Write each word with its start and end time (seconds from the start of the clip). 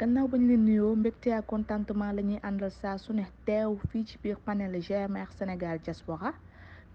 gannaaw 0.00 0.26
bañ 0.32 0.42
leen 0.48 0.64
nuyoo 0.64 0.96
mbégte 0.96 1.28
ak 1.38 1.46
contentement 1.46 2.12
la 2.16 2.22
ñuy 2.22 2.40
àndal 2.48 2.70
saa 2.80 2.96
su 2.98 3.12
ne 3.12 3.24
teew 3.46 3.76
fii 3.90 4.04
ci 4.08 4.16
biir 4.22 4.38
panel 4.46 4.72
GMR 4.86 5.28
Sénégal 5.38 5.78
diaspora. 5.84 6.32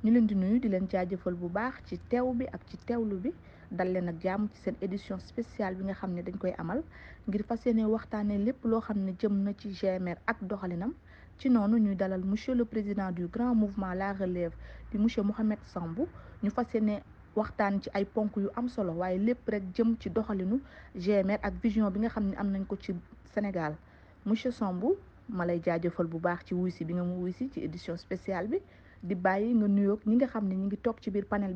Ñu 0.04 0.10
leen 0.12 0.26
di 0.26 0.34
nuyu 0.36 0.60
di 0.60 0.68
leen 0.70 0.88
jaajëfal 0.90 1.36
bu 1.36 1.48
baax 1.50 1.74
ci 1.88 2.00
teew 2.10 2.34
bi 2.34 2.46
ak 2.56 2.62
ci 2.68 2.78
teewlu 2.88 3.18
bi. 3.24 3.32
Dal 3.70 3.92
leen 3.94 4.08
ak 4.10 4.16
jàmm 4.24 4.48
ci 4.52 4.58
seen 4.64 4.76
édition 4.82 5.20
spéciale 5.20 5.76
bi 5.76 5.84
nga 5.84 5.94
xam 5.94 6.14
ne 6.16 6.22
dañ 6.24 6.38
koy 6.40 6.54
amal 6.58 6.82
ngir 7.28 7.44
fas 7.48 7.62
yéene 7.66 7.86
waxtaanee 7.86 8.40
lépp 8.40 8.66
loo 8.66 8.82
xam 8.82 8.98
ne 8.98 9.12
jëm 9.20 9.44
na 9.44 9.54
ci 9.54 9.70
GMR 9.70 10.18
ak 10.26 10.38
doxalinam. 10.42 10.94
Ci 11.38 11.50
noonu 11.50 11.78
ñuy 11.78 11.96
dalal 11.96 12.24
monsieur 12.24 12.56
le 12.56 12.66
président 12.66 13.12
du 13.12 13.28
grand 13.28 13.54
mouvement 13.54 13.94
La 13.94 14.14
Relève 14.14 14.54
di 14.92 14.98
monsieur 14.98 15.22
Mouhamed 15.22 15.60
Sambou. 15.74 16.08
Ñu 16.42 16.50
fas 16.50 16.66
yéene 16.74 17.04
waxtaan 17.36 17.82
ci 17.82 17.90
ay 17.94 18.06
ponk 18.06 18.36
yu 18.38 18.50
am 18.56 18.68
solo 18.70 18.94
waaye 18.94 19.18
lépp 19.20 19.48
rek 19.54 19.64
jëm 19.76 19.96
ci 20.00 20.10
doxalinu 20.10 20.60
GMR 20.96 21.40
ak 21.44 21.54
vision 21.62 21.90
bi 21.92 22.00
nga 22.00 22.10
xam 22.10 22.30
ne 22.30 22.36
am 22.38 22.52
nañ 22.52 22.64
Sénégal. 23.34 23.76
Monsieur 24.26 24.52
Sambou 24.52 24.96
ma 25.30 25.46
lay 25.46 25.60
jaajëfal 25.64 26.08
bu 26.08 26.18
baax 26.20 26.46
ci 26.46 26.54
édition 27.62 27.98
spéciale 27.98 28.48
bi. 28.48 28.58
Di 29.04 29.16
bàyyi 29.16 29.54
nga 29.54 29.68
nuyoog 29.68 30.00
ñi 30.08 30.16
nga 30.16 30.28
xam 30.28 30.48
ne 30.48 30.56
ñi 30.56 30.66
ngi 30.68 30.78
toog 30.78 30.98
ci 31.02 31.12
biir 31.12 31.26
panel 31.26 31.54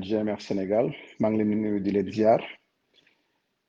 GMR 0.00 0.40
Sénégal. 0.40 0.92
Maa 1.20 1.30
ngi 1.30 1.38
leen 1.38 1.50
di 1.50 1.56
nuyu 1.56 1.80
di 1.80 1.90
leen 1.90 2.10
ziar. 2.12 2.40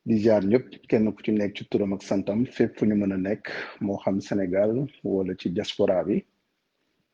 Di 0.07 0.16
ziar 0.23 0.43
ñëpp 0.52 0.68
kenn 0.90 1.12
ku 1.13 1.21
ci 1.23 1.32
nekk 1.32 1.54
ci 1.57 1.63
turam 1.70 1.93
ak 1.93 2.02
santam 2.04 2.45
fépp 2.45 2.77
fu 2.79 2.85
ñu 2.85 2.95
mën 2.95 3.12
a 3.13 3.18
nekk 3.18 3.45
Sénégal 4.21 4.88
wala 5.04 5.34
ci 5.40 5.49
diaspora 5.52 6.04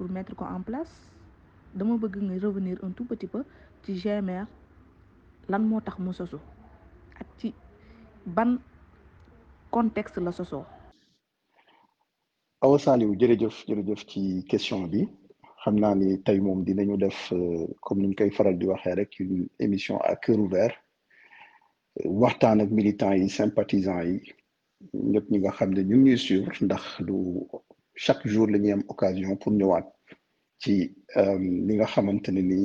pour 0.00 0.08
mettre 0.10 0.34
ko 0.34 0.44
en 0.48 0.62
place 0.64 0.92
dama 1.76 1.98
bëgg 2.00 2.14
nga 2.24 2.36
revenir 2.46 2.76
un 2.82 2.92
tout 2.96 3.04
petit 3.04 3.26
peu 3.28 3.42
ci 3.84 3.92
GMR 4.00 4.46
lan 5.52 5.62
moo 5.68 5.80
tax 5.84 5.98
mu 6.00 6.12
sosu 6.16 6.38
ak 7.20 7.26
ci 7.38 7.52
ban 8.24 8.56
contexte 9.70 10.16
la 10.24 10.32
sosoo. 10.32 10.64
Awa 12.64 12.78
Saliou 12.78 13.12
jërëjëf 13.20 13.56
jërëjëf 13.68 14.00
ci 14.10 14.22
question 14.48 14.86
bi. 14.88 15.04
xam 15.62 15.76
naa 15.82 15.94
ni 15.94 16.16
tey 16.24 16.38
moom 16.40 16.64
dinañu 16.64 16.96
def 16.96 17.18
comme 17.84 18.00
ni 18.00 18.08
ñu 18.08 18.14
koy 18.16 18.30
faral 18.30 18.56
di 18.58 18.66
waxee 18.72 18.94
rek 18.96 19.12
une 19.20 19.48
émission 19.58 20.00
à 20.00 20.16
cœur 20.16 20.38
ouvert 20.38 20.74
waxtaan 22.04 22.60
ak 22.64 22.70
militants 22.70 23.12
yi 23.20 23.28
sympathisants 23.28 24.02
yi 24.08 24.16
ñëpp 25.12 25.26
ñi 25.30 25.38
nga 25.40 25.52
xam 25.58 25.70
ne 25.74 25.82
ñu 25.84 25.96
ngi 26.00 26.16
suivre 26.24 26.56
ndax 26.64 26.84
du 27.06 27.16
chaque 28.02 28.26
jour 28.26 28.46
la 28.46 28.58
occasion 28.88 29.36
pour 29.36 29.52
ñëwaat 29.52 29.86
ci 30.62 30.74
li 31.66 31.74
xamante 31.92 32.28
ne 32.30 32.40
ni 32.40 32.60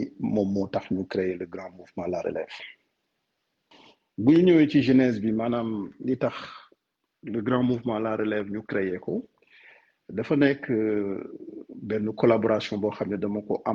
le 1.37 1.45
grand 1.45 1.71
mouvement 1.71 2.07
La 2.07 2.21
Relève. 2.21 2.55
Bu 4.17 4.31
ñu 4.35 4.43
ñëwee 4.45 4.69
ci 4.69 4.81
jeunesse 4.81 5.19
bi 5.19 5.31
maanaam 5.33 5.91
li 5.99 6.15
le 7.33 7.41
grand 7.41 7.63
mouvement 7.63 7.99
La 7.99 8.15
Relève 8.15 8.49
ñu 8.49 8.61
créer 8.63 8.97
ko 9.05 9.27
dafa 10.07 10.35
benn 11.89 12.13
collaboration 12.15 12.77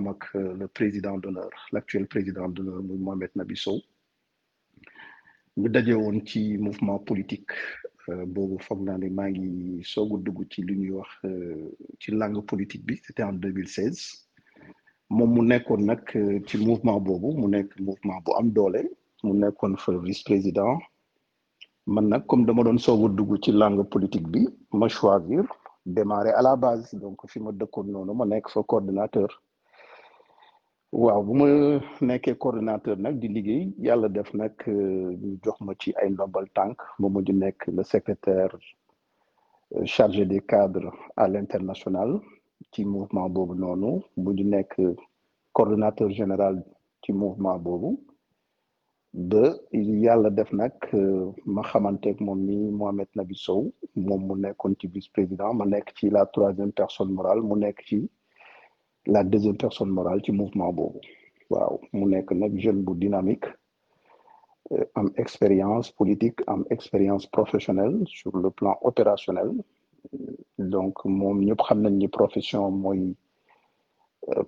ak 0.08 0.22
le 0.34 0.66
président 0.66 1.18
d'honneur 1.18 1.50
l'actuel 1.72 2.06
président 2.06 2.48
d'honneur 2.48 2.82
Mohamed 2.82 3.32
Nabi 3.34 3.56
Sow. 3.56 3.78
Ñu 5.58 5.68
mouvement 6.58 6.98
politique 7.00 7.52
boobu 8.26 8.58
foog 8.66 8.80
naa 8.86 8.98
ne 8.98 9.08
maa 9.10 9.28
ngi 9.30 9.82
soog 9.84 10.10
a 10.14 10.18
dugg 10.24 10.38
ci 10.50 10.62
li 10.62 10.74
ñuy 10.76 10.90
wax 10.98 11.10
ci 12.00 12.10
langue 12.12 12.42
politique 12.50 12.84
bi 12.86 12.96
c'était 13.04 13.22
en 13.22 13.32
2016 13.32 14.26
moom 15.10 15.30
mu 15.34 15.42
nekkoon 15.42 15.82
nag 15.90 16.02
ci 16.46 16.56
mouvement 16.66 17.00
boobu 17.00 17.32
mu 17.40 17.46
nekk 17.48 17.78
mouvement 17.80 18.20
bu 18.24 18.30
am 18.38 18.50
doole 18.50 18.82
mu 19.22 19.32
nekkoon 19.34 19.76
fa 19.76 19.92
vice-président. 19.98 20.78
Man 21.86 22.08
nag 22.08 22.26
comme 22.26 22.46
dama 22.46 22.62
doon 22.64 22.78
soog 22.78 23.04
a 23.04 23.08
dugg 23.16 23.30
ci 23.42 23.52
langue 23.52 23.84
politique 23.88 24.28
bi 24.28 24.46
ma 24.72 24.88
choisir 24.88 25.44
démarrer 25.86 26.30
à 26.32 26.42
la 26.42 26.56
base. 26.56 26.94
Donc 26.94 27.18
fi 27.28 27.40
ma 27.40 27.50
dëkkoon 27.52 27.86
noonu 27.92 28.14
ma 28.14 28.24
nekk 28.24 28.48
fa 28.48 28.62
coordinateur 28.62 29.28
waaw 30.92 31.22
bu 31.22 31.34
ma 31.40 31.46
nekkee 32.08 32.34
coordinateur 32.42 32.96
nag 32.98 33.14
di 33.20 33.28
liggéey 33.28 33.64
yàlla 33.86 34.08
def 34.08 34.32
nag 34.34 34.54
ñu 35.22 35.38
jox 35.44 35.58
ma 35.60 35.72
ci 35.80 35.90
ay 36.00 36.08
ndombal 36.10 36.46
tànk 36.56 36.76
ma 36.98 37.08
mujj 37.08 37.30
nekk 37.32 37.58
le 37.76 37.82
secrétaire 37.84 38.56
chargé 39.84 40.24
des 40.26 40.40
cadres 40.40 40.92
à 41.16 41.28
l'international 41.28 42.10
ci 42.72 42.84
mouvement 42.84 43.28
boobu 43.30 43.54
noonu 43.54 44.02
mujj 44.16 44.40
nekk 44.42 44.72
coordonnateur 45.52 46.10
général 46.10 46.64
ci 47.04 47.12
mouvement 47.12 47.58
boobu. 47.58 47.90
Ba 49.12 49.42
yàlla 49.72 50.30
def 50.30 50.52
nag 50.52 50.72
ma 51.44 51.62
xamanteeg 51.62 52.20
moom 52.20 52.38
mi 52.46 52.56
Mohamed 52.78 53.08
Nabi 53.16 53.34
Sow 53.34 53.72
moom 53.96 54.22
mu 54.26 54.34
nekkoon 54.36 54.74
ci 54.78 54.86
vice-président 54.88 55.54
ma 55.54 55.64
nekk 55.66 55.92
ci 55.96 56.10
la 56.10 56.26
troisième 56.26 56.72
personne 56.72 57.12
morale 57.12 57.42
mu 57.42 57.56
nekk 57.58 57.78
ci 57.86 58.08
la 59.06 59.24
deuxième 59.24 59.56
personne 59.56 59.90
morale 59.90 60.20
ci 60.24 60.32
mouvement 60.32 60.72
boobu. 60.72 61.00
Waaw 61.50 61.80
mu 61.92 62.04
nekk 62.06 62.30
nag 62.32 62.52
jeune 62.58 62.84
dynamique 63.04 63.46
am 64.94 65.10
expérience 65.16 65.90
politique 65.90 66.40
am 66.46 66.64
expérience 66.70 67.26
professionnelle 67.26 67.98
sur 68.06 68.36
le 68.36 68.50
plan 68.50 68.76
opérationnel. 68.82 69.50
Donc 70.58 71.04
moom 71.04 71.40
ñëpp 71.44 71.60
xam 71.66 72.08
profession 72.18 72.70
mooy 72.70 73.16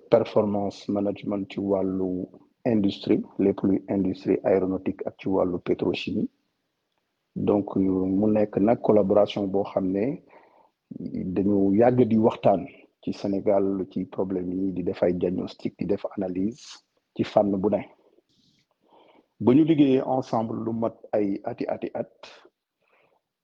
performance 0.09 0.87
management 0.89 1.45
ci 1.51 1.59
wàllu 1.59 2.25
industrie 2.65 3.21
lépp 3.39 3.59
luy 3.63 3.83
industrie 3.89 4.39
aéronautique 4.43 5.01
ak 5.07 5.15
ci 5.19 5.27
wàllu 5.29 5.59
pétrochimie. 5.59 6.29
Donc 7.35 7.75
mu 7.75 8.27
nekk 8.31 8.57
nag 8.57 8.79
collaboration 8.81 9.47
boo 9.47 9.63
xam 9.63 9.85
ne 9.91 10.21
dañu 11.35 11.73
yàgg 11.75 11.99
di 12.07 12.17
waxtaan 12.17 12.61
ci 13.03 13.11
Sénégal 13.13 13.85
ci 13.91 14.05
problème 14.05 14.51
yi 14.51 14.71
di 14.73 14.83
def 14.83 15.03
ay 15.03 15.13
diagnostic 15.13 15.73
di 15.77 15.85
def 15.85 16.05
analyse 16.17 16.63
ci 17.15 17.23
fànn 17.23 17.51
bu 17.61 17.69
ne. 17.69 17.81
Ba 19.39 19.53
ñu 19.53 19.63
liggéeyee 19.65 20.01
ensemble 20.17 20.57
lu 20.65 20.71
mat 20.73 20.95
ay 21.11 21.39
ati 21.43 21.65
ati 21.67 21.89
at 21.93 22.13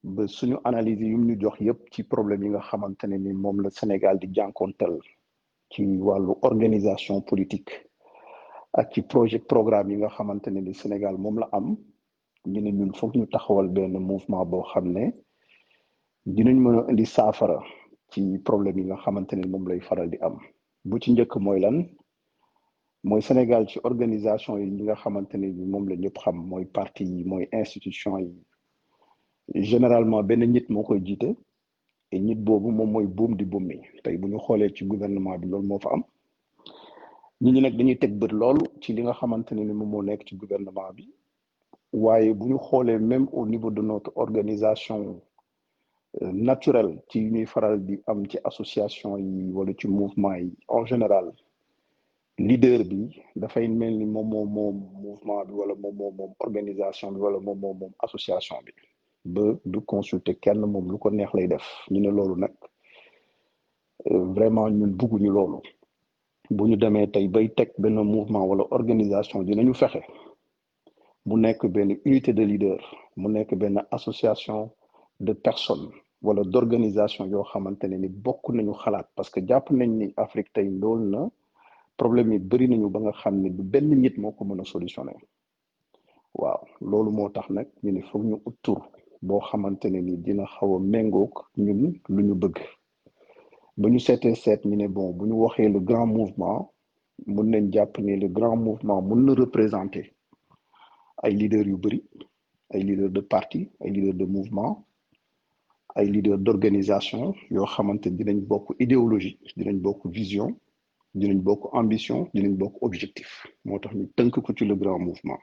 ba 0.04 0.24
suñu 0.28 0.58
analyse 0.64 1.02
yu 1.12 1.18
ñu 1.18 1.36
jox 1.42 1.60
yépp 1.60 1.80
ci 1.92 2.04
problème 2.04 2.44
yi 2.44 2.50
nga 2.50 2.62
xamante 2.62 3.04
ne 3.08 3.18
ni 3.18 3.34
moom 3.34 3.62
la 3.62 3.70
Sénégal 3.70 4.18
di 4.20 4.28
jànkonteel 4.34 4.96
ci 5.72 5.82
wàllu 5.98 6.34
organisation 6.42 7.22
politique 7.22 7.74
ak 8.74 8.94
ci 8.94 9.02
projet 9.02 9.40
programme 9.54 9.92
yi 9.92 9.98
nga 9.98 10.10
xamante 10.10 10.48
ni 10.50 10.74
Sénégal 10.74 11.18
moom 11.18 11.40
la 11.40 11.50
am. 11.52 11.76
Ñu 12.48 12.62
ne 12.62 12.72
ñun 12.72 12.94
foog 12.94 13.12
ñu 13.18 13.26
taxawal 13.28 13.68
benn 13.68 14.00
mouvement 14.00 14.46
boo 14.46 14.64
xam 14.72 14.86
ne 14.96 15.12
dinañ 16.26 16.58
mën 16.64 16.76
a 16.80 16.82
indi 16.92 17.06
saafara 17.06 17.60
ci 18.12 18.20
problème 18.48 18.78
yi 18.80 18.86
nga 18.86 18.98
xamante 19.04 19.34
ne 19.36 19.46
moom 19.48 19.68
lay 19.70 19.80
faral 19.88 20.10
di 20.10 20.18
am. 20.28 20.36
Bu 20.86 20.96
ci 21.02 21.12
njëkk 21.12 21.34
mooy 21.46 21.60
lan? 21.60 21.78
Mooy 23.04 23.22
Sénégal 23.22 23.64
ci 23.70 23.80
organisation 23.84 24.58
yi 24.58 24.66
ñi 24.76 24.84
nga 24.84 24.96
moom 25.72 25.86
la 25.90 25.96
ñëpp 25.96 26.18
xam 26.24 26.36
mooy 26.50 26.66
parti 26.66 27.04
yi 27.04 27.24
mooy 27.30 27.46
généralement 29.56 30.24
benn 30.24 30.44
nit 30.52 30.66
moo 30.70 30.84
koy 30.84 31.00
jiite 31.06 31.30
et 32.12 32.20
nit 32.20 32.36
boobu 32.36 32.70
moom 32.72 32.92
mooy 32.92 33.08
buum 33.08 33.36
di 33.36 33.46
buum 33.46 33.66
mi 33.66 33.78
tey 34.04 34.18
bu 34.18 34.28
ñu 34.28 34.38
xoolee 34.40 34.74
ci 34.76 34.86
gouvernement 34.86 35.38
bi 35.38 35.48
loolu 35.48 35.68
moo 35.68 35.80
fa 35.80 35.90
am. 35.94 36.04
Nit 37.42 37.52
ñi 37.54 37.62
nag 37.62 37.76
dañuy 37.78 37.98
teg 37.98 38.14
bët 38.20 38.32
loolu 38.32 38.64
ci 38.82 38.94
li 38.94 39.02
nga 39.04 39.14
ni 39.54 39.74
moom 39.74 39.90
moo 39.90 40.02
nekk 40.04 40.22
ci 40.28 40.36
gouvernement 40.36 40.92
bi. 40.96 41.06
Waaye 41.94 42.34
bu 42.34 42.46
ñu 42.50 42.58
xoolee 42.60 43.00
même 43.00 43.28
au 43.34 43.46
niveau 43.48 43.72
de 43.72 43.82
notre 43.82 44.12
organisation 44.16 45.22
naturelle 46.48 47.04
ci 47.10 47.20
ñuy 47.32 47.46
faral 47.46 47.76
di 47.86 47.96
association 48.44 49.18
yi 49.18 49.52
wala 49.52 49.72
mouvement 49.88 50.38
en 50.68 50.86
général 50.86 51.32
leader 52.38 52.84
bi 52.90 53.02
dafay 53.36 53.68
mel 53.68 53.98
ni 53.98 54.06
mouvement 54.06 55.46
bi 55.46 55.54
organisation 56.40 57.12
bi 57.12 57.86
association 58.06 58.58
bi. 58.66 58.72
Ba 59.26 59.42
du 59.66 59.82
consulter 59.82 60.36
kenn 60.40 60.60
moom 60.66 60.90
lu 60.92 60.98
ko 60.98 61.10
neex 61.12 61.32
lay 61.34 61.48
def. 61.48 61.64
Ñu 61.92 62.00
ne 62.00 62.10
nag 62.42 62.54
vraiment 64.36 64.70
ñun 64.70 64.92
bugguñu 64.98 65.30
loolu. 65.32 65.60
Bu 66.50 66.64
ñu 66.70 66.76
demee 66.78 67.08
tey 67.12 67.28
bay 67.28 67.48
teg 67.58 67.70
benn 67.78 67.96
mouvement 68.04 68.46
wala 68.50 68.64
organisation 68.72 69.44
dinañu 69.44 69.74
fexe. 69.74 70.02
Mu 71.26 71.36
nekk 71.38 71.64
unité 72.06 72.34
de 72.34 72.44
leader 72.44 72.80
mu 73.18 73.28
nekk 73.30 73.50
association 73.92 74.72
de 75.28 75.34
personnes 75.46 75.92
wala 76.26 76.42
d'organisation 76.52 77.26
yoo 77.34 77.44
xamante 77.52 77.86
ne 77.88 77.98
ni 77.98 78.10
bokk 78.26 78.44
nañu 78.56 78.74
xalaat 78.84 79.08
parce 79.16 79.30
que 79.34 79.40
jàpp 79.50 79.66
nañ 79.80 79.90
ni 80.00 80.08
Afrique 80.24 80.52
tey 80.54 80.68
ndool 80.70 81.00
na 81.14 81.22
problème 82.00 82.30
yi 82.34 82.40
bëri 82.50 82.66
nañu 82.70 82.88
ba 82.94 83.00
nga 83.00 83.12
xam 83.22 83.36
du 83.58 83.64
benn 83.72 83.90
nit 84.02 84.16
moo 84.22 84.32
ko 84.38 84.44
mën 84.46 84.62
a 84.62 84.66
solutionné 84.74 85.14
waaw 86.42 86.62
loolu 86.90 87.12
moo 87.18 87.30
tax 87.36 87.48
nag 87.56 87.68
ñu 87.84 87.92
ne 87.92 88.02
foog 88.10 88.24
ñu 88.30 88.36
ut 88.50 88.66
boo 89.28 89.42
ni 89.92 90.18
dina 90.26 90.46
xaw 90.54 90.72
a 90.76 90.80
méngoog 90.94 91.34
ñun 91.66 91.82
lu 92.16 92.22
ñu 92.28 92.36
bëgg. 92.42 92.58
Ba 93.82 93.88
ñu 93.92 94.00
seetee 94.06 94.36
seet 94.44 94.62
ñu 94.70 94.76
ne 94.78 94.88
bon 94.96 95.10
bu 95.18 95.24
ñu 95.30 95.36
waxee 95.44 95.70
le 95.76 95.80
grand 95.90 96.10
mouvement 96.18 96.60
mun 97.34 97.48
nañ 97.52 97.66
jàpp 97.74 97.94
le 98.22 98.28
grand 98.38 98.58
mouvement 98.66 99.00
mun 99.08 99.22
na 99.26 99.32
représenter 99.44 100.06
ay 101.24 101.32
leaders 101.40 101.68
yu 101.72 101.78
bëri 101.84 102.00
ay 102.74 102.82
de 103.16 103.22
parti 103.34 103.62
ay 103.82 103.90
leaders 103.96 104.18
de 104.22 104.26
mouvement 104.36 104.72
ay 105.96 106.06
leaders 106.14 106.38
d'organisation 106.46 107.34
yoo 107.52 107.66
xamante 107.66 108.08
dinañ 108.18 108.40
bokk 108.50 108.76
idéologie 108.80 109.38
dinañ 109.58 109.78
bokk 109.86 110.02
vision 110.18 110.50
dinañ 111.16 111.40
bokk 111.48 111.62
ambition 111.74 112.30
dinañ 112.34 112.54
bokk 112.58 112.76
objectif. 112.88 113.30
Moo 113.66 113.80
tax 113.80 113.94
ñu 113.96 114.06
tënk 114.18 114.34
ko 114.46 114.54
ci 114.58 114.66
le 114.66 114.76
grand 114.76 115.00
mouvement. 115.00 115.40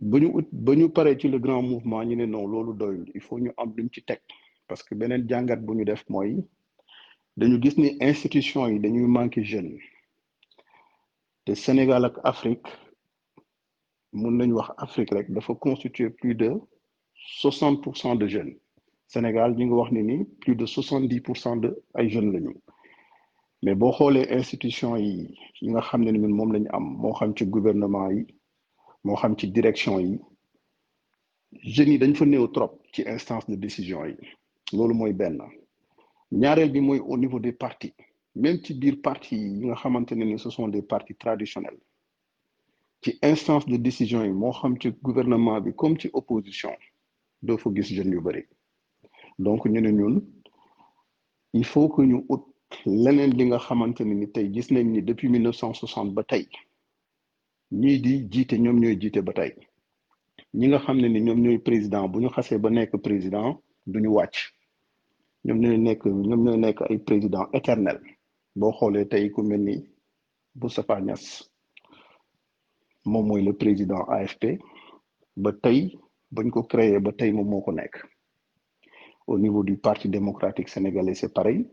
Ba 0.00 0.18
ñu 0.20 0.28
ut 0.38 0.48
ba 0.52 0.74
ñu 0.76 0.88
paree 0.90 1.18
ci 1.18 1.28
le 1.28 1.38
grand 1.38 1.62
mouvement 1.62 2.02
ñu 2.04 2.16
ne 2.16 2.26
non 2.26 2.46
loolu 2.46 2.72
doyul. 2.76 3.10
Il 3.14 3.20
faut 3.20 3.38
ñu 3.38 3.50
am 3.56 3.72
luñ 3.76 3.88
ci 3.92 4.02
teg. 4.04 4.20
Parce 4.68 4.82
que 4.82 4.94
beneen 4.94 5.28
jàngat 5.28 5.56
bu 5.66 5.74
ñu 5.74 5.84
def 5.84 6.04
mooy 6.08 6.36
dañu 7.36 7.60
gis 7.62 7.76
ni 7.76 7.96
institution 8.00 8.66
yi 8.68 8.78
dañuy 8.80 9.06
manqué 9.06 9.42
jeune 9.44 9.78
te 11.44 11.54
Sénégal 11.54 12.04
ak 12.04 12.16
Afrique 12.24 12.66
mun 14.12 14.32
nañu 14.38 14.54
wax 14.54 14.70
Afrique 14.78 15.12
rek 15.12 15.30
dafa 15.30 15.54
constituer 15.54 16.10
plus 16.10 16.34
de 16.34 16.50
soixante 17.26 17.82
pour 17.82 17.96
cent 17.96 18.14
de 18.14 18.26
jeunes. 18.26 18.54
Sénégal 19.08 19.54
plus 20.40 20.56
de 20.56 20.66
soixante 20.66 21.08
dix 21.08 21.20
pour 21.20 21.36
cent 21.36 21.56
de 21.56 21.82
ay 21.98 22.08
jeunes 22.08 22.54
mais 23.62 23.74
boo 23.74 23.90
xoolee 23.92 24.26
institution 24.40 24.96
yi 24.96 25.34
yi 25.60 25.68
nga 25.70 25.80
xam 25.80 26.02
ne 26.04 26.10
la 26.12 26.18
direction 29.56 29.98
yi 30.00 30.20
jeunes 31.62 31.92
yi 31.92 32.52
trop 32.52 32.72
ci 32.92 33.02
instance 33.06 33.46
de 33.48 33.56
décision 33.56 34.04
yi. 34.04 34.16
Loolu 34.72 34.94
mooy 34.94 35.12
au 37.00 37.16
niveau 37.16 37.38
des 37.40 37.52
partis. 37.52 37.94
Même 38.34 38.58
ci 38.64 38.74
biir 38.74 38.96
parti 39.02 39.36
yi 39.36 39.64
nga 39.66 39.74
xamante 39.74 40.12
ne 40.12 40.24
ni 40.24 40.38
ce 40.38 40.50
sont 40.50 40.68
des 40.68 40.82
partis 40.82 41.14
traditionnels. 41.14 41.78
Ci 43.02 43.18
instance 43.22 43.66
de 43.66 43.76
décision 43.76 44.22
yi 44.24 44.32
gouvernement 45.02 45.62
comme 45.76 45.98
ci 45.98 46.10
opposition 46.12 46.70
doo 47.42 47.58
fa 47.58 47.70
gis 47.74 47.90
yu 47.90 48.02
donc 49.38 49.64
ñu 49.66 49.80
ne 49.80 49.90
ñun 49.90 50.14
il 51.52 51.64
faut 51.64 51.88
que 51.88 52.02
ñu 52.02 52.18
ut 52.34 52.44
leneen 52.86 53.32
li 53.38 53.44
nga 53.46 53.58
ni 54.04 54.26
tey 54.34 54.46
gis 54.54 54.68
nañ 54.70 54.86
ni 54.92 55.02
depuis 55.02 55.28
1960 55.28 56.12
ba 56.14 56.22
tey 56.24 56.46
ñii 57.80 57.98
di 58.04 58.12
jiite 58.32 58.54
ñoom 58.64 58.78
ñooy 58.80 58.96
jiite 59.00 59.20
ba 59.26 59.32
tey. 59.38 59.52
Ñi 60.58 60.66
nga 60.68 60.78
xam 60.84 60.96
ne 61.00 61.08
ni 61.10 61.20
ñoom 61.26 61.40
ñooy 61.44 61.58
président 61.66 62.04
bu 62.10 62.16
ñu 62.22 62.28
xasee 62.34 62.58
ba 62.62 62.68
nekk 62.76 62.92
président 63.06 63.48
duñu 63.92 64.10
wàcc. 64.16 64.36
Ñoom 65.44 65.58
ñooy 65.62 65.78
nekk 65.86 66.00
ñoom 66.28 66.42
président 67.08 67.44
éternel. 67.58 67.98
Boo 68.58 68.72
xoolee 68.78 69.06
tey 69.12 69.24
ku 69.34 69.40
mel 69.48 69.62
ni 69.68 69.76
le 73.46 73.52
président 73.62 74.02
AFP 74.16 74.42
ba 75.42 75.50
bañ 76.34 76.50
ko 76.50 76.62
créer 76.62 77.00
ba 77.00 77.12
tey 77.12 77.32
moom 77.32 77.48
moo 77.48 77.60
ko 77.62 77.72
nekk. 77.72 77.94
Au 79.26 79.38
niveau 79.38 79.62
du 79.64 79.76
parti 79.76 80.08
démocratique 80.08 80.68
sénégalais 80.68 81.14
c'est 81.14 81.32
pareil. 81.32 81.66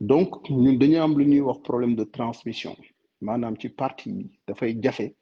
Donc 0.00 0.48
ñun 0.50 0.74
dañu 0.78 0.96
am 0.98 1.18
lu 1.18 1.24
ñuy 1.26 1.40
wax 1.40 1.58
problème 1.62 1.94
de 1.96 2.04
transmission. 2.04 2.76
Maanaam 3.20 3.56
ci 3.60 3.68
parti 3.68 4.10
yi 4.10 4.30
dafay 4.46 4.78
jafe 4.82 5.14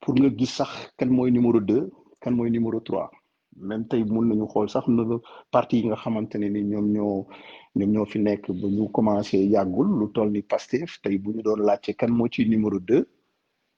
pour 0.00 0.14
nga 0.14 0.28
gis 0.38 0.52
sax 0.58 0.70
kan 0.96 1.06
mooy 1.08 1.30
numéro 1.32 1.60
deux 1.60 1.90
kan 2.20 2.30
mooy 2.32 2.50
numéro 2.50 2.80
trois. 2.80 3.10
Même 3.56 3.88
tey 3.88 4.04
mun 4.04 4.26
nañu 4.28 4.46
xool 4.46 4.68
sax 4.68 4.86
na 4.88 5.02
parti 5.50 5.78
yi 5.78 5.86
nga 5.86 5.96
xamante 5.96 6.36
ne 6.38 6.48
ni 6.48 6.62
ñoom 6.62 6.86
ñoo 6.92 7.26
ñoom 7.74 7.90
ñoo 7.92 8.04
fi 8.06 8.18
nekk 8.20 8.50
ba 8.60 8.68
ñu 8.68 8.88
commencé 8.92 9.38
yàggul 9.38 9.88
lu 9.98 10.06
toll 10.12 10.30
ni 10.30 10.42
Pastef 10.42 11.00
tey 11.02 11.18
bu 11.18 11.30
ñu 11.34 11.42
doon 11.42 11.60
laajte 11.66 11.94
kan 11.96 12.08
moo 12.10 12.28
ci 12.30 12.46
numéro 12.48 12.78
deux 12.78 13.08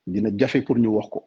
dina 0.06 0.30
jafe 0.36 0.62
pour 0.64 0.76
ñu 0.78 0.88
wax 0.88 1.08
ko. 1.08 1.24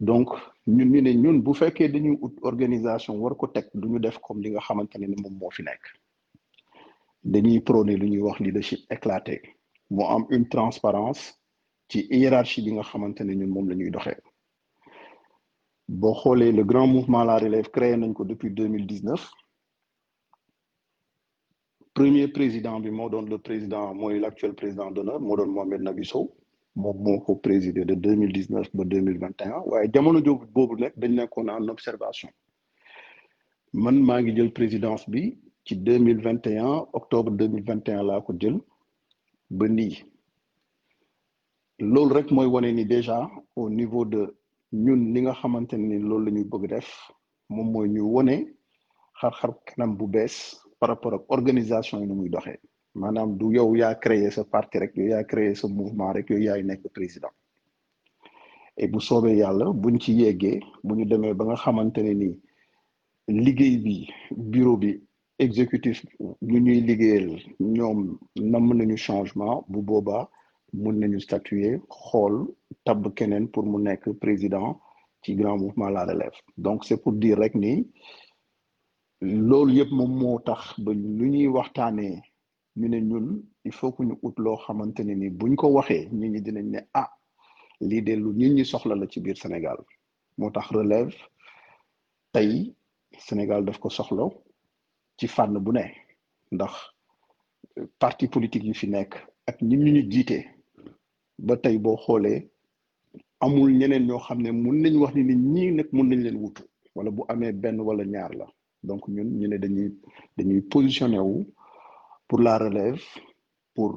Donc 0.00 0.28
ñun 0.76 0.88
ñu 0.92 1.00
ne 1.02 1.12
ñun 1.22 1.36
bu 1.44 1.52
fekkee 1.60 1.88
dañuy 1.92 2.16
ut 2.24 2.34
organisation 2.50 3.14
war 3.22 3.34
ko 3.40 3.46
teg 3.54 3.66
du 3.80 3.86
ñu 3.88 3.98
def 4.04 4.18
comme 4.24 4.40
li 4.42 4.50
nga 4.50 4.60
xamante 4.66 4.96
ne 4.98 5.06
moom 5.22 5.34
moo 5.40 5.50
fi 5.56 5.62
nekk. 5.62 5.82
Dañuy 7.32 7.60
prôner 7.68 7.96
lu 8.00 8.06
ñuy 8.12 8.22
wax 8.26 8.38
leadership 8.44 8.80
éclaté. 8.96 9.34
Moo 9.90 10.06
am 10.14 10.22
une 10.30 10.46
transparence 10.54 11.22
ci 11.90 11.98
hiérarchie 12.10 12.62
bi 12.64 12.72
nga 12.72 12.82
xamante 12.90 13.20
ne 13.24 13.32
ñun 13.34 13.50
moom 13.54 13.68
la 13.68 13.74
ñuy 13.74 13.90
doxee. 13.90 14.20
Boo 15.88 16.14
xoolee 16.20 16.52
le 16.52 16.64
grand 16.64 16.86
mouvement 16.86 17.24
la 17.24 17.38
relève 17.38 17.70
créé 17.70 17.96
nañ 17.96 18.12
ko 18.12 18.24
depuis 18.24 18.50
deux 18.50 18.68
mille 18.68 18.86
dix 18.86 19.02
neuf 19.02 19.30
premier 21.94 22.28
président 22.28 22.78
bi 22.78 22.90
moo 22.90 23.08
doon 23.08 23.22
le 23.22 23.38
président 23.38 23.94
mooy 23.94 24.20
l'actuel 24.20 24.54
président 24.54 24.90
d'honneur 24.90 25.18
moo 25.20 25.36
doon 25.36 25.46
Mohamed 25.56 25.80
Nabi 25.82 26.04
Sow 26.04 26.24
moom 26.82 26.96
moo 27.04 27.18
ko 27.24 27.32
de 27.44 27.94
deux 28.04 28.14
mille 28.20 28.32
dix 28.32 28.48
neuf 28.50 28.68
ba 28.74 28.84
deux 28.84 29.00
mille 29.00 29.18
vingt 29.18 29.38
et 29.42 29.48
un. 29.48 29.60
Waaye 29.70 29.90
jamono 29.92 30.18
joobu 30.24 30.46
boobu 30.54 30.74
nag 30.82 30.92
dañ 30.96 31.12
nekkoon 31.16 31.48
en 31.50 31.68
observation. 31.68 32.30
Man 33.72 33.96
maa 34.06 34.20
ngi 34.22 34.32
jël 34.36 34.52
présidence 34.52 35.04
bi 35.10 35.22
ci 35.64 35.76
deux 35.76 35.98
mille 35.98 36.20
vingt 36.26 36.44
et 36.46 36.58
un 36.58 36.86
octobre 36.92 37.30
deux 37.32 37.48
mille 37.48 37.64
vingt 37.64 37.86
et 37.88 37.92
un 37.92 38.02
laa 38.02 38.20
ko 38.20 38.32
jël 38.40 38.56
ba 39.50 39.66
nii. 39.68 39.96
Loolu 41.80 42.14
rek 42.14 42.30
mooy 42.30 42.46
wane 42.46 42.70
ni 42.74 42.84
déjà 42.84 43.28
au 43.56 43.68
niveau 43.70 44.04
de 44.04 44.22
ñun 44.72 45.00
li 45.14 45.20
nga 45.22 45.32
xamante 45.40 45.74
ni 45.76 45.98
loolu 46.08 46.24
la 46.26 46.30
ñuy 46.36 46.44
bëgg 46.52 46.64
def 46.68 46.88
moom 47.54 47.68
mooy 47.72 47.88
ñu 47.88 48.02
wane 48.14 48.36
xar-xar 49.20 49.50
kanam 49.66 49.96
bu 49.98 50.06
bees 50.06 50.36
par 50.78 50.88
rapport 50.90 51.14
ak 51.14 51.22
organisation 51.36 52.00
yi 52.00 52.06
ni 52.06 52.14
muy 52.14 52.28
doxee 52.30 52.58
maanaam 53.00 53.30
du 53.38 53.46
yow 53.56 53.70
yaa 53.80 53.94
créé 54.04 54.30
sa 54.36 54.42
parti 54.44 54.78
rek 54.82 54.92
yow 54.96 55.08
yaa 55.12 55.24
créé 55.30 55.54
sa 55.54 55.66
mouvement 55.68 56.12
rek 56.16 56.30
yow 56.30 56.38
yaay 56.46 56.62
nekk 56.64 56.82
président. 56.96 57.32
Et 58.80 58.86
bu 58.92 59.00
soobee 59.00 59.36
yàlla 59.42 59.66
buñ 59.82 59.98
ci 60.02 60.12
yeggee 60.20 60.60
bu 60.84 60.92
ñu 60.96 61.04
demee 61.10 61.34
ba 61.34 61.44
nga 61.44 61.56
xamante 61.62 61.98
ne 62.02 62.12
ni 62.22 62.30
liggéey 63.44 63.76
bi 63.84 63.96
bureau 64.52 64.76
bi 64.82 64.90
exécutif 65.38 65.96
ñu 66.50 66.58
ñuy 66.64 66.80
liggéeyal 66.88 67.28
ñoom 67.76 67.98
namm 68.52 68.68
nañu 68.78 68.96
changement 69.06 69.64
bu 69.70 69.78
boobaa 69.88 70.24
mun 70.82 70.96
nañu 71.00 71.18
statuer 71.20 71.80
xool 72.04 72.34
tabb 72.84 73.02
keneen 73.16 73.48
pour 73.52 73.64
mu 73.70 73.78
nekk 73.86 74.04
président 74.24 74.80
ci 75.22 75.34
grand 75.34 75.58
mouvement 75.58 75.88
la 75.90 76.04
relève. 76.04 76.36
Donc 76.56 76.84
c'est 76.84 77.00
pour 77.02 77.12
dire 77.12 77.38
rek 77.38 77.54
ni 77.54 77.72
loolu 79.48 79.72
yëpp 79.78 79.90
moom 79.98 80.12
moo 80.20 80.38
tax 80.46 80.60
ba 80.84 80.92
lu 80.92 81.26
ñuy 81.34 81.48
ñu 82.78 82.88
ne 82.88 82.98
il 83.64 83.72
faut 83.72 83.92
que 83.92 84.02
ñu 84.04 84.14
ut 84.22 84.34
loo 84.44 84.56
xamante 84.64 85.00
ne 85.04 85.14
ni 85.14 85.28
buñ 85.30 85.52
ko 85.56 85.66
waxee 85.76 86.08
nit 86.18 86.30
ñi 86.32 86.40
dinañ 86.46 86.66
ne 86.74 86.78
ah 86.94 87.10
lii 87.88 88.02
de 88.06 88.12
lu 88.22 88.30
nit 88.34 88.50
ñi 88.56 88.64
soxla 88.64 88.94
la 88.94 89.06
ci 89.10 89.20
biir 89.20 89.36
Sénégal. 89.36 89.78
Sénégal 93.26 93.64
parti 97.98 98.26
politique 98.28 98.74
fi 98.74 98.86
nekk 98.88 99.12
ak 99.46 99.56
ba 101.46 101.56
tey 101.56 101.78
boo 101.78 101.96
xoolee 101.96 102.48
amul 103.40 103.70
ñeneen 103.78 104.06
ñoo 104.06 104.18
xam 104.26 104.38
ne 104.42 104.50
ni 104.50 105.22
ni 105.24 105.34
ñii 105.36 105.70
nag 105.76 105.88
mun 105.92 106.08
nañ 106.08 106.20
leen 106.24 106.36
wutu. 106.42 106.62
Wala 106.94 107.10
bu 107.10 107.22
donc 108.82 109.08
ñun 109.08 109.28
ñu 109.38 109.48
ne 109.48 109.58
dañuy 109.58 109.88
dañuy 110.36 110.60
positionné 110.62 111.18
wu 111.18 111.44
pour 112.28 112.40
la 112.40 112.58
relève 112.58 113.02
pour 113.74 113.90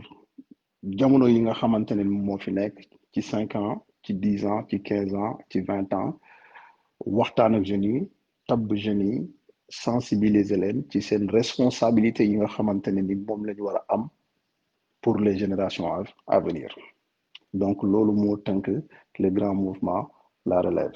jamono 0.99 1.25
yi 1.33 1.39
nga 1.41 1.53
xamante 1.59 1.91
ne 1.95 2.03
fi 2.43 2.51
nekk 2.59 2.75
ci 3.13 3.21
cinq 3.31 3.55
ans 3.55 3.75
ci 4.03 4.11
dix 4.23 4.39
ans 4.51 4.61
ci 4.69 4.77
quinze 4.87 5.13
ans 5.23 5.33
ci 5.49 5.57
vingt 5.69 5.91
ans 6.01 6.11
waxtaan 7.17 7.53
ak 7.57 7.63
jeunes 7.69 7.85
yi 7.93 7.99
tabb 8.47 8.67
jeunes 8.83 9.05
yi 9.11 9.17
sensibiliser 9.83 10.57
responsabilité 11.39 12.21
yi 12.29 12.35
nga 12.37 12.47
ni 12.91 13.15
pour 15.01 15.17
les 15.17 15.35
générations 15.37 15.91
à 16.27 16.39
venir. 16.39 16.69
Donc 17.53 17.81
loolu 17.83 18.13
moo 18.13 18.37
tënk 18.37 18.67
le 19.19 19.29
grand 19.29 19.55
mouvement 19.55 20.09
la 20.45 20.61
relève. 20.61 20.93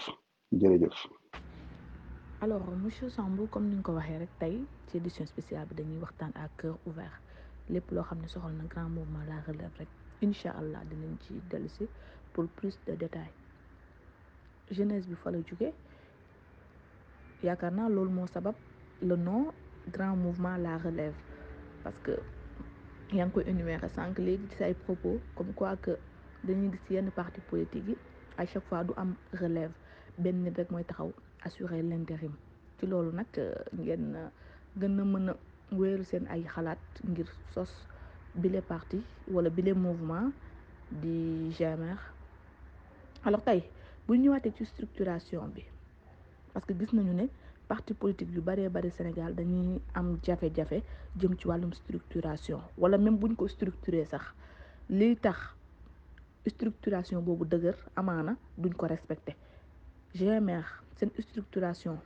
Alors 2.41 2.61
monsieur 2.83 3.09
Sambou 3.09 3.47
comme 3.47 3.67
ni 3.69 3.75
nga 3.75 3.83
ko 3.83 3.91
waxee 3.97 4.17
rek 4.23 4.33
tey 4.39 4.55
ci 4.87 4.97
édition 4.97 5.25
spéciale 5.25 5.65
bi 5.67 5.75
dañuy 5.75 5.99
à 6.43 6.47
cœur 6.59 6.77
ouvert 6.85 7.19
lépp 7.69 7.91
loo 7.91 8.03
xam 8.03 8.19
ne 8.21 8.27
soxal 8.27 8.53
grand 8.69 8.89
mouvement 8.89 9.23
la 9.29 9.37
relève 9.47 9.73
rek 9.79 9.89
incha 10.21 10.51
allah 10.51 10.81
dinañ 10.89 11.15
ci 11.23 11.33
dellusi 11.49 11.85
pour 12.33 12.47
plus 12.57 12.75
de 12.87 12.93
détails. 12.95 13.33
Jeunesse 14.71 15.07
bi 15.07 15.15
fa 15.15 15.31
la 15.31 15.39
jóge 15.47 15.69
yaakaar 17.43 17.71
le 19.01 19.15
nom 19.15 19.51
grand 19.91 20.15
mouvement 20.15 20.57
la 20.57 20.77
relève. 20.77 21.15
Parce 21.83 21.99
que 22.03 22.13
yaa 23.13 23.25
ngi 23.25 23.33
koy 23.33 23.43
énumérer 23.47 23.89
sànq 23.89 24.17
léegi 24.19 24.47
ci 24.49 24.55
say 24.57 24.73
propos 24.73 25.19
comme 25.35 25.53
quoi 25.53 25.75
que 25.77 25.93
dañuy 26.43 26.71
gis 26.87 27.97
à 28.37 28.45
chaque 28.45 28.63
fois 28.65 28.83
du 28.83 28.93
am 28.97 29.15
relève. 29.33 29.71
Benn 30.17 30.43
nit 30.43 30.53
assurer 31.43 31.81
l'intérim 31.83 32.33
wéeru 35.71 36.03
seen 36.03 36.27
ay 36.27 36.43
xalaat 36.43 36.79
ngir 37.09 37.27
sos 37.53 37.71
bile 38.35 38.61
parti 38.61 39.01
wala 39.27 39.49
bile 39.49 39.73
mouvement 39.73 40.31
di 40.91 41.49
GMR 41.57 41.99
alors 43.25 43.43
tey 43.43 43.63
bu 44.07 44.15
ñëwaatee 44.17 44.53
ci 44.57 44.65
structuration 44.65 45.47
bi 45.47 45.63
parce 46.53 46.65
que 46.65 46.73
gis 46.79 46.93
nañu 46.93 47.13
ne 47.13 47.25
parti 47.67 47.93
politique 47.93 48.31
yu 48.33 48.41
baree 48.41 48.69
bari 48.69 48.91
Sénégal 48.91 49.33
dañuy 49.35 49.81
am 49.93 50.17
jafe-jafe 50.23 50.83
jëm 51.17 51.35
ci 51.37 51.47
wàllum 51.47 51.73
structuration 51.73 52.61
wala 52.77 52.97
même 52.97 53.17
buñ 53.17 53.35
ko 53.35 53.47
structuré 53.47 54.05
sax 54.05 54.23
liy 54.89 55.15
tax 55.17 55.37
structuration 56.47 57.21
boobu 57.21 57.45
dëgër 57.45 57.75
amaana 57.95 58.35
duñ 58.57 58.73
ko 58.73 58.85
respecté 58.87 59.35
GMR 60.13 60.65
seen 60.97 61.09
structuration 61.19 61.97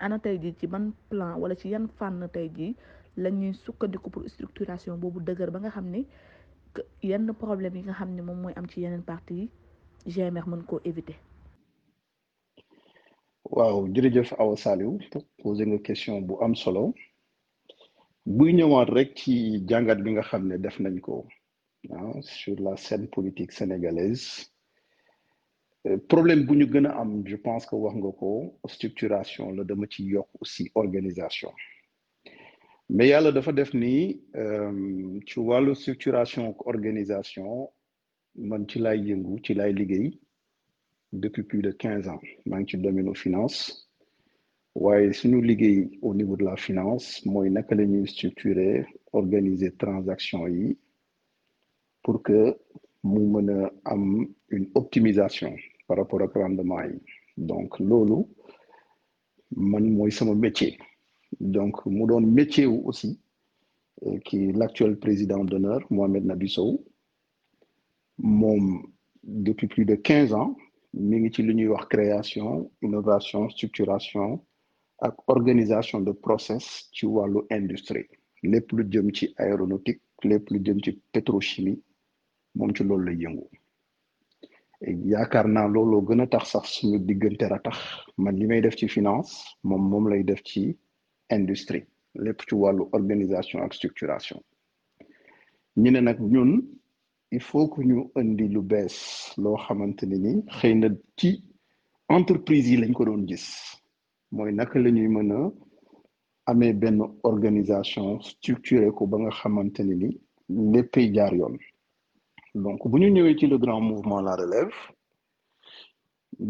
ana 0.00 0.18
tey 0.18 0.38
jii 0.38 0.54
ci 0.58 0.66
ban 0.66 0.92
plan 1.10 1.34
wala 1.40 1.54
ci 1.56 1.68
yan 1.68 1.86
fànn 1.98 2.28
tey 2.32 2.48
jii 2.56 2.74
la 3.16 3.30
ñuy 3.30 3.52
sukkandiku 3.54 4.10
pour 4.10 4.28
structuration 4.28 4.96
boobu 5.00 5.20
dëgër 5.20 5.50
ba 5.50 5.58
nga 5.60 5.70
xam 5.70 5.86
ni 5.90 6.06
yenn 7.02 7.32
problème 7.34 7.76
yi 7.76 7.82
nga 7.82 7.94
xam 7.98 8.10
ne 8.14 8.22
moom 8.22 8.38
mooy 8.42 8.52
am 8.56 8.66
ci 8.68 8.80
yeneen 8.82 9.02
parti 9.02 9.34
yi 9.40 9.50
GMR 10.12 10.46
mën 10.48 10.62
koo 10.68 10.80
éviter. 10.84 11.16
waaw 13.56 13.86
jërëjëf 13.94 14.32
Awa 14.38 14.56
Saliou 14.56 14.98
posé 15.42 15.62
nga 15.66 15.78
question 15.86 16.20
bu 16.26 16.34
am 16.44 16.54
solo 16.54 16.92
buy 18.36 18.52
ñëwaat 18.58 18.88
rek 18.96 19.10
ci 19.18 19.32
jàngat 19.68 19.98
bi 20.04 20.10
nga 20.12 20.22
xam 20.28 20.42
ne 20.48 20.56
def 20.58 20.76
nañ 20.80 21.00
ko 21.00 21.26
sur 22.22 22.56
la 22.60 22.76
scène 22.76 23.06
politique 23.08 23.52
sénégalaise 23.52 24.50
problème 26.08 26.44
bu 26.46 26.54
ñu 26.56 26.66
gën 26.72 26.86
je 27.26 27.36
pense 27.36 27.66
que 27.66 27.76
wax 27.76 27.94
nga 27.96 28.10
structuration 28.68 29.50
la 29.52 29.64
dama 29.64 29.86
ci 29.90 30.04
yokk 30.04 30.28
aussi 30.40 30.70
organisation. 30.74 31.52
Mais 32.88 33.08
yàlla 33.08 33.32
dafa 33.32 33.52
def 33.52 33.72
ni 33.74 34.20
ci 35.26 35.38
wàllu 35.40 35.74
structuration 35.74 36.54
organisation 36.64 37.68
man 38.34 38.66
ci 38.68 38.78
lay 38.78 38.98
yëngu 38.98 39.38
ci 39.44 39.54
lay 39.54 39.72
liggéey 39.72 40.18
depuis 41.12 41.42
plus 41.44 41.62
de 41.62 41.70
quinze 41.72 42.08
ans. 42.08 42.20
Maa 42.46 42.60
ngi 42.60 42.70
ci 42.70 42.76
domaine 42.78 43.14
finance. 43.14 43.86
Waaye 44.74 45.12
suñu 45.12 45.40
liggéey 45.40 45.88
au 46.02 46.14
niveau 46.14 46.36
de 46.36 46.44
la 46.44 46.56
finance 46.56 47.24
mooy 47.24 47.48
naka 47.50 47.74
la 47.74 47.84
ñuy 47.86 48.06
structurer 48.08 48.84
organiser 49.12 49.70
transaction 49.76 50.46
yi 50.48 50.78
pour 52.02 52.22
que 52.22 52.56
mu 53.04 53.20
mën 53.32 53.48
a 53.64 53.72
am 53.84 54.26
une 54.50 54.68
optimisation 54.74 55.54
par 55.86 55.96
rapport 55.98 56.22
ak 56.22 56.32
rendement 56.34 56.82
yi. 56.82 57.00
Donc 57.36 57.78
loolu 57.78 58.24
man 59.56 59.84
mooy 59.96 60.10
sama 60.12 60.34
métier. 60.34 60.78
Donc 61.40 61.84
mu 61.86 62.06
doon 62.06 62.20
métier 62.22 62.66
wu 62.66 62.80
aussi 62.84 63.20
qui 64.24 64.52
l'actuel 64.52 64.98
président 64.98 65.44
d'honneur 65.44 65.80
Mohamed 65.90 66.24
Nabi 66.26 66.48
Sow. 66.48 66.84
Depuis 69.22 69.66
plus 69.66 69.84
de 69.84 69.96
quinze 69.96 70.32
ans 70.32 70.56
mi 70.94 71.18
ngi 71.20 71.30
ci 71.34 71.42
création 71.90 72.70
innovation 72.82 73.48
structuration 73.50 74.40
ak 75.00 75.14
organisation 75.28 76.00
de 76.00 76.12
process 76.12 76.88
ci 76.92 77.04
wàllu 77.06 77.40
industrie. 77.50 78.06
Lépp 78.42 78.72
lu 78.72 78.86
jëm 78.90 79.12
ci 79.14 79.34
aéronautique 79.36 80.00
lépp 80.24 80.48
lu 80.50 80.60
pétrochimie 81.12 81.80
moom 82.54 82.74
ci 82.74 82.82
loolu 82.84 83.04
lay 83.10 83.16
yëngu 83.24 83.46
yaakaar 84.82 85.46
naa 85.48 85.68
looloo 85.68 86.02
gën 86.06 86.20
a 86.22 86.26
tax 86.26 86.44
sax 86.52 86.64
suñu 86.76 86.98
diggante 86.98 87.44
ra 87.48 87.58
tax 87.58 87.78
man 88.18 88.36
li 88.38 88.46
may 88.46 88.60
def 88.60 88.76
ci 88.76 88.88
finance 88.88 89.32
moom 89.64 89.82
moom 89.90 90.08
lay 90.10 90.22
def 90.24 90.42
ci 90.44 90.76
industrie 91.30 91.86
lépp 92.14 92.40
ci 92.48 92.54
wàllu 92.54 92.84
organisation 92.92 93.60
ak 93.62 93.72
structuration. 93.74 94.40
Ñu 95.76 95.90
ne 95.90 96.00
nag 96.00 96.18
ñun 96.20 96.62
il 97.30 97.40
faut 97.40 97.68
que 97.68 97.82
ñu 97.82 98.10
indi 98.16 98.48
lu 98.48 98.60
bees 98.62 98.96
loo 99.38 99.56
xamante 99.56 100.04
ne 100.06 100.16
ni 100.24 100.32
xëy 100.58 100.74
na 100.74 100.88
ci 101.18 101.42
entreprise 102.08 102.68
yi 102.70 102.76
lañ 102.76 102.92
ko 102.92 103.04
doon 103.04 103.26
gis. 103.28 103.46
Mooy 104.32 104.52
naka 104.52 104.78
la 104.78 104.90
ñuy 104.90 105.08
mën 105.08 105.32
a 105.32 105.52
amee 106.46 106.72
benn 106.72 107.00
organisation 107.22 108.20
structurée 108.20 108.90
ko 108.92 109.06
ba 109.06 109.16
nga 109.18 109.30
xamante 109.30 109.80
ne 109.84 109.94
ni 109.94 110.10
léppay 110.72 111.12
jaar 111.14 111.34
yoon 111.34 111.56
donc 112.64 112.80
bu 112.90 112.96
ñu 113.00 113.08
ñëwee 113.14 113.36
ci 113.38 113.46
le 113.52 113.58
grand 113.64 113.82
mouvement 113.90 114.20
la 114.26 114.34
relève 114.42 114.72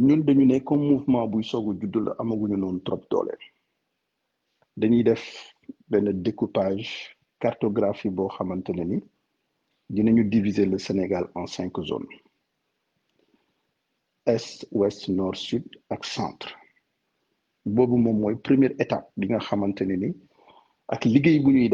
ñun 0.07 0.21
dañu 0.27 0.45
ne 0.47 0.59
comme 0.61 0.85
mouvement 0.93 1.27
buy 1.33 1.43
soog 1.51 1.67
a 1.73 1.81
judd 1.81 1.97
la 2.07 2.13
amaguñu 2.21 2.57
noonu 2.57 2.81
trop 2.87 3.03
doole. 3.11 3.35
Dañuy 4.81 5.03
def 5.09 5.25
benn 5.91 6.07
découpage 6.27 7.17
cartographie 7.41 8.11
boo 8.17 8.29
xamante 8.37 8.71
ne 8.73 8.85
ni 8.85 8.99
dinañu 9.95 10.23
diviser 10.25 10.67
le 10.67 10.79
Sénégal 10.79 11.25
en 11.35 11.47
cinq 11.49 11.73
zones. 11.91 12.07
Est 14.27 14.65
ouest 14.71 15.09
nord 15.09 15.35
sud 15.37 15.65
ak 15.91 16.05
centre. 16.05 16.51
Boobu 17.65 17.97
moom 17.97 18.39
première 18.47 18.75
étape 18.79 19.09
bi 19.17 19.27
nga 19.29 19.39
xamante 19.41 19.81
ne 19.83 19.97
ni 20.03 20.11
ak 20.89 21.03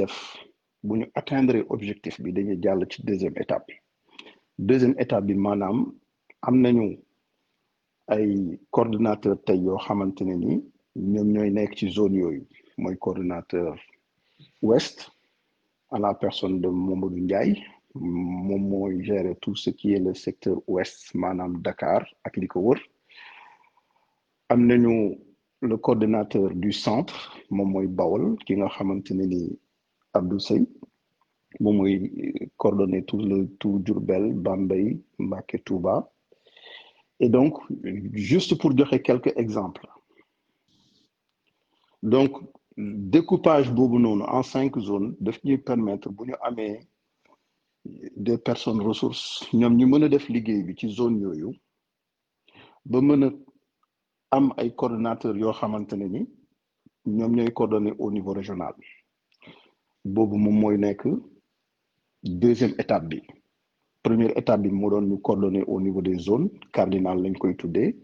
def 0.01 0.15
atteindre 1.15 1.67
deuxième 3.05 3.37
étape 3.39 3.71
deuxième 4.69 4.95
étape 5.03 5.25
bi 5.29 5.35
maanaam 5.35 5.79
am 6.47 6.57
nañu 6.65 6.87
ay 8.15 8.27
coordonnateur 8.75 9.37
tey 9.47 9.59
yoo 9.65 9.79
xamante 9.87 10.23
ne 10.29 10.35
ni 10.43 10.53
ñoom 11.13 11.29
ñooy 11.35 11.51
zone 11.97 12.15
yooyu. 12.23 12.43
Mooy 12.79 12.97
coordonnateur 12.99 13.77
ouest 14.63 15.11
à 15.91 15.99
la 15.99 16.15
personne 16.15 16.61
de 16.61 16.69
Mamadou 16.69 17.17
Ndiaye. 17.21 17.63
Moom 17.95 18.63
mooy 18.71 19.03
tout 19.43 19.57
ce 19.57 19.71
qui 19.71 19.93
est 19.95 19.99
le 19.99 20.15
secteur 20.15 20.57
ouest 20.67 21.15
maanaam 21.15 21.61
Dakar 21.63 22.03
ak 22.25 22.37
li 22.37 22.47
ko 22.49 22.61
wër. 22.61 22.81
Le 25.65 25.77
coordonnateur 25.77 26.51
du 26.55 26.73
centre 26.73 27.37
moom 27.51 27.71
mooy 27.73 27.87
Bawol 27.87 28.35
ki 28.45 28.57
nga 28.59 28.69
xamante 28.75 29.13
ne 29.15 29.25
ni 29.33 29.43
moom 31.61 31.77
mooy 31.77 32.51
coordonner 32.57 33.05
tout 33.05 33.19
le 33.19 33.47
tout 33.59 33.79
Diourbel 33.81 34.33
Bambey 34.35 35.01
Mbacké 35.19 35.59
Touba. 35.61 36.11
Et 37.21 37.29
donc 37.29 37.59
juste 38.13 38.57
pour 38.59 38.77
joxe 38.77 39.01
quelques 39.03 39.33
exemples. 39.37 39.87
Donc 42.03 42.33
découpage 42.77 43.71
boobu 43.71 43.99
noonu 43.99 44.23
en 44.23 44.43
cinq 44.43 44.79
zones 44.79 45.15
daf 45.21 45.39
ñuy 45.45 45.59
permettre 45.59 46.09
bu 46.11 46.25
ñu 46.27 46.35
amee 46.43 46.81
des 48.17 48.39
personnes 48.39 48.81
ressources 48.81 49.47
ñoom 49.53 49.77
ñu 49.77 49.87
mën 49.87 50.05
a 50.05 50.09
def 50.09 50.29
liggéey 50.29 50.63
bi 50.63 50.75
ci 50.79 50.89
zone 50.89 51.21
yooyu 51.21 51.51
ba 52.85 53.01
mën 53.01 53.23
a 53.25 53.31
am 54.37 54.55
ay 54.57 54.75
coordonnateurs 54.75 55.37
yoo 55.37 55.53
xamante 55.53 55.93
ne 55.93 56.07
ni 56.09 56.27
ñoom 57.07 57.37
ñooy 57.37 57.53
coordonner 57.53 57.93
au 57.99 58.11
niveau 58.11 58.33
régional. 58.33 58.75
Boobu 60.05 60.37
moom 60.39 60.59
mooy 60.61 60.79
nekk 60.79 61.07
deuxième 62.23 62.75
étape 62.79 63.07
bi. 63.09 63.23
Première 64.03 64.37
étape 64.37 64.63
bi 64.63 64.71
moo 64.71 64.91
doon 64.91 65.03
ñu 65.03 65.19
coordonner 65.21 65.63
au 65.67 65.81
niveau 65.81 66.03
des 66.03 66.19
zones 66.19 66.51
cardinales 66.73 67.23
lañ 67.23 67.35
koy 67.35 67.57
tuddee. 67.57 67.97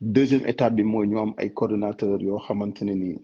Deuxième 0.00 0.46
étape 0.46 0.74
bi 0.76 0.82
mooy 0.84 1.06
ñu 1.08 1.18
am 1.18 1.34
ay 1.38 1.52
coordonnateurs 1.52 2.20
yoo 2.22 2.38
xamante 2.38 2.82
ne 2.82 2.92
ni 2.94 3.16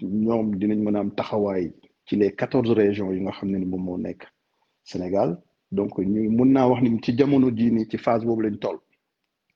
ñoom 0.00 0.56
dinañ 0.56 0.78
mën 0.82 0.96
a 0.96 1.00
am 1.00 1.10
taxawaay 1.14 1.72
ci 2.06 2.16
les 2.16 2.32
quatorze 2.34 2.70
régions 2.72 3.12
yi 3.12 3.20
nga 3.20 3.32
xam 3.32 3.50
ne 3.50 3.58
ni 3.58 3.66
moom 3.66 3.82
moo 3.84 3.98
nekk 3.98 4.26
Sénégal. 4.84 5.40
Donc 5.70 5.98
ñu 5.98 6.28
mun 6.30 6.52
naa 6.52 6.68
wax 6.68 6.82
ni 6.82 6.98
ci 7.02 7.16
jamono 7.16 7.50
jii 7.50 7.70
nii 7.70 7.88
ci 7.88 7.98
phase 7.98 8.24
boobu 8.24 8.42
lañ 8.42 8.56
toll. 8.58 8.78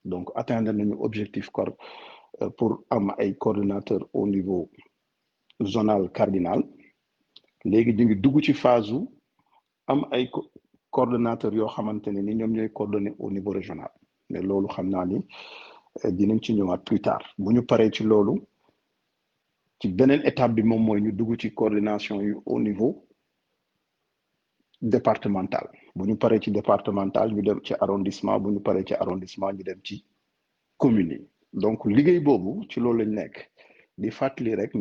Donc 0.04 0.30
atteindre 0.34 0.72
nañu 0.72 0.96
objectif 1.00 1.50
cor 1.50 1.76
pour 2.58 2.84
am 2.90 3.14
ay 3.18 3.34
coordonnateurs 3.36 4.06
au 4.12 4.26
niveau 4.26 4.70
zonal 5.62 6.10
cardinal. 6.12 6.62
Léegi 7.64 7.92
ñu 7.94 8.04
ngi 8.04 8.16
dugg 8.16 8.40
ci 8.42 8.52
phase 8.54 8.92
am 9.86 10.00
ay 10.10 10.24
coordonnateurs 10.90 11.54
yoo 11.58 11.68
ni 12.12 12.68
coordonner 12.72 13.14
au 13.18 13.30
niveau 13.30 13.50
régional. 13.52 13.90
Mais 14.30 14.42
loolu 14.42 14.68
xam 14.74 14.88
naa 14.90 15.04
ni 15.06 15.18
ñëwaat 16.54 16.78
plus 16.84 17.00
tard. 17.00 17.24
Bu 17.38 17.52
ñu 17.54 17.62
paree 17.70 17.90
ci 17.92 18.02
loolu 18.04 18.34
ci 19.80 19.88
beneen 19.88 20.22
étape 20.24 20.54
bi 20.54 20.62
coordination 21.54 22.16
au 22.46 22.58
niveau 22.60 23.06
départemental. 24.82 25.66
Bu 25.96 26.04
ñu 26.08 26.16
départemental 26.50 27.32
ñu 27.34 27.42
dem 27.42 27.60
arrondissement. 27.80 28.40
Bu 28.40 28.50
ñu 28.52 28.60
arrondissement 29.00 29.52
yi. 29.90 30.04
Donc 31.52 31.84
liggéey 31.86 32.20
boobu 32.20 32.64
ci 32.70 32.80
loolu 32.80 32.98
lañ 33.04 33.14
nekk. 33.14 33.50
Di 33.98 34.10
fàttali 34.10 34.54
rek 34.54 34.74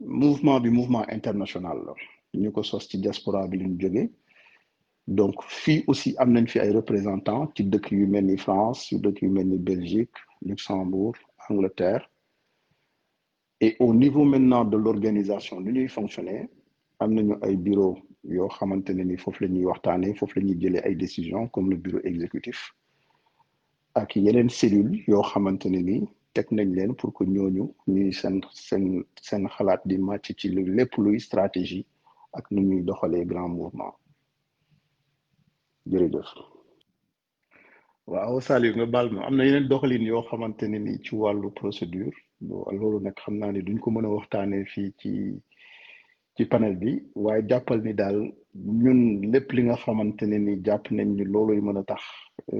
mouvement 0.00 0.58
mouvement 0.70 1.04
international 1.08 1.78
ñu 2.40 2.50
ko 2.52 2.62
sos 2.62 2.88
ci 2.88 2.96
diaspora 2.98 3.46
bi 3.48 3.58
luñ 3.58 3.74
jóge 3.80 4.10
donc 5.06 5.34
fii 5.42 5.84
aussi 5.88 6.14
am 6.18 6.32
nañ 6.32 6.46
fi 6.46 6.58
ay 6.60 6.70
représentants 6.72 7.50
ci 7.54 7.62
dëkk 7.64 7.86
yu 7.92 8.06
mel 8.06 8.24
ni 8.26 8.36
France 8.38 8.90
yu 8.92 8.98
dëkk 9.04 9.22
yu 9.22 9.30
mel 9.30 9.46
ni 9.48 9.58
Belgique 9.58 10.16
Luxembourg 10.46 11.14
Angleterre. 11.48 12.08
Et 13.60 13.76
au 13.80 13.92
niveau 13.94 14.24
maintenant 14.24 14.64
de 14.64 14.76
l'organisation 14.76 15.60
nu 15.60 15.72
ñuy 15.72 15.88
fonctionner 15.88 16.48
am 17.00 17.12
nañu 17.14 17.34
ay 17.42 17.56
bureau 17.56 17.98
yoo 18.24 18.48
xamante 18.48 18.90
ne 18.94 19.02
ni 19.04 19.16
foofu 19.16 19.44
la 19.44 19.48
ñuy 19.50 19.64
waxtaanee 19.64 20.14
foofu 20.14 20.38
la 20.40 20.46
ñuy 20.46 20.58
jëlee 20.60 20.82
ay 20.84 20.94
décisions 20.96 21.48
comme 21.48 21.70
le 21.70 21.76
bureau 21.76 22.00
exécutif. 22.04 22.58
Ak 23.94 24.16
yeneen 24.16 24.48
cellule 24.50 25.02
yoo 25.08 25.22
xamante 25.22 25.66
ne 25.66 25.78
ni 25.82 26.08
teg 26.34 26.46
nañ 26.50 26.74
leen 26.74 26.94
pour 26.94 27.12
que 27.12 27.24
ñooñu 27.24 27.64
ñuy 27.88 28.12
seen 28.12 28.40
seen 28.52 29.04
seen 29.20 29.48
xalaat 29.48 29.80
di 29.84 29.96
màcc 29.98 30.34
ci 30.38 30.48
lépp 30.48 30.94
luy 30.96 31.20
stratégie 31.20 31.84
ak 32.38 32.44
nu 32.50 32.60
ñuy 32.68 32.82
doxalee 32.88 33.24
grand 33.30 33.48
mouvement. 33.48 33.94
Jërëjëf. 35.90 36.30
Waaw 38.10 38.40
Saliou 38.46 38.74
nga 38.76 38.86
baal 38.94 39.08
ma. 39.14 39.20
Am 39.26 39.36
na 39.36 39.44
yeneen 39.44 39.68
doxalin 39.68 40.04
yoo 40.10 40.22
xamante 40.28 40.64
ne 40.68 40.78
ni 40.78 40.98
ci 41.04 41.14
wàllu 41.14 41.50
procédure. 41.60 42.12
Loolu 42.40 42.98
nag 43.00 43.14
xam 43.22 43.34
naa 43.38 43.52
duñ 43.66 43.78
ko 43.82 43.88
mën 43.90 44.06
a 44.06 44.08
waxtaanee 44.16 44.64
fii 44.72 44.90
ci 45.00 45.10
ci 46.36 46.44
panel 46.46 46.74
bi 46.80 46.90
waaye 47.14 47.42
jàppal 47.48 47.80
ni 47.82 47.92
daal 47.94 48.18
ñun 48.82 49.00
lépp 49.32 49.48
li 49.52 49.62
nga 49.64 49.76
xamante 49.82 50.22
ni 50.26 50.38
tax 51.90 52.02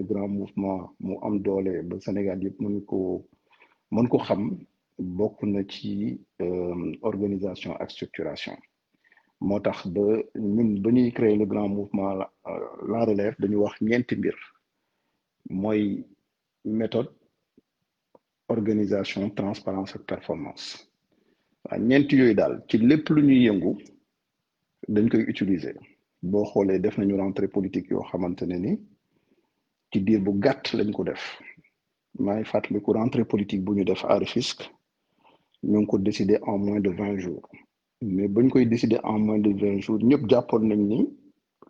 grand 0.09 0.29
mouvement 0.29 0.91
mu 1.01 1.15
am 1.27 1.35
doole 1.43 1.83
ba 1.89 1.97
Sénégal 2.01 2.43
yëpp 2.45 2.61
mën 2.61 2.77
ko 2.89 2.99
mën 3.95 4.07
ko 4.09 4.19
xam 4.27 4.43
ci 5.73 6.21
organisation 7.03 7.73
structuration 7.89 8.57
moo 9.49 9.61
tax 9.67 9.79
ba 9.95 10.03
ñun 10.55 10.71
ba 10.83 10.89
ñuy 10.95 11.11
créer 11.17 11.37
le 11.41 11.47
grand 11.53 11.69
mouvement 11.77 12.13
la 12.93 13.01
relève 13.11 13.35
dañu 13.41 13.57
wax 13.65 13.75
ñeenti 13.89 14.15
mbir. 14.17 14.37
Mooy 15.61 15.83
méthode 16.65 17.11
organisation 18.55 19.23
transparence 19.41 19.93
ak 19.97 20.03
performance. 20.13 20.65
Waaw 21.65 21.81
ñeenti 21.89 22.15
yooyu 22.19 22.35
daal 22.41 22.55
ci 22.69 22.77
lépp 22.79 23.05
lu 23.15 23.21
ñuy 23.29 23.41
yëngu 23.47 23.73
dañ 24.95 25.07
koy 25.11 25.25
utiliser. 25.33 25.77
Boo 26.31 26.45
xoolee 26.51 26.79
def 26.85 26.97
nañu 26.99 27.15
rentrée 27.17 27.49
politique 27.57 27.91
yoo 27.93 28.05
xamante 28.11 28.43
ne 28.47 28.57
ni 28.65 28.73
ci 29.91 29.99
diir 30.07 30.21
bu 30.25 30.33
gàtt 30.45 30.65
lañ 30.79 30.91
ko 30.97 31.03
def. 31.05 31.23
Maa 32.25 32.37
ngi 32.37 32.45
fàttaliku 32.53 32.91
politique 33.33 33.65
bu 33.65 33.73
ñu 33.77 33.85
def 33.85 34.05
à 34.05 34.19
Rufisque 34.19 34.65
ñu 35.71 35.79
ngi 35.81 35.87
ko 35.91 35.99
décider 35.99 36.39
en 36.51 36.59
moins 36.59 36.81
de 36.81 36.91
vingt 36.91 37.19
jours 37.19 37.49
mais 38.03 38.29
bañ 38.29 38.49
koy 38.51 38.67
décider 38.67 38.99
en 39.05 39.19
moins 39.21 39.39
de 39.39 39.51
vingt 39.61 39.81
jours 39.81 39.99
ñëpp 40.09 40.23
jàppoon 40.31 40.63
nañ 40.69 40.81
ni 40.91 40.99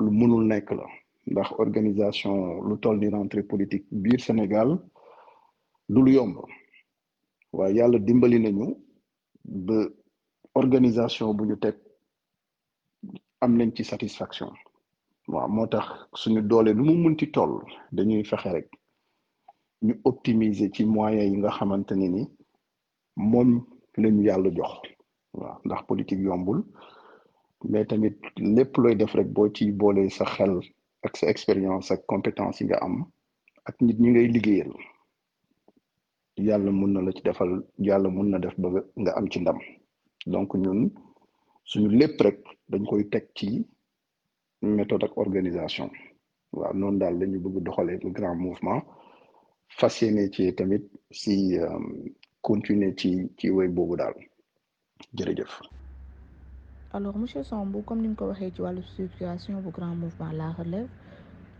lu 0.01 0.11
mënul 0.19 0.45
nekk 0.47 0.71
la. 0.79 0.87
Ndax 1.31 1.49
organisation 1.59 2.35
lu 2.69 2.75
politique 3.51 3.87
biir 4.03 4.21
Sénégal 4.21 4.69
du 5.89 6.03
lu 6.03 6.13
yomb. 6.15 6.37
Waaye 7.53 7.75
yàlla 7.77 7.99
dimbali 7.99 8.39
nañu 8.41 8.67
ba 9.45 9.77
organisation 10.55 11.35
bu 11.37 11.45
ñu 11.49 11.57
satisfaction. 13.85 14.51
Waaw 15.29 15.49
moo 15.49 15.67
tax 15.67 15.87
suñu 16.15 16.41
doole 16.43 16.73
nu 16.75 16.83
mu 16.85 16.95
munti 17.03 17.27
toll 17.31 17.55
dañuy 17.93 18.25
fexe 18.25 18.51
rek 18.57 18.69
ñu 19.87 19.95
optimiser 20.05 20.71
ci 20.75 20.83
moyens 20.87 21.31
yi 21.31 21.37
nga 21.39 21.51
xamante 21.51 21.93
ni 21.95 22.23
moom 23.17 23.51
lañu 24.03 24.23
waaw 25.41 25.59
ndax 25.65 25.83
politique 25.89 26.21
yombul. 26.29 26.61
Mais 27.71 27.85
tamit 27.87 28.17
lépp 28.39 28.77
looy 28.77 28.97
def 28.97 29.15
rek 29.15 29.29
boo 29.33 29.49
ci 29.55 29.65
sa 31.17 31.27
expérience 31.29 31.91
ak 31.93 32.01
compétence 32.07 32.61
yi 32.61 32.67
nga 32.67 32.79
am 32.87 32.95
ak 33.69 33.77
nit 33.81 33.99
ñi 34.01 34.09
ngay 34.11 34.29
liggéeyal 34.35 34.73
yàlla 36.47 36.71
mun 36.73 36.93
na 36.93 37.01
la 37.03 37.13
ci 37.13 37.23
defal 37.23 37.53
yàlla 37.79 38.09
am 39.19 39.27
ci 39.31 39.39
ndam. 39.41 39.59
Donc 40.27 40.55
ñun 40.55 40.91
suñu 41.65 41.89
lépp 41.99 42.21
rek 42.21 42.39
dañ 42.71 42.83
koy 42.91 43.05
teg 43.13 43.25
ci 43.37 43.49
méthode 44.63 45.05
ak 45.05 45.17
organisation. 45.17 45.91
Waaw 46.53 46.75
noonu 46.75 46.99
le 48.03 48.11
grand 48.11 48.35
mouvement. 48.35 48.83
Fas 49.69 49.95
ci 50.33 50.55
tamit 50.55 50.85
si 51.11 51.57
continuer 52.41 52.95
ci 52.97 53.11
ci 53.39 53.51
jërëjëf. 55.17 55.61
alors 56.95 57.17
monsieur 57.19 57.43
Sambou 57.43 57.83
comme 57.83 58.01
ni 58.03 58.09
nga 58.09 58.17
ko 58.17 58.27
waxee 58.29 58.53
ci 58.55 58.61
wàllu 58.63 58.83
structuration 58.83 59.61
bu 59.61 59.71
grand 59.71 59.95
mouvement 59.95 60.33
la 60.33 60.51
relève 60.53 60.89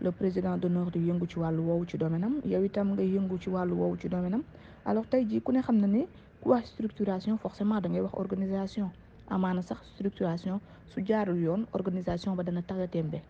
le 0.01 0.11
président 0.11 0.57
d'honneur 0.57 0.91
di 0.91 0.99
yëngu 0.99 1.25
ci 1.27 1.39
wàllu 1.39 1.61
woowu 1.61 1.85
ci 1.87 1.97
domaine 1.97 2.23
am 2.23 2.35
yow 2.45 2.63
itam 2.63 2.93
nga 2.93 3.01
yëngu 3.03 3.37
ci 3.39 3.49
wàllu 3.49 3.73
woowu 3.75 3.97
ci 3.97 4.09
domaine 4.09 4.35
am. 4.35 4.43
Alors 4.85 5.07
tey 5.07 5.25
jii 5.27 5.41
ku 5.41 5.51
ne 5.51 5.61
xam 5.61 5.77
na 5.77 5.87
ne 5.87 6.05
ku 6.41 6.49
wax 6.49 6.65
structuration 6.73 7.37
forcément 7.37 7.79
da 7.81 7.89
ngay 7.89 8.01
wax 8.01 8.13
organisation. 8.13 8.89
Amaana 9.29 9.61
sax 9.61 9.79
structuration 9.95 10.59
su 10.87 11.01
jaarul 11.05 11.37
yoon 11.41 11.65
organisation 11.73 12.35
ba 12.35 12.43
dana 12.43 12.61
tagatémbe 12.61 13.21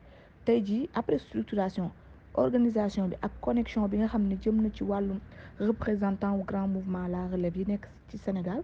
tey 0.46 0.62
jii 0.66 0.90
après 0.94 1.20
structuration 1.20 1.92
organisation 2.34 3.08
bi 3.08 3.16
ak 3.22 3.32
connexion 3.40 3.88
bi 3.88 3.98
nga 3.98 4.08
xam 4.08 4.28
ne 4.28 4.36
jëm 4.42 4.62
na 4.62 4.70
ci 4.74 4.84
wàllum 4.84 5.20
représentant 5.60 6.36
wu 6.36 6.44
grand 6.44 6.68
mouvement 6.68 7.08
la 7.08 7.28
relève 7.28 7.56
yi 7.58 7.66
nekk 7.68 7.88
ci 8.10 8.18
Sénégal 8.18 8.64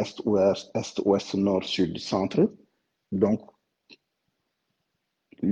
est 0.00 0.16
ouest 0.30 0.64
est 0.80 0.94
ouest 1.06 1.30
nord 1.46 1.64
sud 1.74 1.92
centre. 2.10 2.42
Donc 3.22 3.40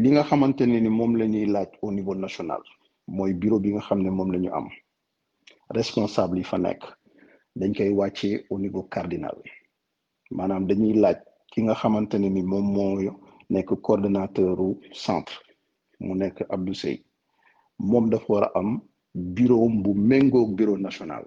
li 0.00 0.08
nga 0.12 0.22
xamante 0.28 0.62
ne 0.66 0.78
ni 0.80 0.88
moom 0.98 1.12
la 1.18 1.26
laaj 1.54 1.70
au 1.82 1.90
niveau 1.92 2.14
national 2.24 2.62
mooy 3.16 3.32
bureau 3.40 3.60
bi 3.62 3.70
nga 3.72 3.80
xam 3.86 4.00
ne 4.02 4.10
moom 4.10 4.30
am. 4.58 4.66
Responsable 5.78 6.38
yi 6.38 6.44
fa 6.50 6.58
nekk 6.58 6.82
dañ 7.58 7.70
koy 7.76 7.90
wàccee 8.00 8.36
au 8.50 8.58
niveau 8.58 8.84
cardinal. 8.94 9.38
Maanaam 10.36 10.64
dañuy 10.68 10.94
laaj 11.02 11.18
ki 11.50 11.58
nga 11.62 11.74
xamante 11.80 12.16
ne 12.18 12.28
ni 12.30 12.42
moom 12.50 12.66
moo 12.74 12.92
nekk 13.52 13.68
coordonnateur 13.86 14.58
u 14.60 14.68
centre 15.04 15.36
mu 16.04 16.12
nekk 16.20 16.36
Abdou 16.54 16.74
Sey 16.82 16.96
moom 17.90 18.04
dafa 18.10 18.26
war 18.32 18.44
a 18.44 18.50
am 18.58 18.68
bureau 19.14 19.68
bu 19.82 19.90
méngoog 19.94 20.50
bureau 20.56 20.76
national 20.86 21.24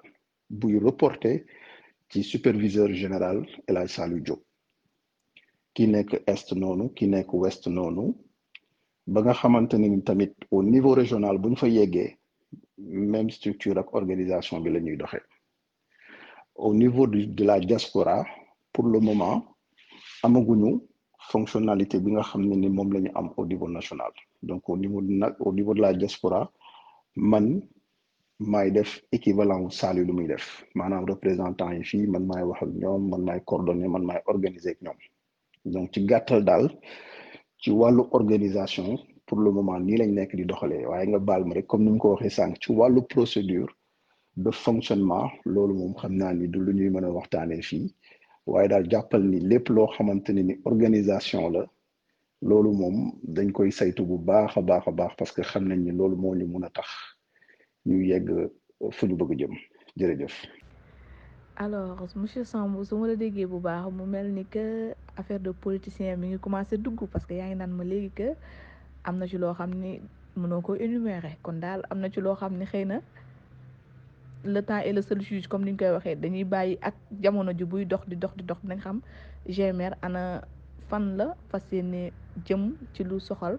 buy 0.60 0.74
reporté 0.88 1.32
ci 2.10 2.24
superviseur 2.24 2.90
général 2.94 3.46
El 3.68 3.78
Hadj 3.78 3.92
Saliou 3.92 4.20
Diop. 4.22 4.42
Ki 5.74 5.88
nekk 5.88 6.24
est 6.28 6.52
noonu 6.56 6.90
ki 6.96 7.08
nekk 7.08 7.34
ouest 7.34 7.68
noonu. 7.68 8.14
Ba 9.08 9.22
nga 9.22 9.34
tamit 10.06 10.34
au 10.52 10.64
niveau 10.64 10.94
régional 10.94 11.38
bu 11.38 11.56
fa 11.56 11.68
même 12.78 13.30
structure 13.30 13.78
ak 13.78 13.94
organisation 13.94 14.60
bi 14.62 14.70
au 16.56 16.74
niveau 16.74 17.08
de 17.08 17.44
la 17.44 17.60
diaspora 17.60 18.26
pour 18.74 18.86
le 18.88 19.00
moment 19.00 19.56
amaguñu 20.24 20.82
fonctionnalité 21.32 22.00
bi 22.00 22.12
nga 22.12 22.24
au 23.38 23.46
niveau 23.46 23.68
national. 23.70 24.12
Donc 24.44 24.68
au 24.70 24.78
niveau 24.78 25.02
au 25.40 25.54
niveau 25.54 25.74
de 25.74 25.82
la 25.82 25.94
diaspora 25.94 26.52
man 27.16 27.62
maay 28.40 28.70
def 28.72 29.02
équivalent 29.12 29.62
wu 29.64 29.72
Saliou 29.72 30.06
lu 30.06 30.14
muy 30.14 30.28
def. 30.28 30.46
Maanaam 30.76 31.06
représentant 31.10 31.72
yi 31.72 31.84
fii 31.84 32.06
man 32.14 32.26
maay 32.30 32.44
wax 32.50 32.60
ak 32.64 32.70
ñoom 32.82 33.02
man 33.10 33.22
maay 33.28 33.42
coordonner 33.46 33.88
man 33.90 34.04
donc 35.74 35.92
ci 35.94 36.06
gàttal 36.06 36.44
daal 36.46 36.66
pour 39.28 39.40
le 39.42 39.52
moment 39.52 39.80
nii 39.80 39.98
lañ 39.98 40.12
nekk 40.14 40.32
di 40.36 40.46
doxalee. 40.46 40.86
Waaye 40.86 41.08
nga 41.08 41.20
baal 41.20 41.44
ma 41.46 41.62
comme 41.64 41.84
ni 41.86 41.92
mu 41.92 42.00
ko 42.00 42.08
waxee 42.14 42.30
sànq 42.30 42.54
procédure 43.14 43.70
de 44.44 44.52
fonctionnement 44.52 45.30
loolu 45.46 45.74
moom 45.80 45.94
xam 46.00 46.14
naa 46.16 46.34
ni 46.34 46.48
du 46.48 46.60
lu 46.66 46.72
ñuy 46.74 46.90
mën 46.90 47.06
a 47.06 47.10
waxtaanee 47.12 47.62
fii. 47.70 47.94
Waaye 48.46 48.68
daal 48.70 48.86
jàppal 48.92 49.24
ni 49.32 49.40
lépp 49.50 49.68
loo 49.70 49.88
xamante 49.96 50.30
ni 50.34 50.54
organisation 50.66 51.50
la 51.56 51.64
loolu 52.42 52.72
moom 52.80 52.98
dañ 53.36 53.52
koy 53.52 53.72
saytu 53.72 54.02
bu 54.06 54.18
baax 54.20 54.52
a 54.58 54.62
baax 54.62 54.84
a 54.88 54.92
baax 54.92 55.12
parce 55.18 55.32
que 55.36 55.42
xam 55.42 55.64
nañ 55.68 55.80
ni 55.86 55.92
loolu 55.92 56.16
moo 56.22 56.36
ñu 56.36 56.46
mun 56.48 56.64
ñu 57.88 57.98
yegg 58.10 58.28
fu 58.96 59.04
ñu 59.08 59.16
alors 61.60 62.08
monsieur 62.16 62.44
Samb 62.46 62.84
su 62.84 62.96
ma 62.96 63.08
la 63.08 63.16
déggee 63.16 63.46
bu 63.52 63.60
baax 63.60 63.92
mu 63.92 64.06
mel 64.06 64.46
que 64.54 64.94
affaire 65.20 65.40
de 65.40 65.52
politicien 65.52 66.16
mi 66.18 66.28
ngi 66.28 66.40
commencé 66.40 66.78
dugg 66.78 67.00
parce 67.12 67.26
que 67.26 67.34
yaa 67.34 67.48
ngi 67.48 67.56
naan 67.56 67.72
ma 67.72 67.84
léegi 67.84 68.12
que 68.20 68.28
am 69.04 69.18
na 69.18 69.26
ci 69.28 69.38
loo 69.38 69.54
xam 69.54 69.72
ni 69.82 70.00
mënoo 70.36 70.62
ko 70.62 70.76
kon 71.44 71.60
le 74.46 74.62
temps 74.62 74.78
est 74.80 74.94
le 74.94 75.02
seul 75.02 75.22
juge 75.22 75.48
comme 75.48 75.66
ni 75.66 75.72
ñu 75.72 75.78
koy 75.78 75.90
waxee. 75.92 76.16
Dañuy 76.16 76.44
bàyyi 76.44 76.78
ak 76.82 76.94
jamono 77.22 77.52
ji 77.58 77.64
buy 77.66 77.86
dox 77.86 78.02
di 78.08 78.16
dox 78.16 78.32
di 78.38 78.44
dox 78.44 78.58
dinañ 78.64 78.80
xam 78.84 79.02
GMR 79.56 79.94
ana 80.02 80.42
fan 80.90 81.18
la 81.18 81.36
fas 81.50 81.64
yéene 81.72 82.12
jëm 82.46 82.62
ci 82.94 83.04
lu 83.04 83.20
soxal 83.20 83.58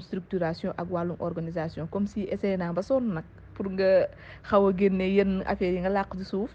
structuration 0.00 0.72
ak 0.76 0.90
wàllum 0.90 1.16
organisation. 1.20 1.86
Comme 1.86 2.06
si 2.06 2.20
essayé 2.30 2.56
naa 2.56 2.72
ba 2.72 2.82
pour 3.60 3.68
nga 3.76 4.08
xaw 4.48 4.62
a 4.68 4.72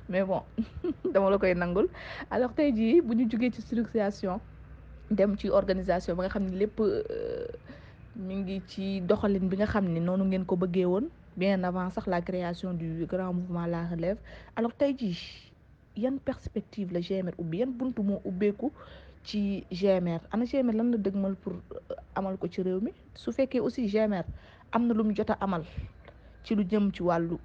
mais 0.10 0.24
bon 0.26 0.42
alors 2.34 2.54
tey 2.58 2.74
jii 2.78 3.02
bu 3.06 3.14
ñu 3.16 3.30
jugee 3.30 3.52
ci 3.54 3.62
structuration 3.62 4.40
dem 5.18 5.38
ci 5.38 5.50
organisation 5.60 6.16
ba 6.18 6.24
nga 6.24 6.34
xam 6.34 6.44
ne 6.50 6.58
lépp 6.62 6.78
mi 8.26 8.36
ngi 8.42 8.58
ci 8.72 9.02
doxalin 9.10 9.46
bi 9.50 9.56
nga 9.58 9.68
xam 9.68 9.86
ne 9.94 10.00
noonu 10.00 10.24
la 12.08 12.22
création 12.22 12.74
du 12.74 13.06
grand 13.06 13.34
mouvement 13.34 13.68
La 13.68 13.86
Relève. 13.86 14.18
Alors 14.56 14.74
tey 14.74 14.96
jii 14.98 15.52
yan 16.04 16.18
perspective 16.30 16.92
la 16.92 17.02
GMR 17.02 17.36
ubbi 17.38 17.58
yan 17.60 17.72
GMR 19.72 20.22
ana 20.34 20.46
GMR 20.46 20.74
pour 21.42 21.54
amal 22.16 22.38
ko 22.38 22.48
ci 22.48 22.62
réew 22.64 22.80
mi? 22.82 22.92
Su 23.14 23.30
aussi 23.62 23.86
GMR 23.94 24.26
amal 25.42 25.64
ci 26.46 26.56
lu 26.56 26.64
jëm 26.72 26.92
ci 26.94 27.02
wàllu 27.04 27.38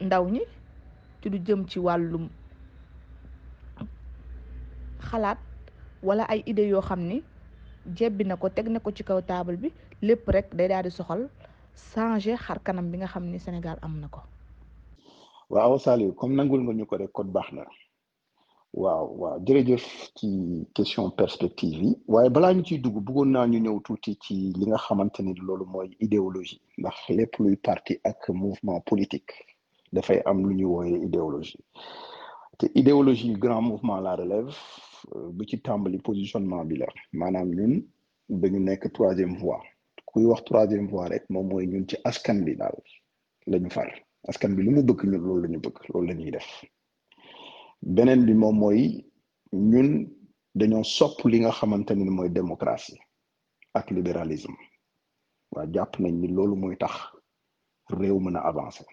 ndaw 0.00 0.24
ñi 0.34 0.42
ci 1.22 1.26
lu 1.30 1.38
jëm 1.46 1.60
ci 1.70 1.78
wàllum 1.78 2.28
xalaat 5.08 5.38
wala 6.02 6.24
ay 6.32 6.42
idées 6.46 6.68
yoo 6.72 6.82
xam 6.82 7.00
ni 7.00 7.22
jebbi 7.96 8.24
na 8.24 8.36
ko 8.36 8.48
teg 8.48 8.68
na 8.68 8.80
ko 8.80 8.90
ci 8.92 9.02
kaw 9.04 9.20
taabal 9.22 9.56
bi 9.56 9.68
lépp 10.02 10.28
rek 10.28 10.54
day 10.56 10.68
daal 10.68 10.84
di 10.84 10.90
soxal 10.90 11.28
changer 11.92 12.36
xar 12.36 12.58
kanam 12.64 12.90
bi 12.90 12.98
nga 12.98 13.06
xam 13.06 13.24
ni 13.30 13.38
Sénégal 13.38 13.78
am 13.82 14.00
na 14.00 14.08
ko. 14.08 14.20
waaw 15.50 15.78
Saliou 15.78 16.12
comme 16.12 16.34
nangul 16.36 16.60
nga 16.62 16.72
ñu 16.72 16.86
ko 16.86 16.96
rek 16.96 17.12
kon 17.12 17.28
baax 17.32 17.52
na 17.52 17.62
waaw 18.82 19.06
waaw. 19.20 19.38
Jërëjëf 19.46 19.84
ci 20.18 20.28
question 20.76 21.10
perspective 21.20 21.76
yi. 21.84 21.90
Waaye 22.12 22.30
balaa 22.34 22.54
ñu 22.54 22.62
ciy 22.68 22.78
dugg 22.84 22.96
idéologie. 26.06 26.60
Ndax 26.78 26.96
lépp 27.16 27.34
luy 27.42 27.56
parti 27.56 27.92
mouvement 28.42 28.80
politique 28.90 29.32
dafay 29.94 30.18
am 30.24 30.38
lu 30.48 30.54
wooyee 30.64 31.00
idéologie. 31.06 31.58
Idéologie 32.74 33.32
grand 33.44 33.62
mouvement 33.62 34.00
La 34.00 34.14
Relève 34.16 34.54
bu 35.36 35.44
ci 35.48 35.56
positionnement 36.08 36.64
bi 36.64 36.76
la. 36.76 36.86
Maanaam 37.12 37.48
ñun 37.54 37.82
dañu 38.28 38.60
nekk 38.60 38.92
troisième 38.92 39.36
voie. 39.38 39.62
Kuy 40.06 40.24
troisième 40.44 40.88
voie 40.88 41.08
rek 41.08 41.24
moom 41.30 41.48
mooy 41.48 41.66
ñun 41.66 41.84
ci 41.88 41.96
askan 42.04 42.44
bi 42.44 42.54
daal 42.56 42.76
beneen 47.82 48.24
bi 48.26 48.34
moom 48.34 48.56
mooy 48.58 49.04
ñun 49.52 50.08
dañoo 50.54 50.84
sopp 50.84 51.24
li 51.30 51.38
nga 51.40 51.50
xamante 51.52 51.92
ni 51.94 52.10
mooy 52.10 52.28
démocratie 52.30 52.98
ak 53.74 53.90
libéralisme. 53.90 54.56
Waa 55.52 55.66
jàpp 55.74 55.98
nañ 56.00 56.14
ni 56.20 56.28
loolu 56.28 56.56
mooy 56.56 56.76
tax 56.76 56.94
réew 57.88 58.18
mën 58.20 58.36
a 58.36 58.40
avancer. 58.48 58.86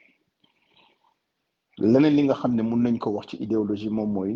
Leneen 1.78 2.16
li 2.16 2.24
nga 2.24 2.34
xam 2.36 2.56
ne 2.56 2.62
mun 2.64 2.82
nañ 2.84 2.98
ko 3.00 3.10
wax 3.12 3.28
ci 3.30 3.36
idéologie 3.44 3.90
moom 3.90 4.12
mooy 4.14 4.32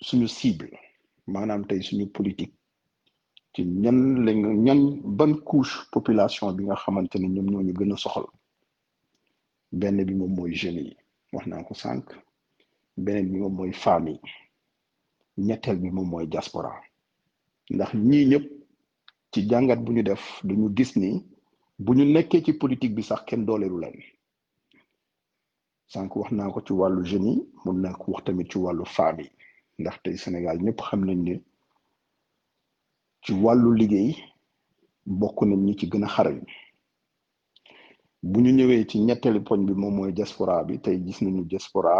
suñu 0.00 0.28
cible 0.28 0.70
maanaam 1.26 1.66
tey 1.66 1.80
suñu 1.82 2.06
politique. 2.16 2.54
Ci 3.54 3.64
ñan 3.64 4.24
lañ 4.26 4.38
ñan 4.64 4.80
ban 5.18 5.34
couche 5.48 5.74
population 5.92 6.52
bi 6.52 6.64
nga 6.64 6.76
xamante 6.76 7.16
ni 7.18 7.28
ñoom 7.28 7.46
ñoo 7.50 7.62
ñu 7.62 7.72
gën 7.78 7.92
a 7.92 7.96
soxal. 7.96 8.26
Benn 9.72 10.04
bi 10.04 10.14
moom 10.14 10.34
mooy 10.36 10.52
jeunes 10.54 10.84
yi 10.88 10.96
wax 11.32 11.46
naa 11.46 11.64
ko 11.64 11.74
sànq. 11.74 12.06
Beneen 13.04 13.28
bi 13.32 13.38
moom 13.42 13.54
mooy 13.58 13.72
famille 13.84 14.20
ñetteel 15.46 15.78
bi 15.82 15.88
moom 15.94 16.08
mooy 16.12 16.26
diaspora 16.32 16.72
ndax 17.74 17.90
ñii 18.08 18.24
ñëpp 18.30 18.46
ci 19.32 19.38
jàngat 19.50 19.80
bu 19.84 19.90
ñu 19.94 20.02
def 20.08 20.22
duñu 20.48 20.66
gis 20.76 20.92
ni 21.00 21.10
bu 21.84 21.90
ñu 21.96 22.04
nekkee 22.14 22.42
ci 22.44 22.52
politique 22.60 22.94
bi 22.96 23.02
sax 23.08 23.20
kenn 23.28 23.44
dooleelu 23.46 23.78
leen. 23.82 23.98
Sànq 25.92 26.10
wax 26.18 26.30
naa 26.36 26.50
ko 26.54 26.60
ci 26.66 26.72
wàllu 26.80 27.00
jeunes 27.10 27.34
yi 27.36 27.42
mun 27.64 27.82
wax 28.12 28.22
tamit 28.24 28.50
ci 28.50 28.58
wàllu 28.64 28.84
famille 28.96 29.32
ndax 29.80 29.96
tey 30.02 30.16
Sénégal 30.22 30.58
ñëpp 30.64 30.80
xam 30.86 31.00
nañ 31.06 31.18
ne 31.26 31.34
ci 33.22 33.32
wàllu 33.42 33.70
liggéey 33.80 34.10
bokk 35.20 35.38
nañ 35.48 35.60
ñi 35.66 35.72
ci 35.78 35.86
gën 35.90 36.04
a 36.04 36.08
xarañ. 36.14 36.38
Bu 38.22 38.40
ñu 38.42 38.50
ñëwee 38.58 38.84
ci 38.88 38.96
ñetteelu 39.06 39.40
poñ 39.48 39.60
bi 39.66 39.72
moom 39.80 39.94
mooy 39.96 40.12
diaspora 40.16 40.54
bi 40.66 40.74
tey 40.84 40.96
gis 41.06 41.18
nañu 41.22 41.42
diaspora 41.50 41.94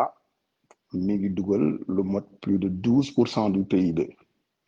mi 0.95 1.15
ngi 1.19 1.29
dugal 1.31 1.79
lu 1.89 2.03
mot 2.05 2.25
plus 2.41 2.59
de 2.59 2.69
douze 2.69 3.11
pour 3.11 3.29
cent 3.29 3.51
du 3.51 3.65
PIB 3.65 3.99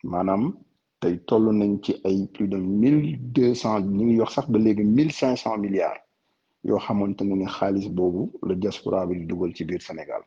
maanaam 0.03 0.53
tey 0.99 1.17
toll 1.27 1.45
nañ 1.59 1.79
ci 1.83 1.93
ay 2.05 2.27
plus 2.33 2.47
de 2.47 2.57
mille 2.57 3.17
deux 3.33 3.55
cent 3.55 3.79
ñu 3.81 4.03
ngi 4.05 4.19
wax 4.19 4.33
sax 4.35 4.47
ba 4.51 4.59
léegi 4.59 4.83
mille 4.83 5.11
cinq 5.11 5.35
cent 5.37 5.57
milliards 5.57 5.99
yoo 6.63 6.77
xamante 6.77 7.21
ne 7.23 7.35
ni 7.35 7.45
xaalis 7.45 7.87
boobu 7.89 8.31
la 8.47 8.53
diaspora 8.55 9.05
bi 9.07 9.15
di 9.19 9.25
dugal 9.25 9.53
ci 9.55 9.65
biir 9.65 9.81
Sénégal. 9.81 10.21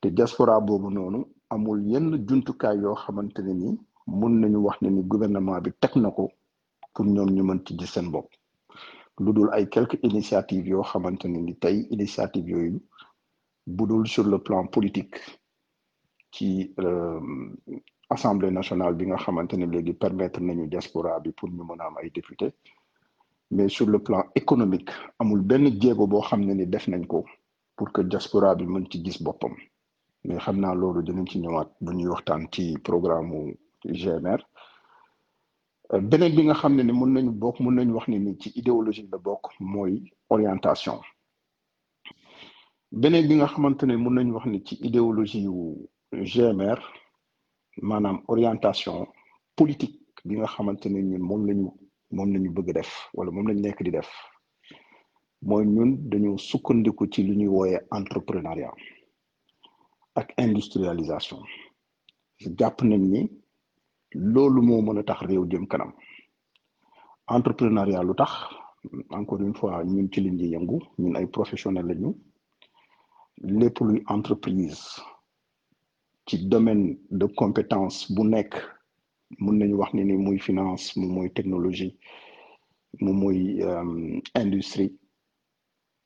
Te 0.00 0.08
diaspora 0.08 0.58
boobu 0.60 0.90
noonu 0.90 1.24
amul 1.50 1.82
yenn 1.86 2.24
jumtukaay 2.26 2.78
yoo 2.78 2.94
xamante 2.94 3.40
ne 3.42 3.52
ni 3.52 3.78
mun 4.06 4.40
nañu 4.40 4.56
wax 4.66 4.80
ne 4.82 4.88
ni 4.90 5.02
gouvernement 5.02 5.60
bi 5.60 5.70
teg 5.80 5.96
na 5.96 6.10
ko 6.10 6.30
pour 6.94 7.04
ñoom 7.04 7.30
ñu 7.30 7.42
mën 7.44 7.60
ci 7.66 7.76
gis 7.78 7.86
seen 7.92 8.10
bopp. 8.10 8.28
Lu 9.20 9.32
dul 9.34 9.50
ay 9.52 9.68
quelques 9.68 9.98
initiatives 10.02 10.66
yoo 10.66 10.82
xamante 10.82 11.26
ne 11.26 11.38
ni 11.40 11.54
tey 11.56 11.86
initiative 11.90 12.48
yooyu 12.48 12.80
bu 13.76 13.84
dul 13.90 14.04
sur 14.14 14.26
le 14.32 14.38
plan 14.46 14.62
politique 14.76 15.16
ci 16.34 16.48
assemblée 18.14 18.50
nationale 18.58 18.94
bi 18.98 19.04
nga 19.06 19.16
xamante 19.24 19.54
ne 19.56 19.92
permettre 20.04 20.40
nañu 20.40 20.66
diaspora 20.72 21.20
bi 21.24 21.30
pour 21.38 21.48
ñu 21.50 21.62
mën 21.68 21.80
a 21.82 21.86
am 21.86 21.96
ay 22.02 22.10
député 22.18 22.46
mais 23.54 23.68
sur 23.76 23.86
le 23.94 23.98
plan 24.06 24.22
économique 24.40 24.90
amul 25.20 25.40
benn 25.50 25.64
jéego 25.80 26.06
boo 26.06 26.22
xam 26.28 26.40
ne 26.46 26.52
ni 26.54 26.66
def 26.66 26.86
nañ 26.88 27.04
ko 27.06 27.24
pour 27.76 27.88
que 27.92 28.00
diaspora 28.02 28.54
bi 28.58 28.64
mën 28.66 28.84
ci 28.90 28.98
gis 29.04 29.18
boppam. 29.22 29.54
Mais 30.24 30.38
xam 30.44 30.56
naa 30.60 30.74
loolu 30.80 31.00
dinañ 31.06 31.26
ci 31.30 31.36
ñëwaat 31.42 31.68
bu 31.84 31.90
ñuy 31.96 32.08
waxtaan 32.14 32.42
ci 32.52 32.62
programme 32.88 33.28
mu 33.30 33.40
GMR 34.00 34.40
beneen 36.10 36.34
bi 36.36 36.42
nga 36.44 36.54
xam 36.60 36.72
ne 36.76 36.82
ni 36.82 36.92
mën 36.98 37.10
nañu 37.14 37.30
bokk 37.42 37.56
mën 37.62 37.74
nañu 37.76 37.92
wax 37.96 38.06
ni 38.08 38.36
ci 38.40 38.48
idéologie 38.60 39.08
la 39.12 39.18
bokk 39.26 39.44
mooy 39.72 39.92
orientation 40.34 40.98
beneen 42.92 43.28
bi 43.28 43.34
nga 43.36 43.46
xamante 43.46 43.84
ne 43.86 43.96
mën 43.96 44.14
nañu 44.14 44.32
wax 44.34 44.46
ni 44.46 44.58
ci 44.66 44.74
idéologie 44.86 45.42
yu 45.42 45.88
GMR 46.12 46.78
maanaam 47.82 48.22
orientation 48.28 49.06
politique 49.56 49.98
bi 50.24 50.36
nga 50.36 50.46
xamante 50.46 50.86
ne 50.88 51.00
ñun 51.02 51.22
moom 51.28 51.46
lañu 51.46 51.68
moom 52.10 52.28
nañu 52.32 52.50
bëgg 52.50 52.72
def 52.74 52.90
wala 53.14 53.30
moom 53.30 53.46
lañu 53.48 53.60
nekk 53.60 53.82
di 53.82 53.90
def 53.90 54.08
mooy 55.42 55.64
ñun 55.66 56.08
dañu 56.10 56.38
sukkandiku 56.38 57.06
ci 57.12 57.22
lu 57.26 57.34
ñuy 57.36 57.48
wooyee 57.48 57.80
entrepreneuriat 57.92 58.74
ak 60.14 60.32
industrialisation. 60.38 61.40
Jàpp 62.58 62.82
nañ 62.82 63.02
ni 63.12 63.30
loolu 64.14 64.62
moo 64.62 64.80
mën 64.82 64.98
a 64.98 65.02
tax 65.04 65.20
réew 65.28 65.44
jëm 65.50 65.66
kanam. 65.68 65.92
Entrepreneuriat 67.28 68.02
lu 68.04 68.14
tax? 68.14 68.32
Encore 69.10 69.42
une 69.42 69.54
fois 69.54 69.84
ñun 69.84 70.08
ci 70.12 70.20
liñ 70.20 70.36
di 70.36 70.46
yëngu 70.54 70.78
ñun 70.98 71.16
ay 71.16 71.26
professionnels 71.26 71.86
lañu. 71.86 72.14
Lépp 73.42 73.78
luy 73.80 74.02
entreprise 74.08 75.00
ci 76.26 76.46
domaine 76.48 76.98
de 77.10 77.26
compétence 77.26 78.10
bu 78.12 78.22
nekk 78.24 78.54
mun 79.38 79.58
nañu 79.58 79.74
wax 79.76 79.94
ni 79.94 80.04
ni 80.04 80.16
muy 80.16 80.38
finance 80.38 80.96
mu 80.96 81.06
mooy 81.08 81.30
technologie 81.30 81.96
mu 83.00 83.12
muy 83.12 83.60
industrie. 84.34 84.92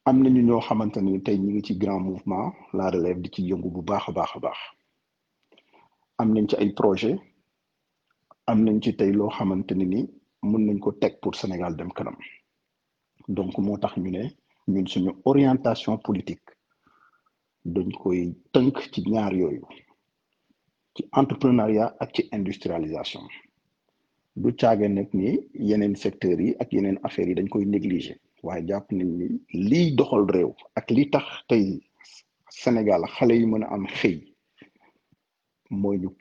Am 0.05 0.23
nañu 0.23 0.43
ñoo 0.43 0.61
xamante 0.61 0.99
ni 1.01 1.23
tey 1.23 1.39
ñu 1.39 1.51
ngi 1.51 1.63
ci 1.63 1.75
grand 1.79 2.01
mouvement 2.01 2.53
La 2.73 2.91
Relève 2.91 3.21
di 3.23 3.31
ci 3.31 3.43
yëngu 3.43 3.71
bu 3.71 3.83
baax 3.83 4.09
a 4.09 4.13
baax 4.13 4.31
a 4.37 4.39
baax. 4.41 4.59
Am 6.19 6.33
nañ 6.35 6.47
ci 6.49 6.57
ay 6.57 6.73
projet 6.75 7.19
am 8.47 8.65
nañ 8.65 8.81
ci 8.83 8.97
tey 8.97 9.13
loo 9.13 9.29
xamante 9.31 9.73
ni 9.75 9.87
ni 9.87 10.11
mun 10.43 10.67
nañ 10.67 10.79
ko 10.81 10.93
teg 10.93 11.21
pour 11.21 11.35
Sénégal 11.37 11.77
dem 11.77 11.93
kanam. 11.93 12.17
Donc 13.29 13.57
moo 13.59 13.79
tax 13.79 13.97
ñu 13.97 14.11
ne 14.11 14.23
ñun 14.69 14.87
suñu 14.87 15.13
orientation 15.25 15.97
politique 15.99 16.51
dañ 17.65 17.89
koy 18.03 18.21
tënk 18.53 18.75
ci 18.93 19.01
ñaar 19.13 19.33
yooyu 19.41 19.65
ci 20.95 21.03
entrepreneuriat 21.21 21.91
industrialisation. 22.39 23.25
Du 24.37 24.51
ni 25.15 25.29
yeneen 25.69 25.95
ni 28.93 29.05
Sénégal 32.51 33.03
xale 33.15 33.35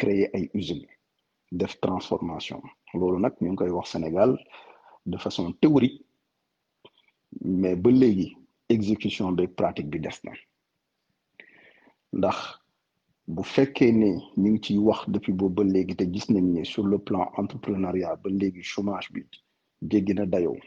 créer 0.02 0.30
transformation. 1.82 2.62
Loolu 2.94 3.20
nag 3.20 3.34
ñu 3.42 3.50
ngi 3.52 3.58
Sénégal 3.94 4.32
de 5.06 5.18
façon 5.18 5.52
théorique 5.62 6.06
mais 7.42 7.76
ba 7.76 7.90
léegi 7.92 8.38
exécution 8.70 9.32
beeg 9.38 9.52
pratique 9.56 9.90
bi 9.90 10.00
ndax 12.20 12.38
bu 13.34 13.44
fekkee 13.54 13.92
ne 14.02 14.10
ñu 14.42 14.50
ngi 14.52 14.60
ciy 14.66 14.78
wax 14.88 15.00
depuis 15.14 15.34
boobu 15.40 15.56
ba 15.56 15.64
léegi 15.74 15.96
te 16.00 16.06
gis 16.14 16.28
nañ 16.34 16.46
ne 16.56 16.64
sur 16.72 16.86
le 16.92 16.98
plan 17.08 17.26
entrepreneuriat 17.42 18.16
ba 18.24 18.30
léegi 18.40 18.62
chômage 18.72 19.10
bi 19.14 19.22
jéggi 19.90 20.14
na 20.16 20.26
dayoo. 20.26 20.58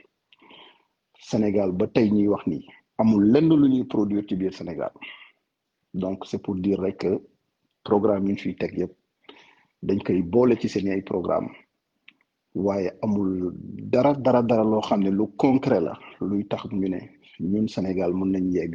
Sénégal 1.29 1.71
ba 1.73 1.87
tey 1.95 2.09
ñuy 2.11 2.29
wax 2.29 2.45
ni 2.47 2.59
amul 3.01 3.23
lenn 3.33 3.49
lu 3.61 3.69
ñuy 3.69 3.85
produire 3.85 4.25
ci 4.29 4.35
biir 4.37 4.55
Sénégal. 4.55 4.93
Donc 5.95 6.25
c'est 6.27 6.43
pour 6.43 6.55
dire 6.57 6.79
rek 6.81 6.99
que 6.99 7.13
programme 7.85 8.27
yi 8.27 8.33
ñu 8.33 8.39
fiy 8.39 8.57
teg 8.57 8.73
yëpp 8.79 8.93
dañ 9.87 9.99
koy 10.07 10.23
boole 10.23 10.55
ci 10.61 10.69
seen 10.69 10.89
ay 10.89 11.03
programme. 11.03 11.49
Waaye 12.55 12.91
amul 13.03 13.53
dara 13.93 14.13
dara 14.15 14.43
dara 14.43 14.65
loo 14.65 14.81
xam 14.81 15.01
ne 15.03 15.11
lu 15.11 15.27
concret 15.37 15.81
la 15.81 15.99
luy 16.21 16.47
tax 16.47 16.65
ñu 16.73 16.89
ne 16.89 17.01
ñun 17.41 17.69
Sénégal 17.69 18.13
mën 18.15 18.31
nañ 18.33 18.47
yegg 18.53 18.75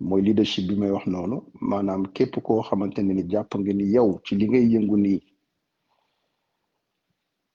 mooy 0.00 0.22
leadership 0.22 0.66
bi 0.68 0.74
may 0.76 0.90
wax 0.90 1.06
noonu 1.06 1.42
maanaam 1.60 2.06
képp 2.12 2.34
koo 2.42 2.62
xamante 2.62 2.98
ne 3.02 3.12
ni 3.14 3.22
jàpp 3.30 3.54
nga 3.58 3.72
ni 3.72 3.84
yow 3.94 4.20
ci 4.24 4.34
li 4.36 4.46
ngay 4.48 4.66
yëngu 4.72 4.96
nii 4.96 5.20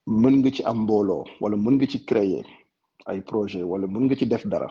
mën 0.07 0.35
nga 0.39 0.51
ci 0.51 0.63
am 0.63 0.77
mbooloo 0.83 1.23
wala 1.41 1.55
mën 1.57 1.73
nga 1.75 1.87
ci 1.87 1.99
créer 2.05 2.45
ay 3.05 3.21
projet 3.21 3.63
wala 3.63 3.87
mën 3.87 4.03
nga 4.05 4.15
ci 4.15 4.25
def 4.25 4.45
dara 4.47 4.67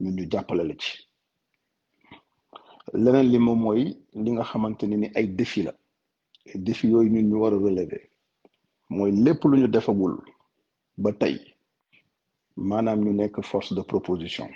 ñun 0.00 0.14
ñu 0.16 0.24
jàppale 0.32 0.64
la 0.64 0.74
ci. 0.78 0.92
Leneen 2.92 3.28
li 3.32 3.38
moom 3.38 3.60
mooy 3.60 3.82
li 4.14 4.30
nga 4.32 4.44
xamante 4.44 4.84
ne 4.86 4.96
ni 4.96 5.08
ay 5.14 5.26
défi 5.28 5.62
la. 5.62 5.72
Défi 6.54 6.88
yooyu 6.88 7.10
ñun 7.10 7.28
ñu 7.28 7.36
war 7.42 7.54
a 7.54 7.58
relever. 7.58 8.02
Mooy 8.88 9.12
lépp 9.12 9.44
lu 9.44 9.56
ñu 9.58 9.68
defagul 9.68 10.14
ba 10.96 11.12
tey 11.12 11.36
maanaam 12.56 13.00
ñu 13.04 13.12
nekk 13.12 13.42
force 13.42 13.74
de 13.74 13.82
proposition. 13.82 14.48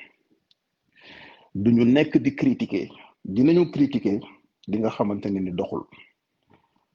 Du 1.62 1.70
ñu 1.72 1.84
nekk 1.84 2.12
di 2.24 2.30
critiquer. 2.34 2.88
Dinañu 3.34 3.70
critiquer 3.74 4.20
li 4.70 4.76
nga 4.78 4.90
xamante 4.96 5.26
ne 5.30 5.40
ni 5.40 5.50
doxul. 5.58 5.84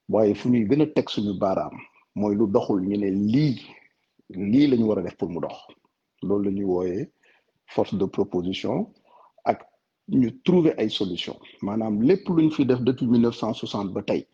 Waaye 0.10 0.34
fu 0.40 0.50
ñuy 0.50 0.66
gën 0.70 0.82
a 0.82 0.86
teg 0.96 1.08
suñu 1.10 1.34
baaraam 1.42 1.76
mooy 2.20 2.36
lu 2.36 2.46
doxul 2.56 2.80
ñu 2.90 2.98
ne 2.98 3.10
lii 3.34 3.56
lii 4.52 4.68
la 4.68 4.76
war 4.86 5.00
a 5.00 5.02
def 5.04 5.16
pour 5.18 5.30
mu 5.30 5.40
dox. 5.40 5.56
Loolu 6.28 6.44
la 6.46 6.52
ñuy 6.52 6.66
wooyee 6.66 7.10
force 7.74 7.96
de 7.96 8.06
proposition 8.06 8.92
ak 9.46 9.60
ñu 10.20 10.30
trouver 10.44 10.74
ay 10.78 10.90
solution. 10.90 11.36
Maanaam 11.62 12.02
lépp 12.02 12.28
lu 12.30 12.44
ñu 12.44 12.52
fi 12.52 12.66
def 12.66 12.82
depuis 12.82 13.08
1960 13.08 13.94
ba 13.94 14.02
tey 14.04 14.28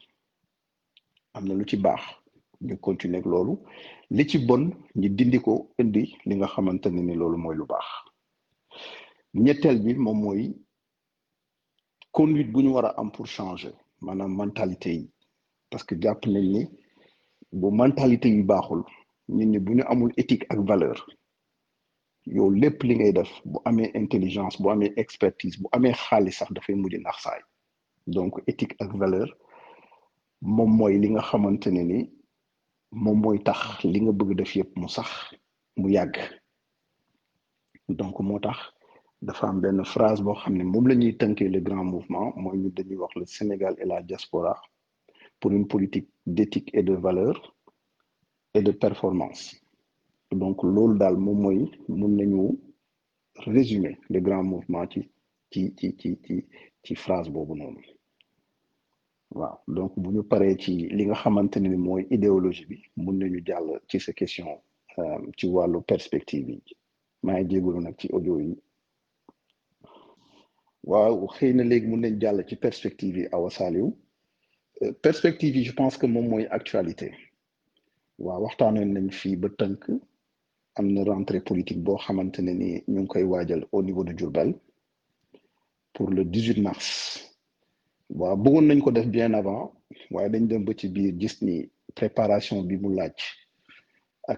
am 1.33 1.45
na 1.47 1.53
lu 1.53 1.65
ci 1.67 1.77
baax 1.77 2.01
ñu 2.61 2.77
continuer 2.79 3.19
ak 3.19 3.25
loolu. 3.25 3.59
Li 4.09 4.27
ci 4.29 4.37
bon 4.39 4.71
ñu 4.95 5.09
dindi 5.09 5.39
ko 5.39 5.53
indi 5.81 6.03
li 6.25 6.35
nga 6.35 6.47
xamante 6.47 6.87
ne 6.89 7.01
ni 7.01 7.15
loolu 7.15 7.37
mooy 7.37 7.55
lu 7.55 7.65
baax 7.65 7.85
ñetteel 9.43 9.77
bi 9.83 9.93
moom 10.03 10.19
mooy 10.23 10.43
conduite 12.15 12.51
bu 12.51 12.59
ñu 12.63 12.69
war 12.75 12.85
a 12.85 12.93
am 12.99 13.11
pour 13.11 13.27
changer 13.27 13.73
maanaam 14.01 14.33
mentalité 14.35 14.91
yi. 14.95 15.11
Parce 15.69 15.83
que 15.83 15.95
jàpp 16.01 16.25
nañ 16.27 16.45
ni 16.53 16.61
bu 17.51 17.67
mentalité 17.71 18.29
yi 18.29 18.43
baaxul 18.43 18.81
nit 19.35 19.45
ñi 19.51 19.59
bu 19.59 19.71
ñu 19.75 19.83
amul 19.91 20.11
éthique 20.17 20.45
ak 20.49 20.59
valeur 20.69 20.97
yow 22.35 22.49
lépp 22.61 22.83
li 22.83 22.95
ngay 22.95 23.13
def 23.13 23.29
bu 23.45 23.57
amee 23.65 23.91
intelligence 24.01 24.55
bu 24.61 24.69
amee 24.69 24.93
expertise 25.03 25.57
bu 25.61 25.67
amee 25.75 25.93
xaalis 25.93 26.35
sax 26.39 26.49
dafay 26.53 26.75
mujj 26.75 26.95
nax 27.05 27.17
saay. 27.23 27.41
Donc 28.07 28.33
éthique 28.47 28.75
ak 28.79 28.91
valeur 29.01 29.29
moom 30.41 30.71
mooy 30.77 30.97
li 31.01 31.09
nga 31.09 31.21
xamante 31.21 31.67
ne 31.71 31.83
ni 31.83 31.99
moom 32.91 33.19
mooy 33.23 33.39
tax 33.43 33.59
li 33.83 33.99
nga 34.01 34.11
bëgg 34.11 34.31
def 34.37 34.55
yëpp 34.55 34.71
mu 34.79 34.87
sax 34.89 35.09
mu 35.79 35.89
yàgg. 35.91 36.15
Donc 37.89 38.19
moo 38.27 38.39
tax 38.39 38.57
dafa 39.21 39.47
am 39.47 39.59
benn 39.61 39.83
phrase 39.85 40.21
boo 40.23 40.35
xam 40.35 40.53
ne 40.57 40.63
moom 40.63 40.87
la 40.87 40.95
ñuy 40.95 41.13
tënkee 41.17 41.49
le 41.49 41.59
grand 41.61 41.83
mouvement 41.83 42.33
mooy 42.35 42.57
ñu 42.57 42.69
dañuy 42.71 42.97
wax 42.97 43.15
le 43.15 43.25
Sénégal 43.25 43.75
et 43.79 43.85
la 43.85 44.01
diaspora 44.01 44.59
pour 45.39 45.51
une 45.51 45.67
politique 45.67 46.09
d'éthique 46.25 46.69
et 46.73 46.83
de 46.83 46.93
valeur 46.93 47.55
et 48.53 48.61
de 48.61 48.71
performance. 48.71 49.55
Donc 50.31 50.63
loolu 50.63 50.97
daal 50.99 51.17
moom 51.17 51.41
mooy 51.41 51.71
mun 51.87 52.09
nañu 52.17 52.57
résumer 53.37 53.97
le 54.09 54.19
grand 54.19 54.43
mouvement 54.43 54.85
ci 54.89 55.09
ci 55.51 55.73
ci 55.77 55.95
ci 55.97 56.17
ci 56.25 56.45
ci 56.83 56.95
phrase 56.95 57.29
boobu 57.29 57.55
noonu. 57.55 57.81
Waaw 59.31 59.57
donc 59.67 59.93
bu 59.97 60.09
ñu 60.11 60.23
paree 60.23 60.57
ci 60.57 60.71
li 60.89 61.05
nga 61.05 61.15
xamante 61.15 61.57
ne 61.59 61.75
mooy 61.75 62.05
idéologie 62.11 62.65
bi 62.67 62.77
mun 62.97 63.13
nañu 63.19 63.41
jàll 63.45 63.79
ci 63.87 63.99
sa 63.99 64.13
question 64.13 64.47
ci 65.37 65.47
wàllu 65.47 65.81
perspective 65.81 66.49
yi. 66.49 66.61
Maa 67.23 67.39
ngi 67.41 67.49
jégalu 67.55 67.81
nag 67.81 67.95
ci 67.97 68.07
audio 68.13 68.39
yi 68.39 68.55
waaw 70.91 71.15
xëy 71.35 71.51
na 71.53 71.63
léegi 71.63 71.87
perspective 72.65 73.17
Saliou. 73.49 73.89
Perspective 75.01 75.55
je 75.63 75.71
pense 75.73 75.97
que 75.97 76.05
moom 76.07 76.27
mooy 76.29 76.45
actualité. 76.57 77.09
Waaw 78.25 78.41
waxtaanoon 78.45 78.89
nañ 78.95 79.07
ba 79.41 79.49
rentrée 81.03 81.41
politique 81.41 81.81
au 83.71 83.81
niveau 83.83 84.03
de 84.03 84.13
pour 85.93 86.09
le 86.09 86.23
18 86.25 86.61
mars. 86.61 86.87
Waaw 88.09 88.35
bëggoon 88.37 88.65
nañ 88.67 88.79
bien 89.15 89.33
avant 89.33 89.73
dañ 90.29 90.47
dem 90.47 90.63
ba 90.65 90.73
préparation 91.95 92.61
bi 92.63 92.75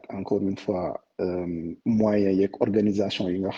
encore 0.10 0.42
une 0.42 0.58
fois 0.58 1.04
moyens 1.86 2.38
yeeg 2.40 2.52
organisation 2.62 3.28
yi 3.30 3.40
nga 3.40 3.52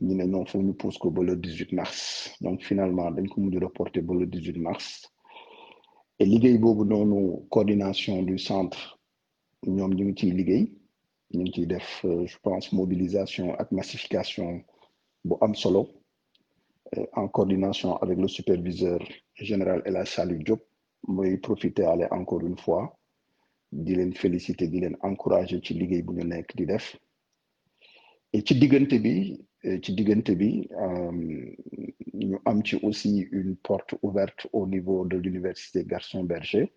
ñu 0.00 0.14
ne 0.14 0.24
non 0.24 0.44
foog 0.46 0.62
ñu 0.66 0.74
pousse 0.74 0.98
ko 0.98 1.10
ba 1.10 1.22
le 1.22 1.36
18 1.36 1.72
mars. 1.72 2.30
Donc 2.40 2.62
finalement 2.62 3.10
dañ 3.10 3.26
ko 3.28 3.40
mujj 3.40 3.56
reporter 3.58 4.02
ba 4.02 4.14
le 4.14 4.26
18 4.26 4.58
mars. 4.58 4.86
Et 6.18 6.24
liggéey 6.26 6.58
boobu 6.58 6.84
noonu 6.84 7.46
coordination 7.50 8.22
du 8.22 8.38
centre 8.38 8.98
ñoom 9.66 9.92
ñu 9.94 10.04
ngi 10.06 10.14
ciy 10.18 10.30
liggéey. 10.38 10.64
Ñu 11.34 11.42
ngi 11.48 11.66
def 11.66 11.88
je 12.30 12.36
pense 12.42 12.72
mobilisation 12.72 13.54
ak 13.60 13.68
massification 13.72 14.62
bu 15.24 15.34
solo 15.54 15.82
en 17.14 17.28
coordination 17.28 17.96
avec 17.96 18.18
le 18.18 18.28
superviseur 18.28 19.00
général 19.34 19.82
El 19.86 19.96
Hadj 19.96 20.08
Salif 20.10 20.38
Diop. 20.44 20.60
Mooy 21.08 21.36
profiter 21.38 21.84
aller 21.84 22.06
encore 22.10 22.42
une 22.42 22.58
fois. 22.58 22.84
Di 23.72 23.94
leen 23.94 24.12
féliciter 24.12 24.68
di 24.68 24.80
leen 24.80 24.96
encourager 25.02 25.60
ci 25.64 25.72
liggéey 25.74 26.02
bu 26.02 26.12
ñu 26.14 26.24
ci 28.40 28.54
diggante 28.58 28.96
bi 28.98 29.36
ci 29.82 29.92
diggante 29.94 30.32
bi 30.36 30.66
ñu 32.14 32.38
am 32.44 32.62
ci 32.64 32.76
aussi 32.82 33.28
une 33.30 33.56
porte 33.56 33.94
ouverte 34.02 34.48
au 34.52 34.66
niveau 34.66 35.04
de 35.04 35.16
l'université 35.18 35.84
Gaston 35.84 36.24
Berger. 36.24 36.72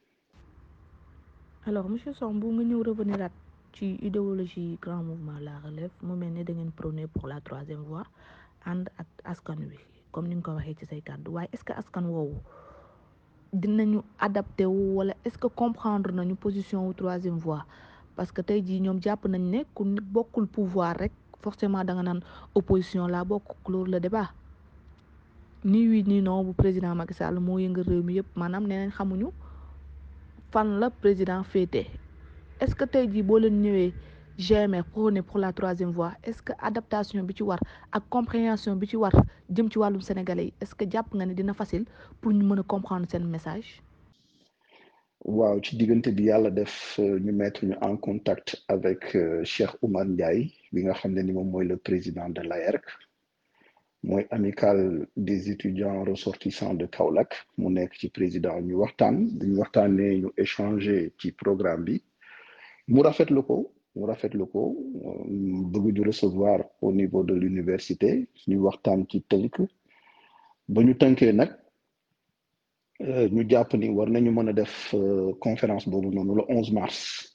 Alors 1.65 1.87
monsieur 1.89 2.13
Sambou 2.13 2.51
nga 2.51 2.63
ñëw 2.63 2.83
revenir 2.83 3.29
ci 3.73 3.95
idéologie 4.01 4.77
grand 4.81 5.01
mouvement 5.03 5.39
la 5.39 5.57
relève 5.59 5.91
mu 6.03 6.15
mel 6.15 6.33
ni 6.33 6.43
da 6.43 6.53
ngeen 6.53 6.71
pour 6.71 7.27
la 7.27 7.39
troisième 7.41 7.83
voie 7.83 8.03
ànd 8.65 8.89
ak 8.97 9.07
askan 9.23 9.57
wi 9.69 9.79
comme 10.11 10.27
ni 10.27 10.35
nga 10.35 10.43
ko 10.43 10.51
waxee 10.57 10.75
ci 10.79 10.85
say 10.85 11.01
kàddu. 11.01 11.31
Waaye 11.31 11.49
est-ce 11.53 11.63
que 11.63 11.73
askan 11.73 12.05
woowu 12.05 12.35
dinañu 13.53 14.01
adapté 14.19 14.65
wu 14.65 14.95
wala 14.97 15.13
est-ce 15.25 15.37
que 15.37 15.47
comprendre 15.47 16.11
nañu 16.11 16.35
position 16.35 16.85
wu 16.87 16.93
troisième 16.93 17.37
voie? 17.37 17.65
Parce 18.15 18.31
que 18.31 18.41
tey 18.41 18.61
jii 18.65 18.81
ñoom 18.81 19.01
jàpp 19.01 19.25
nañ 19.27 19.41
ne 19.49 19.63
ku 19.73 19.83
bokkul 20.13 20.47
pouvoir 20.47 20.95
forcément 21.45 21.83
da 21.87 21.93
nga 21.93 22.03
naan 22.07 22.21
opposition 22.59 23.07
la 23.15 23.21
bokk 23.29 23.47
clore 23.65 23.89
le 23.93 23.99
débat 24.05 24.27
ni 25.71 25.81
oui 25.89 26.03
ni 26.09 26.17
non 26.21 26.43
bu 26.45 26.53
président 26.61 26.93
Macky 26.99 27.13
Sall 27.19 27.39
moo 27.45 27.59
yëngal 27.63 27.85
réew 27.91 28.03
mi 28.07 28.13
yëpp 28.17 28.29
maanaam 28.39 28.63
nee 28.67 28.79
nañ 28.81 28.91
xamuñu 28.97 29.29
fan 30.51 30.67
la 30.81 30.87
président 31.01 31.41
féete 31.51 31.83
est-ce 32.61 32.75
que 32.79 32.85
tey 32.93 33.05
jii 33.11 33.23
boo 33.27 33.39
leen 33.43 33.57
ñëwee 33.63 33.93
GMR 34.45 34.83
prôné 34.93 35.21
pour 35.27 35.39
la 35.39 35.51
troisième 35.53 35.91
voie 35.97 36.13
est-ce 36.23 36.41
que 36.47 36.53
adaptation 36.69 37.23
bi 37.23 37.33
ci 37.37 37.43
war 37.49 37.59
ak 37.91 38.03
compréhension 38.15 38.75
bi 38.75 38.87
ci 38.91 38.97
war 39.03 39.13
jëm 39.55 39.67
ci 39.71 39.77
wàllum 39.79 40.01
sénégalais 40.01 40.53
est-ce 40.61 40.75
que 40.75 40.85
jàpp 40.91 41.07
nga 41.15 41.25
ne 41.25 41.33
dina 41.33 41.53
facile 41.53 41.85
pour 42.21 42.31
ñu 42.33 42.43
mën 42.43 42.59
a 42.59 42.63
comprendre 42.63 43.07
seen 43.09 43.25
message? 43.35 43.69
waaw 45.37 45.59
ci 45.63 45.77
diggante 45.77 46.09
bi 46.17 46.23
yàlla 46.29 46.49
def 46.51 46.99
ñu 46.99 47.31
mettre 47.33 47.63
en 47.81 47.97
contact 47.97 48.47
avec 48.67 49.17
Cheikh 49.43 49.71
Oumar 49.81 50.05
Ndiaye 50.05 50.51
bi 50.75 50.83
nga 50.83 50.93
xam 50.99 51.11
ne 51.15 51.21
ni 51.23 51.31
le 51.71 51.77
président 51.87 52.27
de 52.35 52.41
l'AERC 52.49 52.85
mooy 54.07 54.23
amicale 54.37 55.07
des 55.29 55.41
étudiants 55.53 55.99
ressortissants 56.11 56.73
de 56.81 56.85
Kaolack. 56.95 57.31
Mu 57.57 57.67
président 58.17 58.55
ñu 58.67 58.75
waxtaan 58.83 59.15
dañu 59.39 59.55
waxtaanee 59.61 60.13
ñu 60.21 60.29
échanger 60.43 61.01
ci 61.19 61.27
programme 61.41 61.83
bi. 61.87 61.95
Mu 62.91 62.99
rafetlu 63.07 63.41
ko 63.47 63.55
mu 63.95 64.03
recevoir 66.09 66.59
au 66.81 66.91
niveau 66.91 67.23
de 67.23 67.33
l'université 67.41 68.11
ñu 68.49 68.57
ci 69.09 69.17
ba 70.73 70.81
ñu 70.83 70.93
nag 71.39 71.51
ñu 73.33 73.41
ni 73.79 73.87
war 73.97 74.09
nañu 74.09 74.53
def 74.53 74.93
conférence 75.39 75.85
le 75.87 76.43
11 76.49 76.71
mars 76.73 77.34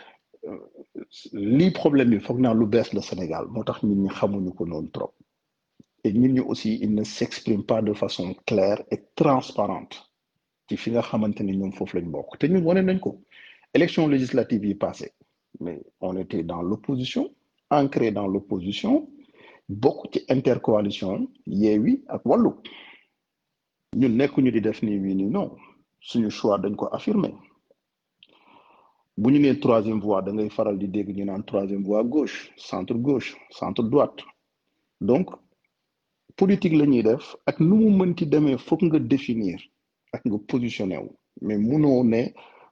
lii 1.33 1.71
problème 1.71 2.09
bi 2.11 2.19
foog 2.25 2.39
naa 2.39 2.53
lu 2.53 2.65
bees 2.73 2.89
la 2.93 3.01
Sénégal 3.01 3.45
moo 3.53 3.63
tax 3.63 3.83
nit 3.83 3.95
ñi 4.03 4.09
xamuñu 4.09 4.51
ko 4.57 4.65
noonu 4.65 4.89
trop. 4.91 5.13
Et 6.03 6.13
nit 6.13 6.29
ñi 6.35 6.39
aussi 6.39 6.79
il 6.81 6.93
ne 6.95 7.03
s'exprime 7.03 7.63
pas 7.63 7.81
de 7.81 7.93
façon 7.93 8.33
claire 8.47 8.81
et 8.91 9.01
transparente 9.15 9.95
ci 10.67 10.77
fi 10.77 10.89
nga 10.91 11.01
xamante 11.01 11.41
ni 11.43 11.57
ñoom 11.57 11.73
foofu 11.73 11.97
lañ 11.97 12.07
bokk. 12.09 12.37
Te 12.39 12.45
ñun 12.47 12.63
wane 12.65 12.81
nañ 12.85 12.99
ko. 12.99 13.21
Élection 13.73 14.07
législative 14.07 14.65
yi 14.65 14.75
passé 14.75 15.11
mais 15.59 15.79
on 15.99 16.17
était 16.17 16.43
dans 16.43 16.61
l'opposition 16.61 17.29
ancré 17.69 18.11
dans 18.11 18.27
l'opposition 18.27 19.09
bokk 19.69 19.99
ci 20.13 20.19
intercoalition 20.29 21.27
Yewwi 21.45 22.03
ak 22.07 22.21
Wallu. 22.25 22.51
Ñun 23.95 24.15
nekkuñu 24.17 24.51
di 24.51 24.61
def 24.61 24.81
nii 24.81 24.99
wii 24.99 25.15
nii 25.15 25.29
non. 25.29 25.55
Suñu 25.99 26.31
choix 26.31 26.57
dañ 26.57 26.75
ko 26.75 26.87
affirmer 26.91 27.33
bu 29.21 29.29
ñu 29.31 29.39
nee 29.39 29.59
troisième 29.59 29.99
voie 29.99 30.21
dégg 30.23 31.09
ñu 31.17 31.25
naan 31.25 31.43
troisième 31.45 31.83
voie 31.83 32.03
gauche 32.03 32.51
centre 32.57 32.95
gauche 33.07 33.35
centre 33.59 33.83
droite. 33.83 34.19
Donc 34.99 35.27
politique 36.35 36.73
la 36.79 36.85
ñuy 36.87 37.03
def 37.03 37.35
ak 37.45 37.59
nu 37.59 37.75
mu 37.81 37.89
mënti 37.99 38.25
demee 38.25 38.57
foog 38.57 38.81
nga 38.83 38.99
définir 38.99 39.59
positionné 40.51 40.97
wu. 40.97 41.09
Mais 41.41 41.57
ne 41.57 42.21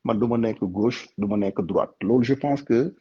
man 0.03 0.19
du 0.19 0.25
ma 0.27 0.37
nekk 0.37 0.59
gauche 0.63 1.07
du 1.19 1.27
ma 1.27 1.37
nekk 1.37 1.61
droite. 1.61 1.95
Je 2.29 2.33
pense 2.33 2.63
que 2.63 2.95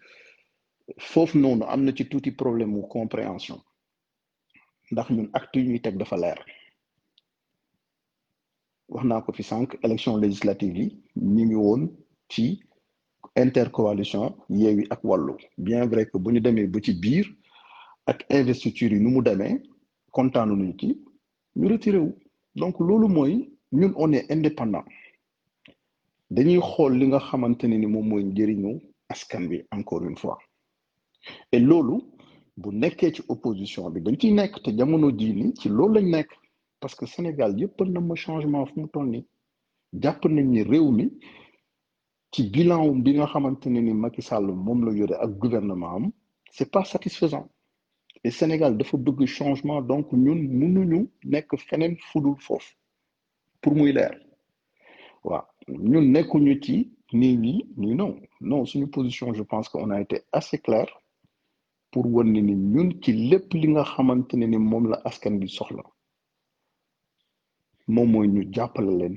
foofu 0.98 1.38
noonu 1.38 1.64
am 1.72 1.84
na 1.84 1.92
ci 1.96 2.04
tuuti 2.06 2.30
problème 2.32 2.72
mu 2.72 2.82
compréhension. 2.82 3.58
Ndax 4.92 5.08
ñun 5.10 5.28
acte 5.32 5.56
yu 5.56 5.68
ñuy 5.70 5.80
teg 5.80 5.96
dafa 5.96 6.16
leer. 6.18 6.38
Wax 8.90 9.04
naa 9.06 9.22
ko 9.22 9.32
fi 9.32 9.42
sànq 9.42 9.78
élection 9.82 10.18
législative 10.18 10.76
yi 10.76 10.86
ñu 11.16 11.44
ngi 11.46 11.54
woon 11.54 11.82
ci 12.28 12.67
intercoalition 13.38 14.34
Yewwi 14.50 14.86
ak 14.90 15.00
Wallu. 15.04 15.34
Bien 15.58 15.86
vrai 15.86 16.06
que 16.06 16.18
bu 16.18 16.32
ñu 16.32 16.40
ba 16.66 16.80
ci 16.80 16.92
biir 16.94 17.26
ak 18.06 18.24
investiture 18.30 18.92
yi 18.94 19.00
nu 19.00 19.10
mu 19.10 19.22
demee 19.22 19.60
kontaanu 20.12 20.56
nañu 20.56 20.74
ci 20.78 20.86
ñu 21.56 21.68
donc 22.56 22.80
ñun 23.72 23.92
on 23.96 24.12
est 24.12 24.30
indépendant. 24.32 24.84
Dañuy 26.30 26.60
li 26.98 27.06
nga 27.06 27.20
ni 27.78 27.86
encore 29.72 30.02
une 30.04 30.16
fois. 30.16 30.38
Et 31.52 31.60
bu 32.56 32.70
opposition 33.28 33.88
bi 33.90 34.00
dañ 34.00 34.16
ciy 34.20 34.32
nekk 34.32 34.62
te 34.62 34.70
jamono 34.76 35.10
jii 35.10 35.32
ni 35.34 35.54
ci 35.54 35.68
parce 36.80 36.94
que 36.94 37.06
Sénégal 37.06 37.56
na 37.90 38.00
changement 38.16 38.66
fu 38.66 38.80
mu 38.80 38.88
nañ 40.26 40.46
ni 40.48 40.62
réew 40.62 40.90
mi 40.90 41.10
ci 42.32 42.40
bilan 42.52 43.02
bi 43.04 43.10
nga 43.16 43.26
xamante 43.26 43.66
ne 43.70 43.80
ni 43.80 43.92
Macky 43.94 44.22
Sall 44.22 44.46
moom 44.66 44.84
la 44.86 44.92
yore 44.92 45.14
ak 45.24 45.30
gouvernement 45.38 46.12
c'est 46.50 46.70
pas 46.70 46.84
satisfaisant. 46.84 47.48
Et 48.24 48.30
Sénégal 48.30 48.76
dafa 48.76 48.96
bëgg 48.96 49.26
changement 49.26 49.80
donc 49.82 50.12
ñun 50.12 50.40
mënuñu 50.58 51.08
nekk 51.24 51.56
feneen 51.68 51.96
fudul 52.08 52.36
foofu 52.46 52.74
pour 53.60 53.74
muy 53.74 53.92
leer. 53.92 54.14
Waaw 55.24 55.44
ñun 55.68 56.06
nekkuñu 56.14 56.54
ci 56.64 56.76
nii 57.12 57.36
nii 57.36 57.60
nii 57.76 57.94
non. 57.94 58.12
Non 58.40 58.64
suñu 58.66 58.86
position 58.88 59.32
je 59.34 59.42
pense 59.42 59.68
que 59.68 59.78
on 59.78 59.90
a 59.90 60.00
été 60.00 60.22
assez 60.32 60.58
clair 60.58 60.86
pour 61.90 62.06
wan 62.12 62.28
ni 62.32 62.42
ni 62.42 62.54
ñun 62.54 62.90
ci 63.02 63.12
lépp 63.30 63.52
li 63.54 63.68
nga 63.68 63.84
xamante 63.84 64.34
ne 64.34 64.46
ni 64.46 64.58
moom 64.58 64.88
la 64.90 65.00
askan 65.04 65.38
bi 65.40 65.48
soxla 65.48 65.82
moom 67.94 68.10
mooy 68.12 68.28
ñu 68.28 68.42
jàppale 68.52 68.92
leen 69.00 69.16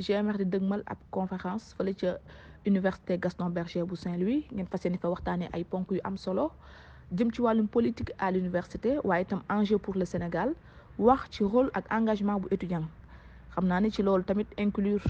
GMR 0.00 0.36
di 0.40 0.46
dëgmal 0.48 0.82
ab 0.92 0.98
conférence 1.12 1.74
fële 1.76 1.92
ca 2.00 2.16
université 2.66 3.18
Gaston 3.18 3.50
Berger 3.52 3.84
bu 3.84 3.96
Saint-Louis. 3.96 4.46
Ngeen 4.52 4.66
fas 4.72 4.84
yéene 4.84 4.98
fa 4.98 5.08
waxtaanee 5.12 5.48
ay 5.52 5.64
ponk 5.64 5.90
yu 5.92 6.00
am 6.04 6.16
solo 6.16 6.50
jëm 7.12 7.30
ci 7.34 7.40
wàllum 7.42 7.68
politique 7.68 8.12
à 8.18 8.30
l'université 8.30 8.98
waaye 9.04 9.22
itam 9.24 9.42
enjeu 9.50 9.78
pour 9.78 9.94
le 9.94 10.04
Sénégal 10.04 10.54
wax 10.98 11.28
ci 11.30 11.44
rôle 11.44 11.70
ak 11.74 11.84
engagement 11.92 12.40
bu 12.40 12.48
étudiant. 12.50 12.84
Xam 13.54 13.66
naa 13.66 13.80
ne 13.80 13.90
ci 13.90 14.02
loolu 14.02 14.24
tamit 14.24 14.46
inclure 14.58 15.04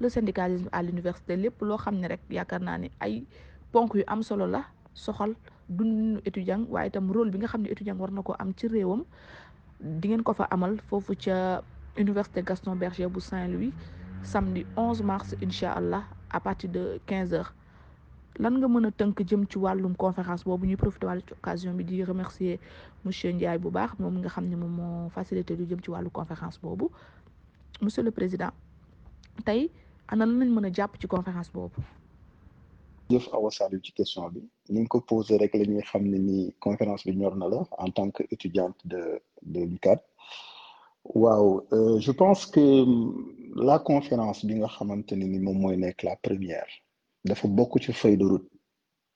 le 0.00 0.08
syndicalisme 0.08 0.68
à 0.72 0.82
l'université 0.82 1.36
lépp 1.36 1.60
loo 1.62 1.76
xam 1.76 1.96
ne 1.98 2.08
rek 2.08 2.20
yaakaar 2.30 2.60
naa 2.60 2.78
ne 2.78 2.90
ay 3.00 3.24
ponk 3.72 3.94
yu 3.94 4.04
am 4.06 4.22
solo 4.22 4.46
la 4.46 4.62
soxal 4.94 5.34
dundinu 5.68 6.20
étudiant 6.24 6.62
waaye 6.68 6.88
itam 6.88 7.10
rôle 7.10 7.30
bi 7.30 7.38
nga 7.38 7.48
xam 7.48 7.66
étudiant 7.66 7.96
war 7.98 8.10
na 8.12 8.22
ko 8.22 8.34
am 8.38 8.52
ci 8.54 8.68
réewam. 8.68 9.04
Di 9.80 10.08
ngeen 10.08 10.22
ko 10.22 10.32
fa 10.34 10.44
amal 10.50 10.78
foofu 10.88 11.14
ca 11.16 11.62
université 11.96 12.42
Gaston 12.42 12.76
Berger 12.76 13.08
bu 13.08 13.20
Saint-Louis 13.20 13.72
samedi 14.22 14.66
11 14.76 15.02
mars 15.02 15.34
incha 15.42 15.72
allah 15.72 16.04
à 16.30 16.40
partir 16.40 16.70
de 16.70 17.00
15 17.06 17.32
heures. 17.34 17.54
Lan 18.38 18.58
nga 18.58 18.68
mën 18.68 18.86
a 18.86 18.90
jëm 19.26 19.44
ci 19.50 19.58
conférence 19.98 20.44
boobu 20.44 20.66
ñuy 20.66 20.76
profité 20.76 21.06
wàllu 21.06 21.22
ci 21.26 21.32
occasion 21.32 21.74
bi 21.74 21.84
di 21.84 22.04
remercier 22.04 22.60
monsieur 23.04 23.32
Ndiaye 23.32 23.58
bu 23.58 23.70
baax 23.70 23.98
facilité 25.10 25.56
jëm 25.56 25.80
ci 25.82 25.90
conférence 26.12 26.60
monsieur 27.80 28.02
le 28.02 28.10
président 28.12 28.50
ana 30.08 30.24
lan 30.26 30.38
lañ 30.38 30.50
conférence 31.08 31.50
boobu? 31.52 31.80
jëf 33.10 33.28
question 33.96 34.30
la 34.68 35.48
conférence 36.60 37.06
en 37.78 37.90
tant 37.90 38.10
de 38.84 39.20
de 39.42 39.60
waaw 41.14 41.64
je 41.98 42.12
pense 42.12 42.46
que 42.46 42.84
la 43.54 43.78
conférence 43.78 44.44
bi 44.46 44.54
nga 44.54 44.68
xamante 44.68 45.12
ne 45.16 45.26
ni 45.26 45.38
moom 45.38 45.58
mooy 45.60 45.76
nekk 45.76 46.02
la 46.02 46.16
première 46.16 46.68
dafa 47.24 47.48
bokk 47.48 47.80
ci 47.82 47.92
feuille 47.92 48.16
de 48.18 48.24
route 48.26 48.48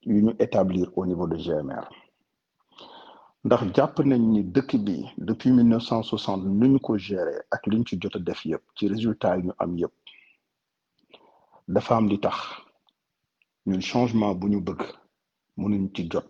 yu 0.02 0.22
ñu 0.22 0.32
établir 0.38 0.90
au 0.96 1.06
niveau 1.06 1.26
de 1.26 1.36
GMR 1.36 1.86
ndax 3.44 3.62
jàpp 3.74 3.98
nañ 4.00 4.22
ni 4.32 4.42
dëkk 4.44 4.76
bi 4.84 5.04
depuis 5.18 5.50
1960 5.50 6.44
nu 6.44 6.68
ñu 6.68 6.78
ko 6.80 6.96
gérer 6.98 7.42
ak 7.50 7.66
liñ 7.66 7.84
ci 7.86 7.98
jot 8.00 8.16
a 8.16 8.18
def 8.18 8.44
yëpp 8.44 8.62
ci 8.76 8.88
résultat 8.88 9.36
yi 9.36 9.42
ñu 9.46 9.52
am 9.58 9.76
yëpp 9.78 9.92
dafa 11.68 11.96
am 11.96 12.08
li 12.08 12.18
tax. 12.20 12.36
Ñun 13.68 13.80
changement 13.80 14.34
bu 14.40 14.46
ñu 14.52 14.60
bëgg 14.66 14.80
mënuñ 15.60 15.84
ci 15.94 16.02
jot. 16.10 16.26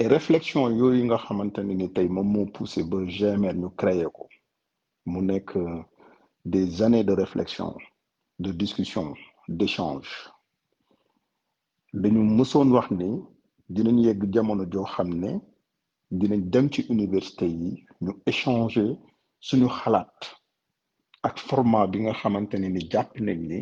Et 0.00 0.06
réflexion 0.06 0.62
yooyu 0.78 1.02
nga 1.04 1.16
xamante 1.24 1.58
ne 1.64 1.72
ni 1.74 1.86
tey 1.94 2.08
moom 2.14 2.28
moo 2.32 2.46
poussé 2.54 2.80
ba 2.90 2.98
GMR 3.16 3.54
ñu 3.62 3.68
créé 3.80 4.04
ko 4.16 4.24
mu 5.10 5.20
nekk 5.28 5.48
des 6.54 6.82
années 6.82 7.04
de 7.04 7.12
réflexion 7.22 7.68
de 8.44 8.50
discussion 8.62 9.06
d'échange. 9.58 10.10
Dañu 12.02 12.20
mësoon 12.36 12.68
wax 12.76 12.88
ni 13.00 13.10
xam 14.92 15.08
ci 16.72 16.80
suñu 19.46 19.68
xalaat 19.78 20.18
ak 21.28 21.34
format 21.48 21.86
bi 21.92 21.98
nga 22.02 22.12
xamante 22.20 22.54
ne 22.58 22.68
ni 22.74 22.80
jàpp 22.92 23.10
nañ 23.26 23.38
ni 23.50 23.58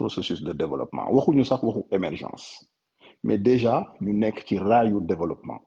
processus 0.00 0.40
de 0.46 0.52
développement. 0.62 1.06
Waxuñu 1.16 1.44
sax 1.44 1.60
waxu 1.66 1.82
émergence 1.96 2.46
mais 3.24 3.38
déjà 3.38 3.74
ñu 4.04 4.12
nekk 4.22 4.36
ci 4.46 4.54
développement 5.12 5.60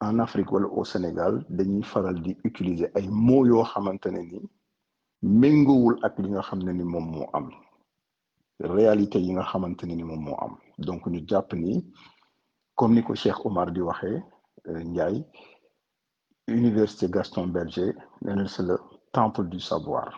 en 0.00 0.18
Afrique 0.18 0.50
wala 0.52 0.66
au 0.68 0.84
Sénégal 0.84 1.44
dañuy 1.48 1.82
faral 1.82 2.16
di 2.22 2.32
utiliser 2.44 2.90
ay 2.96 3.06
mots 3.08 3.44
yoo 3.46 3.64
xamante 3.64 4.06
ne 4.10 4.20
ni 4.30 4.40
méngoowul 5.40 5.96
ak 6.06 6.14
li 6.22 6.28
nga 6.30 6.42
xam 6.48 6.60
ni 6.62 6.84
moom 6.92 7.06
moo 7.14 7.26
am. 7.38 7.46
Réalité 8.60 9.18
yi 9.20 9.32
nga 9.32 9.42
xamante 9.50 9.82
ne 9.84 9.94
ni 9.94 10.04
moom 10.04 10.22
moo 10.24 10.36
am. 10.44 10.52
Donc 10.78 11.06
ñu 11.06 11.20
jàpp 11.28 11.52
ni 11.54 11.84
comme 12.76 12.94
ni 12.94 13.02
ko 13.02 13.14
Cheikh 13.14 13.44
Omar 13.46 13.70
di 13.72 13.80
waxee 13.80 14.22
Ndiaye 14.66 15.24
université 16.48 17.08
Gaston 17.08 17.46
Berger 17.48 17.92
nee 18.22 18.48
c'est 18.48 18.62
le 18.62 18.78
temple 19.12 19.48
du 19.48 19.60
savoir. 19.60 20.08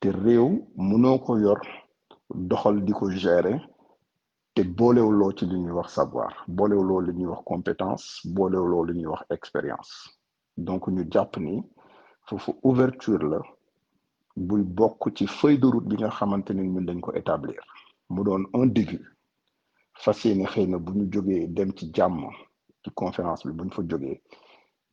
Te 0.00 0.08
réew 0.08 0.66
mënoo 0.76 1.18
ko 1.18 1.38
yor 1.38 1.60
doxal 2.34 2.84
di 2.84 2.92
ko 2.92 3.10
gérer 3.10 3.58
te 4.54 4.62
boolewuloo 4.64 5.32
ci 5.36 5.46
li 5.46 5.56
ñuy 5.60 5.72
wax 5.78 5.88
savoir 5.94 6.32
boolewuloo 6.56 7.00
li 7.06 7.12
ñuy 7.18 7.26
wax 7.32 7.42
compétence 7.44 8.04
boolewuloo 8.34 8.84
li 8.86 8.94
ñuy 8.98 9.06
wax 9.12 9.22
expérience. 9.30 9.92
Donc 10.56 10.88
ñu 10.88 11.02
jàpp 11.12 11.36
ni 11.38 11.62
foofu 12.26 12.50
ouverture 12.62 13.24
la 13.32 13.40
buy 14.36 14.62
bokk 14.62 15.00
ci 15.16 15.26
feuille 15.26 15.58
de 15.58 15.66
route 15.66 15.86
bi 15.88 15.96
nga 15.96 16.10
xamante 16.10 16.50
ni 16.54 16.68
ñun 16.68 16.84
dañ 16.86 17.00
ko 17.00 17.12
établir. 17.14 17.60
Mu 18.10 18.24
doon 18.24 18.44
un 18.54 18.66
début. 18.66 19.16
Fas 19.94 20.18
yéene 20.24 20.44
xëy 20.46 20.66
na 20.66 20.78
bu 20.78 20.92
ñu 20.92 21.08
jógee 21.12 21.48
dem 21.48 21.72
ci 21.76 21.90
jàmm 21.94 22.20
ci 22.84 22.90
conférence 22.94 23.46
bi 23.46 23.52
bu 23.52 23.64
ñu 23.64 23.70
fa 23.72 23.82
jógee 23.88 24.20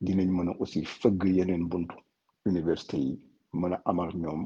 dinañ 0.02 0.30
mën 0.32 0.50
aussi 0.60 0.86
fëgg 0.86 1.24
yeneen 1.38 1.68
buntu 1.68 1.96
université 2.46 2.98
yi 2.98 3.20
mën 3.54 3.74
a 3.74 3.82
am 3.86 4.00
ak 4.00 4.14
ñoom 4.16 4.46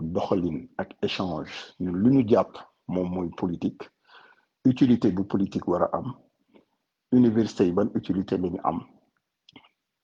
doxalin 0.00 0.66
ak 0.78 0.96
échange. 1.02 1.50
Ñun 1.80 1.96
lu 2.02 2.10
ñu 2.10 2.28
jàpp 2.28 2.56
moom 2.88 3.08
mooy 3.14 3.28
politique 3.36 3.84
utilité 4.70 5.08
bu 5.16 5.22
politique 5.32 5.68
war 5.70 5.82
a 5.86 5.88
am 5.98 6.06
université 7.20 7.62
yi 7.64 7.72
ban 7.72 7.88
utilité 7.98 8.34
la 8.42 8.48
am 8.68 8.78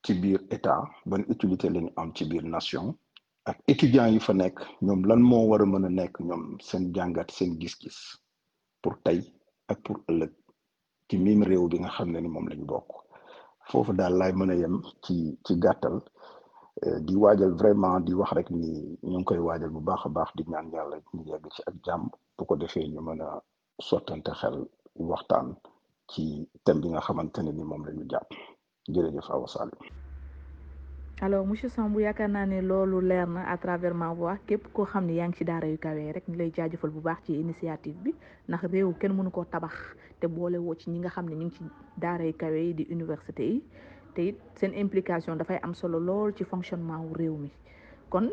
ci 0.03 0.13
biir 0.21 0.39
état 0.55 0.81
ban 1.09 1.21
utilité 1.33 1.69
la 1.69 1.79
am 2.01 2.09
ci 2.15 2.23
biir 2.29 2.43
nation 2.55 2.85
ak 3.49 3.57
étudiants 3.71 4.11
yi 4.13 4.19
fa 4.19 4.33
nekk 4.33 4.57
ñoom 4.85 5.01
lan 5.09 5.21
moo 5.29 5.45
war 5.49 5.61
a 5.61 5.65
mën 5.65 5.85
a 5.85 5.89
nekk 5.89 6.13
ñoom 6.27 6.43
seen 6.67 6.83
jàngat 6.95 7.29
seen 7.37 7.51
gis-gis 7.61 7.97
pour 8.81 8.95
tey 9.05 9.19
ak 9.71 9.77
pour 9.83 9.97
ëllëg 10.09 10.33
ci 11.09 11.15
mim 11.17 11.43
réew 11.49 11.67
bi 11.71 11.77
nga 11.79 11.89
xam 11.95 12.09
ne 12.11 12.19
ni 12.21 12.27
moom 12.33 12.47
la 12.49 12.55
ñu 12.55 12.65
bokk. 12.65 12.89
Foofu 13.69 13.93
daal 13.99 14.13
laay 14.19 14.33
mën 14.39 14.51
a 14.53 14.55
yem 14.61 14.75
ci 15.03 15.15
ci 15.45 15.53
gàttal 15.63 15.97
di 17.05 17.13
waajal 17.21 17.51
vraiment 17.59 17.99
di 18.05 18.13
wax 18.19 18.31
rek 18.37 18.49
ni 18.51 18.69
ñu 19.09 19.17
ngi 19.19 19.25
koy 19.27 19.39
waajal 19.47 19.69
bu 19.75 19.79
baax 19.87 20.01
baax 20.15 20.29
di 20.37 20.43
ñaan 20.51 20.67
yàlla 20.73 20.95
ñu 21.13 21.21
yegg 21.29 21.45
ci 21.55 21.61
ak 21.69 21.75
jàmm 21.85 22.03
bu 22.37 22.41
ko 22.47 22.53
defee 22.61 22.87
ñu 22.93 23.01
mën 23.07 23.21
sottante 23.79 24.31
xel 24.39 24.67
waxtaan 24.95 25.55
ci 26.11 26.47
thème 26.63 26.85
nga 26.91 27.01
xamante 27.01 27.39
ne 27.41 27.51
ni 27.51 27.63
moom 27.63 27.85
la 27.85 27.91
ñu 27.91 28.05
jàpp. 28.11 28.29
Jërëjëf 28.93 29.29
Awa 29.29 29.47
Salim 29.47 29.79
alors 31.21 31.45
monsieur 31.47 31.69
Sambou 31.69 31.99
yaakaar 32.01 32.27
naa 32.29 32.45
ne 32.45 32.61
loolu 32.61 32.99
leer 33.01 33.27
na 33.27 33.41
à 33.49 33.57
travers 33.57 33.93
ma 33.95 34.13
képp 34.47 34.67
koo 34.73 34.85
xam 34.85 35.05
ne 35.05 35.13
yaa 35.13 35.27
ngi 35.27 35.37
ci 35.37 35.43
daara 35.45 35.67
yu 35.67 35.77
kawe 35.77 36.11
rek 36.11 36.27
lay 36.27 36.51
jaajëfal 36.55 36.89
bu 36.91 36.99
baax 37.01 37.23
ci 37.25 37.33
initiative 37.39 37.95
bi 38.03 38.13
ndax 38.47 38.61
réew 38.71 38.93
kenn 38.99 39.13
mënu 39.15 39.31
koo 39.31 39.45
tabax 39.45 39.73
te 40.19 40.27
boole 40.27 40.57
woo 40.57 40.75
ci 40.75 40.89
ñi 40.91 40.99
nga 40.99 41.09
xam 41.09 41.29
ne 41.29 41.35
ñu 41.35 41.45
ngi 41.45 41.55
ci 41.55 41.63
daara 41.97 42.25
kawe 42.33 42.59
yi 42.67 42.73
di 42.73 42.83
université 42.91 43.43
yi. 43.43 43.63
Te 44.15 44.21
it 44.31 44.37
seen 44.55 44.73
implication 44.73 45.35
dafay 45.37 45.59
am 45.63 45.73
solo 45.73 45.99
lool 45.99 46.33
ci 46.35 46.43
fonctionnement 46.43 47.03
wu 47.03 47.13
réew 47.13 47.35
mi. 47.37 47.51
Kon 48.09 48.29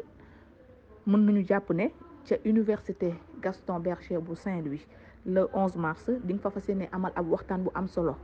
mën 1.06 1.20
nañu 1.26 1.42
jàpp 1.46 1.70
ne 1.70 1.90
ca 2.26 2.36
université 2.44 3.14
Gaston 3.42 3.80
Berger 3.80 4.20
bu 4.20 4.34
Saint-Louis 4.36 4.86
le 5.26 5.46
11 5.52 5.76
mars 5.76 6.10
di 6.24 6.34
nga 6.34 6.42
fa 6.42 6.50
fas 6.50 6.66
amal 6.92 7.12
ab 7.14 7.26
waxtaan 7.30 7.62
bu 7.64 7.70
am 7.74 7.86
solo. 7.88 8.16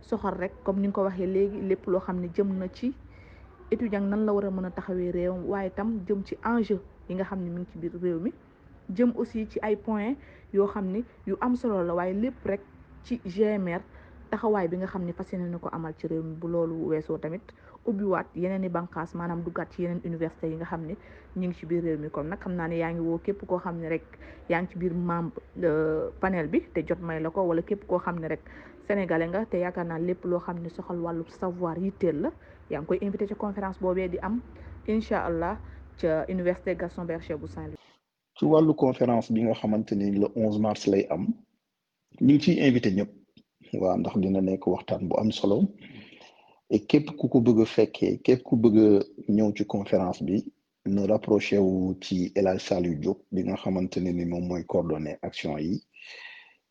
Soxal 0.00 0.34
rek 0.38 0.52
comme 0.64 0.80
ni 0.80 0.86
nga 0.88 0.94
ko 0.94 1.02
waxee 1.04 1.26
léegi 1.26 1.60
lépp 1.68 1.86
loo 1.86 2.00
xam 2.00 2.20
jëm 2.34 2.58
na 2.58 2.68
ci 2.68 2.94
étudiant 3.70 4.06
nan 4.10 4.24
la 4.26 4.32
war 4.32 4.44
a 4.44 4.50
mën 4.50 4.64
a 4.66 4.70
taxawee 4.70 5.10
tam 5.76 5.88
jëm 6.06 6.20
ci 6.24 6.34
enjeu 6.44 6.80
yi 7.08 7.14
nga 7.14 7.24
xam 7.24 7.40
mi 7.50 7.60
ngi 7.60 7.66
ci 7.72 7.78
biir 7.78 7.92
réew 8.02 8.18
mi 8.20 8.32
jëm 8.96 9.10
aussi 9.16 9.46
ci 9.50 9.58
ay 9.62 9.76
points 9.76 10.16
yoo 10.52 10.66
xam 10.66 10.86
yu 11.26 11.34
am 11.40 11.56
solo 11.56 11.82
la 11.82 11.94
waaye 11.94 12.14
lépp 12.14 12.44
rek 12.44 12.60
ci 13.04 13.20
GMR 13.24 13.80
taxawaay 14.30 14.68
bi 14.68 14.76
nga 14.76 14.86
xam 14.86 15.02
ne 15.04 15.12
fas 15.12 15.32
amal 15.72 15.94
ci 15.98 16.06
réew 16.06 16.22
mi 16.22 16.34
bu 16.40 16.46
loolu 16.48 16.74
weesoo 16.90 17.18
tamit 17.18 17.42
ubbiwaat 17.86 18.26
yeneen 18.34 18.64
i 18.64 18.68
bànqaas 18.68 19.14
maanaam 19.14 19.42
duggaat 19.44 19.70
ci 19.72 19.82
yeneen 19.82 20.00
université 20.04 20.46
yi 20.50 20.56
nga 20.56 20.64
xam 20.64 20.86
ne 20.86 20.94
ñu 21.36 21.46
ngi 21.48 21.54
ci 21.58 21.66
biir 21.66 21.82
réew 21.84 21.98
mi. 21.98 22.08
Kon 22.10 22.24
nag 22.28 22.38
xam 22.40 22.52
naa 22.56 22.68
ne 22.68 22.76
yaa 22.78 22.92
ngi 22.92 23.00
woo 23.00 23.18
képp 23.18 23.46
koo 23.46 23.58
xam 23.58 23.80
ne 23.80 23.88
rek 23.88 24.04
yaa 24.48 24.62
ngi 24.62 24.68
ci 24.72 24.78
biir 24.78 24.92
membre 24.94 26.12
panel 26.20 26.48
bi 26.48 26.60
te 26.74 26.82
jot 26.86 27.00
may 27.00 27.20
la 27.20 27.30
ko 27.30 27.42
wala 27.42 27.62
képp 27.62 27.86
koo 27.86 27.98
xam 27.98 28.18
ne 28.20 28.28
rek 28.28 28.40
sénégalais 28.88 29.28
nga 29.28 29.44
te 29.46 29.56
yaakaar 29.58 29.86
naa 29.86 29.98
lépp 29.98 30.24
loo 30.24 30.40
xam 30.40 30.58
ne 30.62 30.68
soxal 30.68 30.98
wàllu 31.00 31.24
savoir 31.28 31.78
yitteel 31.78 32.20
la 32.20 32.30
yaa 32.70 32.80
ngi 32.80 32.86
koy 32.86 32.98
invité 33.02 33.26
ci 33.26 33.34
conférence 33.34 33.78
boobee 33.80 34.08
di 34.08 34.18
am 34.18 34.40
incha 34.86 35.24
allah 35.26 35.58
ca 36.00 36.24
université 36.28 36.74
Gaston 36.76 37.04
Berger 37.06 37.36
bu 37.38 37.46
Saint-Louis. 37.48 37.78
ci 38.38 38.44
wàllu 38.44 38.74
conférence 38.74 39.30
bi 39.32 39.42
nga 39.42 39.54
xamante 39.54 39.92
ni 39.94 40.10
le 40.18 40.26
11 40.34 40.58
mars 40.60 40.86
lay 40.86 41.06
am 41.10 41.26
ñu 42.20 42.38
ciy 42.40 42.58
invité 42.68 42.90
ñëpp. 42.90 43.10
Waaw 43.80 43.96
ndax 43.98 44.16
dina 44.22 44.40
nekk 44.40 44.66
waxtaan 44.66 45.08
bu 45.08 45.16
am 45.18 45.30
solo. 45.32 45.68
Et 46.70 46.86
képp 46.86 47.10
ku 47.18 47.28
ko 47.28 47.40
bëgg 47.40 47.60
a 47.62 47.64
fekkee 47.66 48.18
képp 48.26 48.42
ku 48.42 48.56
bëgg 48.56 48.76
ñëw 49.28 49.52
ci 49.56 49.64
conférence 49.66 50.22
bi 50.24 50.42
na 50.86 51.06
rapproché 51.06 51.58
wu 51.58 51.94
ci 52.00 52.30
El 52.34 52.46
Hadj 52.46 52.62
Saliou 52.62 52.94
Diop 52.98 53.18
bi 53.32 53.42
nga 53.42 53.56
xamante 53.56 53.98
ne 54.00 54.12
ni 54.12 54.24
moom 54.24 54.46
mooy 54.48 54.64
coordonné 54.64 55.18
action 55.22 55.58
yi. 55.58 55.82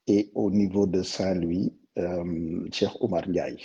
Et 0.07 0.29
au 0.35 0.51
niveau 0.51 0.85
de 0.85 1.01
Saint-Louis 1.01 1.73
Cheikh 2.71 2.95
Oumar 3.01 3.27
Ndiaye. 3.27 3.57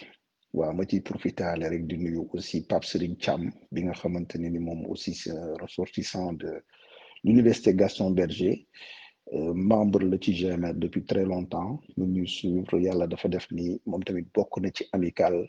waaw 0.53 0.73
ma 0.75 0.85
ciy 0.85 1.01
profitaale 1.01 1.69
rek 1.69 1.87
di 1.87 1.97
nuyu 1.97 2.27
aussi 2.33 2.67
Pape 2.67 2.85
Serigne 2.87 3.17
Thiam 3.19 3.53
bi 3.71 3.83
nga 3.85 3.93
xamante 3.93 4.35
ne 4.39 4.49
ni 4.51 4.59
moom 4.59 4.85
aussi 4.91 5.15
c'est 5.15 5.31
ressortissant 5.63 6.33
de 6.33 6.51
l'université 7.23 7.75
Gaston 7.75 8.11
Berger. 8.11 8.67
Membre 9.33 10.01
la 10.03 10.17
ci 10.21 10.33
GMR 10.35 10.75
depuis 10.75 11.05
très 11.05 11.25
longtemps. 11.25 11.79
Ñu 11.97 12.07
ñuy 12.07 12.27
suivre 12.27 12.81
yàlla 12.81 13.07
dafa 13.07 13.29
def 13.29 13.47
ni 13.53 13.81
moom 13.87 14.03
tamit 14.03 14.27
bokk 14.35 14.59
na 14.61 14.71
ci 14.75 14.85
amical 14.93 15.49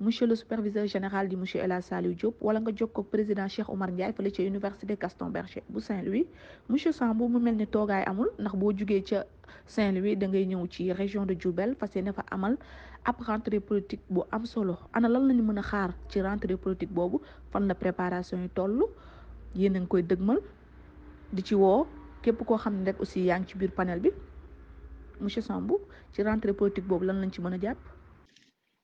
monsieur 0.00 0.26
le 0.28 0.36
superviseur 0.36 0.86
général 0.86 1.28
di 1.28 1.34
monsieur 1.36 1.60
El 1.60 1.72
Hadj 1.72 1.86
Saliou 1.90 2.14
Diop 2.14 2.36
wala 2.40 2.60
nga 2.60 2.70
jokkoo 2.72 3.02
président 3.02 3.48
Cheikh 3.48 3.68
Oumar 3.68 3.90
Ndiaye 3.90 4.12
fële 4.14 4.30
ca 4.30 4.42
université 4.46 4.96
Gaston 4.96 5.30
Berger 5.34 5.62
bu 5.68 5.80
Saint-Louis. 5.80 6.26
Monsieur 6.68 6.92
Sambou 6.92 7.28
mu 7.28 7.40
mel 7.40 7.56
ni 7.56 7.66
toogaay 7.66 8.04
amul 8.06 8.30
ndax 8.38 8.54
boo 8.54 8.70
jugee 8.72 9.02
ca 9.02 9.24
Saint-Louis 9.66 10.14
da 10.16 10.28
ngay 10.28 10.46
ñëw 10.46 10.66
ci 10.70 10.92
région 10.92 11.26
de 11.26 11.34
Diourbel 11.34 11.74
fas 11.74 11.90
yéene 11.96 12.12
fa 12.12 12.24
amal 12.30 12.56
ab 13.04 13.16
rentrée 13.26 13.58
politique 13.60 14.02
bu 14.08 14.20
am 14.30 14.46
solo. 14.46 14.78
Ana 14.92 15.08
lan 15.08 15.26
lañu 15.26 15.42
mën 15.42 15.58
a 15.58 15.62
xaar 15.62 15.90
ci 16.08 16.20
rentrée 16.22 16.56
politique 16.56 16.92
boobu? 16.92 17.18
Fan 17.50 17.66
la 17.66 17.74
préparation 17.74 18.38
yi 18.40 18.48
toll? 18.50 18.84
Yéen 19.56 19.74
a 19.76 19.80
ngi 19.80 19.88
koy 19.88 20.02
dëgmal. 20.04 20.38
Di 21.32 21.42
ci 21.42 21.54
woo 21.56 21.86
képp 22.22 22.44
koo 22.46 22.56
xam 22.56 22.84
rek 22.84 23.00
aussi 23.00 23.20
yaa 23.26 23.38
ngi 23.40 23.48
ci 23.48 23.58
biir 23.58 23.72
panel 23.72 23.98
bi. 24.00 24.10
Monsieur 25.20 25.42
Sambou 25.42 25.80
ci 26.12 26.22
rentrée 26.22 26.52
politique 26.52 26.86
boobu 26.86 27.04
lan 27.04 27.18
lañ 27.20 27.30
ci 27.32 27.40
mën 27.40 27.54
a. 27.66 27.97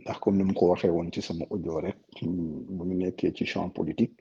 ndax 0.00 0.18
comme 0.20 0.36
ni 0.38 0.44
mu 0.44 0.54
ko 0.54 0.68
waxee 0.70 0.90
woon 0.90 1.10
ci 1.12 1.20
sama 1.22 1.44
audio 1.50 1.80
rek 1.80 1.96
bu 2.22 2.84
ñu 2.84 2.94
nekkee 2.96 3.32
ci 3.34 3.44
champ 3.46 3.70
politique 3.70 4.16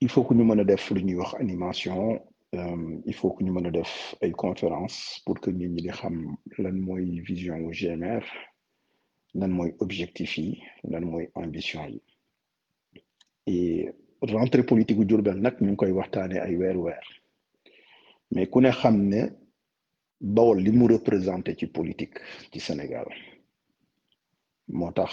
il 0.00 0.08
faut 0.08 0.24
que 0.24 0.34
ñu 0.34 0.44
mën 0.44 0.60
a 0.60 0.64
def 0.64 0.90
lu 0.90 1.02
ñuy 1.04 1.16
wax 1.16 1.34
animation 1.34 2.20
il 2.52 3.14
faut 3.14 3.32
que 3.32 3.44
ñu 3.44 3.50
mën 3.52 3.66
a 3.66 3.70
def 3.70 4.14
ay 4.22 4.32
conférence 4.32 5.20
pour 5.26 5.40
que 5.40 5.50
nit 5.50 5.68
ñi 5.68 5.82
di 5.82 5.88
xam 5.90 6.36
lan 6.58 6.76
mooy 6.80 7.20
vision 7.20 7.58
wu 7.64 7.72
GMR 7.72 8.24
lan 9.34 9.48
mooy 9.50 9.74
objectif 9.80 10.38
yi 10.38 10.62
lan 10.84 11.04
mooy 11.04 11.28
ambition 11.34 11.84
yi. 11.86 12.00
Et 13.46 13.90
rentrée 14.22 14.62
politique 14.62 14.96
gu 14.98 15.04
Diourbel 15.04 15.40
nag 15.40 15.60
ñu 15.60 15.68
ngi 15.72 15.76
koy 15.76 15.90
waxtaanee 15.92 16.38
ay 16.40 16.56
weer 16.56 16.76
weer. 16.76 17.02
Mais 18.32 18.46
ku 18.46 18.60
ne 18.60 18.70
xam 18.70 18.96
ne 19.08 19.22
Bawol 20.20 20.58
li 20.62 20.72
mu 20.72 20.86
représenté 20.88 21.54
ci 21.56 21.66
politique 21.66 22.18
ci 22.52 22.60
Sénégal 22.60 23.06
moo 24.76 24.92
tax 24.96 25.12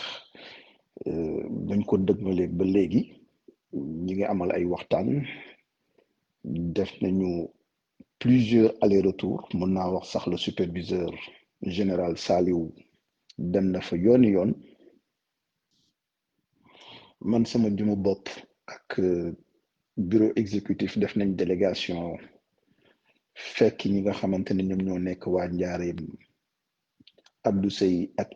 dañ 1.67 1.81
ko 1.87 1.95
dëgmale 2.07 2.43
ba 2.57 2.63
léegi. 2.73 3.01
Ñi 4.03 4.11
ngi 4.13 4.23
amal 4.31 4.49
plusieurs 8.19 8.73
allers-retours. 8.83 9.43
Mën 9.57 9.69
naa 9.75 9.89
wax 9.93 10.05
sax 10.11 10.23
le 10.31 10.37
superviseur 10.37 11.11
général 11.77 12.13
Saliou 12.25 12.63
dem 13.51 13.67
na 13.71 13.81
fa 13.87 13.95
man 17.29 17.43
ak 18.75 18.89
bureau 20.09 20.31
exécutif 20.41 20.91
def 21.01 21.13
nañ 21.15 21.29
délégation 21.35 22.01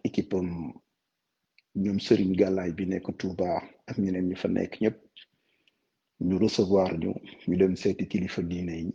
équipe 0.04 0.36
ñoom 1.84 2.00
Serigne 2.06 2.36
Gàllaay 2.40 2.72
bi 2.78 2.84
nekk 2.92 3.08
Touba 3.20 3.50
ak 3.90 3.96
ñeneen 4.04 4.28
ñi 4.30 4.36
fa 4.42 4.48
nekk 4.56 4.74
ñëpp 4.82 4.98
ñu 6.28 6.36
recevoir 6.44 6.92
ñu 7.02 7.12
ñu 7.48 7.56
dem 7.60 7.74
seeti 7.82 8.04
kilifa 8.12 8.42
diine 8.50 8.74
yi 8.84 8.92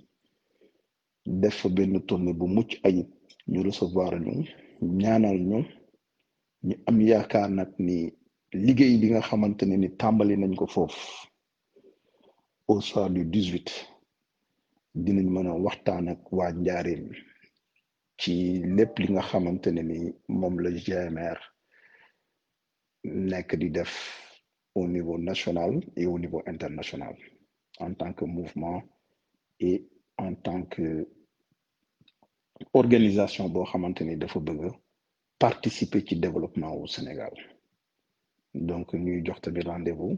def 1.40 1.54
fa 1.60 1.68
benn 1.76 1.94
tournée 2.08 2.34
bu 2.38 2.46
mucc 2.56 2.70
ayib 2.86 3.08
ñu 3.52 3.58
recevoir 3.68 4.12
ñu 4.24 4.32
ñaanal 5.00 5.38
ñu 5.50 5.58
ñu 6.66 6.74
am 6.88 6.98
yaakaar 7.08 7.50
nag 7.58 7.70
ni 7.86 7.96
liggéey 8.64 8.94
bi 9.00 9.06
nga 9.10 9.20
xamante 9.28 9.62
ne 9.66 9.76
ni 9.76 9.88
tàmbali 10.00 10.34
nañ 10.38 10.52
ko 10.60 10.66
foofu 10.74 11.02
au 12.68 12.80
soir 12.88 13.08
du 13.14 13.22
18 13.24 13.70
dinañ 15.04 15.26
mën 15.34 15.46
a 15.46 15.54
waxtaan 15.64 16.06
ak 16.12 16.20
waa 16.36 16.52
njaareem 16.52 17.04
ci 18.20 18.32
lépp 18.76 18.94
li 19.00 19.06
nga 19.12 19.22
xamante 19.30 19.68
ne 19.72 19.82
ni 19.90 19.98
moom 20.38 20.54
la 20.62 20.70
GMR 20.84 21.38
nekk 23.04 23.56
di 23.60 23.70
def 23.70 23.92
au 24.74 24.86
niveau 24.88 25.18
national 25.18 25.80
et 25.96 26.06
au 26.06 26.18
niveau 26.18 26.42
international 26.46 27.14
en 27.78 27.94
tant 27.94 28.12
que 28.12 28.24
mouvement 28.24 28.82
et 29.60 29.86
en 30.18 30.34
tant 30.34 30.62
que 30.64 31.08
organisation 32.72 33.48
boo 33.48 33.64
xamante 33.64 34.00
ni 34.02 34.16
dafa 34.16 34.40
participer 35.38 36.00
ci 36.06 36.16
développement 36.16 36.74
wu 36.76 36.86
Sénégal. 36.88 37.32
Donc 38.54 38.92
ñuy 38.94 39.22
jox 39.24 39.40
tamit 39.40 39.62
rendez-vous 39.66 40.16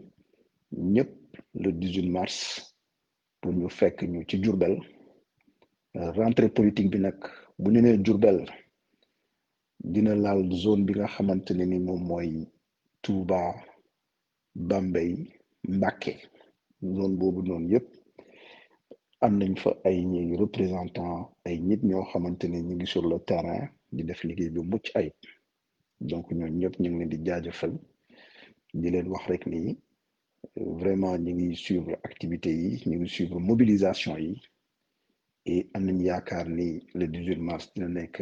le 0.72 1.70
18 1.72 2.10
mars 2.10 2.76
pour 3.40 3.52
ñu 3.52 3.68
fekk 3.70 4.02
ñu 4.02 4.24
ci 4.28 4.38
Diourbel. 4.38 4.78
Rentrée 5.94 6.50
politique 6.50 6.90
bi 6.90 6.98
nag 7.00 7.18
bu 7.58 7.70
ñu 7.72 7.80
nee 7.82 7.96
Diourbel 7.98 8.44
dina 9.92 10.14
laal 10.14 10.50
zone 10.52 10.84
bi 10.84 10.92
nga 10.94 11.06
xamante 11.14 11.50
ne 11.54 11.64
ni 11.64 11.78
moom 11.78 12.02
Touba 13.06 13.54
Bambey 14.68 15.12
Mbacké. 15.76 16.14
Zone 16.96 17.16
boobu 17.18 17.40
noonu 17.46 17.68
am 19.24 19.34
nañ 19.40 19.52
représentant 20.42 21.18
ay 21.46 21.56
nit 21.68 21.80
ñoo 21.88 22.04
sur 22.92 23.04
le 23.10 23.18
terrain 23.28 23.64
di 23.94 24.02
def 24.08 24.20
liggéey 24.26 24.50
ayib. 24.98 25.12
Donc 26.10 26.24
ñooñu 26.38 26.56
ñëpp 26.60 26.74
ngi 26.96 27.06
di 27.12 27.18
di 28.80 28.88
leen 28.92 29.08
vraiment 30.80 31.16
ñu 31.24 31.30
ngi 31.36 31.48
suivre 31.64 31.92
activités 32.08 32.54
yi 32.62 32.70
suivre 33.14 33.38
mobilisation 33.48 34.14
et 35.52 35.62
am 35.74 35.84
nañ 35.86 35.98
yaakaar 36.08 36.46
le 36.98 37.06
18 37.06 37.36
mars 37.48 37.64
dina 37.72 37.88
nekk 37.98 38.16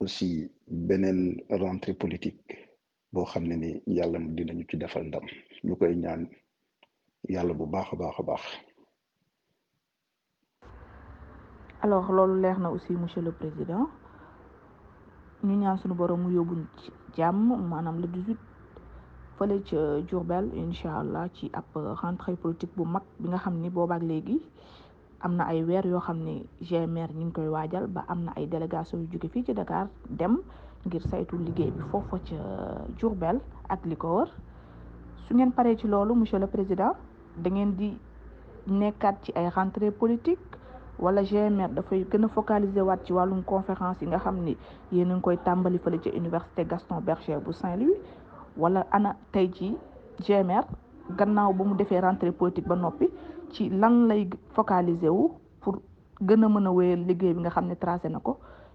aussi 0.00 0.28
beneen 0.88 1.20
rentrée 1.62 1.94
politique 1.94 2.61
boo 3.12 3.24
xam 3.24 3.44
ne 3.48 3.56
ni 3.56 3.82
yàlla 3.86 4.18
dinañu 4.18 4.64
ci 4.68 4.76
defal 4.76 5.04
ndam. 5.06 5.24
Ñu 5.64 5.76
koy 5.76 5.94
ñaan 5.96 6.28
yàlla 7.28 7.52
bu 7.54 7.66
baax 7.66 7.88
a 7.92 8.22
baax 8.22 8.42
alors 11.82 12.10
loolu 12.12 12.40
leer 12.40 12.58
na 12.60 12.70
aussi 12.70 12.92
monsieur 12.92 13.22
le 13.22 13.32
président. 13.32 13.88
Ñu 15.44 15.56
ñaan 15.56 15.76
suñu 15.78 15.94
borom 15.94 16.20
mu 16.22 16.30
yóbbu 16.32 16.54
ci 16.78 16.92
jàmm 17.16 17.68
maanaam 17.68 18.00
le 18.00 18.06
18 18.06 18.36
fële 19.38 19.62
ca 19.64 20.00
Diourbel 20.06 20.46
incha 20.54 21.00
allah 21.00 21.28
ci 21.34 21.50
ab 21.52 21.64
rentrée 21.74 22.36
politique 22.36 22.70
bu 22.76 22.84
mag 22.84 23.02
bi 23.18 23.28
nga 23.28 23.38
xam 23.38 23.58
ni 23.60 23.68
boobaak 23.68 24.02
léegi 24.02 24.40
am 25.20 25.34
na 25.36 25.44
ay 25.46 25.64
weer 25.64 25.84
yoo 25.86 25.98
xam 26.00 26.18
ne 26.22 26.44
GMR 26.60 27.10
ñu 27.14 27.24
ngi 27.26 27.32
koy 27.32 27.48
waajal 27.48 27.86
ba 27.88 28.04
am 28.08 28.24
na 28.24 28.32
ay 28.36 28.46
délégation 28.46 29.00
yu 29.00 29.08
jóge 29.12 29.28
fii 29.32 29.44
ci 29.44 29.52
Dakar 29.54 29.88
dem 30.08 30.38
ngir 30.86 31.02
saytu 31.10 31.36
liggéey 31.38 31.70
bi 31.70 31.82
foofa 31.90 32.18
ca 32.28 32.36
Diourbel 32.98 33.40
ak 33.68 33.84
li 33.86 33.96
ko 33.96 34.08
wër. 34.16 34.28
Su 35.26 35.34
ngeen 35.34 35.52
paree 35.52 35.76
ci 35.76 35.86
loolu 35.88 36.14
monsieur 36.14 36.38
le 36.40 36.46
président 36.46 36.94
da 37.36 37.50
ngeen 37.50 37.76
di 37.76 37.98
nekkaat 38.66 39.16
ci 39.22 39.32
ay 39.34 39.48
rentrée 39.48 39.90
politique 39.90 40.58
wala 40.98 41.22
GMR 41.22 41.68
dafay 41.74 42.04
gën 42.10 42.24
a 42.24 42.28
focaliser 42.28 42.82
waat 42.84 43.04
ci 43.04 43.12
wàllum 43.12 43.42
conférence 43.44 44.00
yi 44.02 44.08
nga 44.08 44.18
xam 44.18 44.36
ni 44.44 44.56
yéen 44.92 45.10
a 45.10 45.14
ngi 45.14 45.20
koy 45.22 45.36
tàmbali 45.44 45.78
fële 45.78 45.98
ca 46.00 46.10
université 46.10 46.64
Gaston 46.66 47.00
Berger 47.00 47.40
bu 47.40 47.52
Saint-Louis. 47.52 47.96
Wala 48.56 48.86
ana 48.90 49.16
tey 49.32 49.50
ci 49.52 49.76
GMR 50.20 50.64
gannaaw 51.16 51.52
ba 51.54 51.64
mu 51.64 51.74
defee 51.74 52.00
rentrée 52.00 52.32
politique 52.32 52.66
ba 52.68 52.74
noppi 52.76 53.08
ci 53.52 53.68
lan 53.70 54.06
lay 54.08 54.28
focaliser 54.54 55.08
wu 55.10 55.30
pour 55.60 55.80
gën 56.20 56.44
a 56.44 56.48
mën 56.48 56.66
a 56.66 56.70
wéyal 56.72 57.06
liggéey 57.06 57.34
bi 57.34 57.40
nga 57.40 57.50
xam 57.50 57.66
ne 57.66 57.74
tracé 57.74 58.08
na 58.08 58.18
ko 58.20 58.38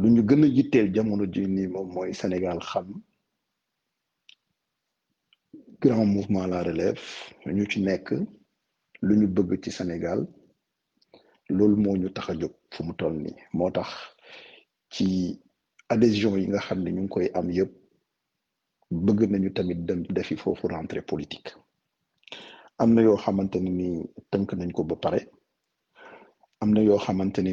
lu 0.00 0.08
ñu 0.14 0.22
gën 0.28 0.42
a 0.44 0.46
yitteel 0.56 0.88
jamono 0.94 1.24
ji 1.32 1.42
nii 1.46 1.66
moom 1.72 1.88
mooy 1.94 2.10
Sénégal 2.20 2.58
xam 2.70 2.86
grand 5.80 6.06
mouvement 6.14 6.46
la 6.46 6.62
relève 6.62 7.00
ñu 7.56 7.64
ci 7.70 7.78
nekk 7.82 8.06
lu 9.06 9.12
ñu 9.18 9.26
bëgg 9.34 9.50
ci 9.62 9.70
Sénégal 9.70 10.20
loolu 11.56 11.76
moo 11.82 11.96
ñu 11.96 12.08
tax 12.16 12.26
a 12.30 12.34
jóg 12.40 12.52
fu 12.70 12.82
mu 12.84 12.94
toll 12.94 13.14
nii. 13.24 13.36
Moo 13.52 13.70
tax 13.70 13.88
ci 14.94 15.06
adhésion 15.88 16.36
yi 16.38 16.46
nga 16.48 16.58
xam 16.66 16.80
ne 16.82 16.90
ñu 16.90 17.00
ngi 17.02 17.08
koy 17.14 17.26
am 17.34 17.50
yëpp 17.50 17.72
bëgg 18.90 19.20
nañu 19.30 19.50
tamit 19.52 19.80
dem 19.86 20.02
defi 20.16 20.36
foofu 20.36 20.66
rentrée 20.68 21.02
politique. 21.02 21.50
Am 22.78 22.94
na 22.94 23.02
yoo 23.02 23.16
xamante 23.16 23.56
ne 23.60 23.70
ni 23.70 23.88
tënk 24.30 24.52
nañ 24.54 24.72
ko 24.72 24.84
ba 24.84 24.96
pare. 24.96 25.20
Am 26.60 26.70
na 26.72 26.80
yoo 26.82 26.98
xamante 26.98 27.40
ni 27.42 27.52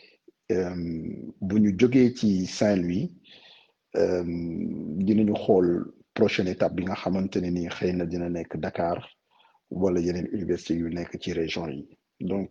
bu 1.41 1.55
ñu 1.59 1.71
jógee 1.79 2.13
ci 2.15 2.45
Saint-Louis 2.45 3.11
dinañu 3.93 5.33
xool 5.35 5.93
prochaine 6.13 6.49
étape 6.49 6.75
bi 6.75 6.83
nga 6.83 6.95
xamante 6.95 7.37
ne 7.41 7.49
ni 7.51 7.67
xëy 7.69 7.93
na 7.93 8.05
dina 8.05 8.29
nekk 8.29 8.57
Dakar 8.57 8.99
wala 9.69 9.99
yeneen 9.99 10.27
université 10.33 10.73
yu 10.75 10.89
nekk 10.89 11.17
ci 11.21 11.33
région 11.33 11.67
yi. 11.69 11.87
Donc 12.19 12.49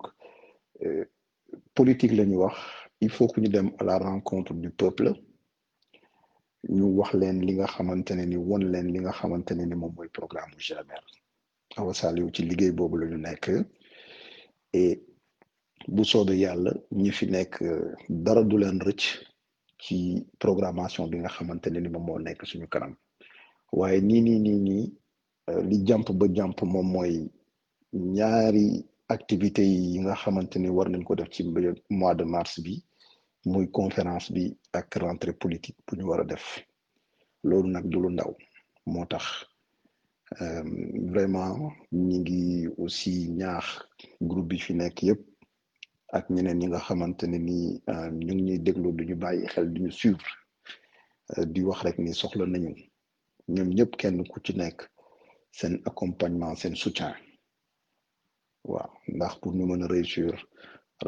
politique 1.75 2.13
la 2.13 2.25
wax 2.25 2.57
il 3.01 3.11
faut 3.11 3.29
que 3.29 3.41
ñu 3.41 3.49
dem 3.49 3.71
à 3.79 3.85
la 3.85 3.99
rencontre 3.99 4.55
du 4.55 4.71
peuple 4.71 5.13
ñu 6.69 6.83
wax 6.99 7.15
leen 7.15 7.41
li 7.47 7.55
nga 7.55 7.67
xamante 7.67 8.11
ne 8.15 8.25
ni 8.27 8.37
won 8.37 8.59
leen 8.73 8.89
li 8.93 8.99
nga 9.01 9.13
xamante 9.13 9.53
ne 9.55 9.65
ni 9.65 9.75
moom 9.75 9.93
mooy 9.97 10.09
programme 10.09 10.51
bu 10.53 10.59
GMR 10.67 11.05
Awa 11.77 11.95
Saliou 11.95 12.31
ci 12.35 12.43
liggéey 12.43 12.73
boobu 12.73 12.97
la 12.99 13.17
nekk 13.17 13.51
et 14.73 15.03
bu 15.89 16.05
soobee 16.05 16.39
yàlla 16.39 16.73
ñi 16.93 17.11
fi 17.13 17.27
nekk 17.27 17.63
dara 18.09 18.43
du 18.45 18.59
leen 18.59 18.79
rëcc 18.81 19.03
ci 19.79 20.27
programmation 20.39 21.09
bi 21.09 21.19
nga 21.19 21.29
xamante 21.29 21.69
ne 21.71 21.81
ni 21.81 21.89
moom 21.89 22.05
moo 22.07 22.19
nekk 22.19 22.45
suñu 22.47 22.69
kanam. 22.69 22.95
Waaye 23.73 24.01
nii 24.01 24.21
nii 24.21 24.39
nii 24.39 24.59
nii 24.61 24.93
li 25.69 25.85
jàmp 25.87 26.11
ba 26.13 26.27
jàmp 26.35 26.63
moom 26.63 26.87
mooy 26.93 27.31
ñaari 27.95 28.85
activités 29.09 29.67
yi 29.67 29.99
nga 30.01 30.15
xamante 30.15 30.57
ni 30.59 30.69
war 30.69 30.89
nañ 30.91 31.03
ko 31.05 31.15
def 31.15 31.29
ci 31.31 31.43
mois 31.91 32.15
de 32.15 32.25
mars 32.25 32.61
bi 32.61 32.83
muy 33.47 33.67
conférence 33.71 34.31
bi 34.33 34.57
ak 34.73 34.95
rentrée 34.97 35.33
politique 35.33 35.79
bu 35.87 35.97
ñu 35.97 36.05
war 36.09 36.21
a 36.21 36.25
def. 36.25 36.65
Loolu 37.43 37.69
nag 37.71 37.87
du 37.89 38.01
lu 38.01 38.11
ndaw. 38.11 38.37
Moo 38.87 39.07
tax 39.07 39.25
vraiment 41.13 41.73
ñi 41.93 42.19
ngi 42.19 42.69
aussi 42.79 43.29
ñaax 43.31 43.65
groupe 44.21 44.49
bi 44.49 44.59
fi 44.59 44.75
nekk 44.75 45.03
yëpp 45.03 45.30
ak 46.17 46.25
ñeneen 46.35 46.59
ñi 46.61 46.67
nga 46.69 46.81
xamante 46.87 47.25
ne 47.29 47.39
ni 47.49 47.59
ñu 48.27 48.33
ngi 48.35 48.43
ñuy 48.47 48.59
déglu 48.67 48.89
du 48.97 49.03
ñu 49.09 49.17
bàyyi 49.23 49.45
xel 49.53 49.67
du 49.73 49.79
ñu 49.85 49.91
suivre 50.01 50.31
di 51.53 51.61
wax 51.69 51.81
rek 51.87 51.97
ni 52.05 52.13
soxla 52.21 52.45
nañu 52.53 52.71
ñoom 53.55 53.69
ñëpp 53.77 53.93
kenn 54.01 54.17
accompagnement 55.91 56.55
seen 56.61 56.75
soutien. 56.83 57.15
Waaw 58.73 58.91
ndax 59.17 59.33
pour 59.41 59.53
ñu 59.57 59.65
mën 59.67 59.83
a 59.85 59.87
réussir 59.95 60.33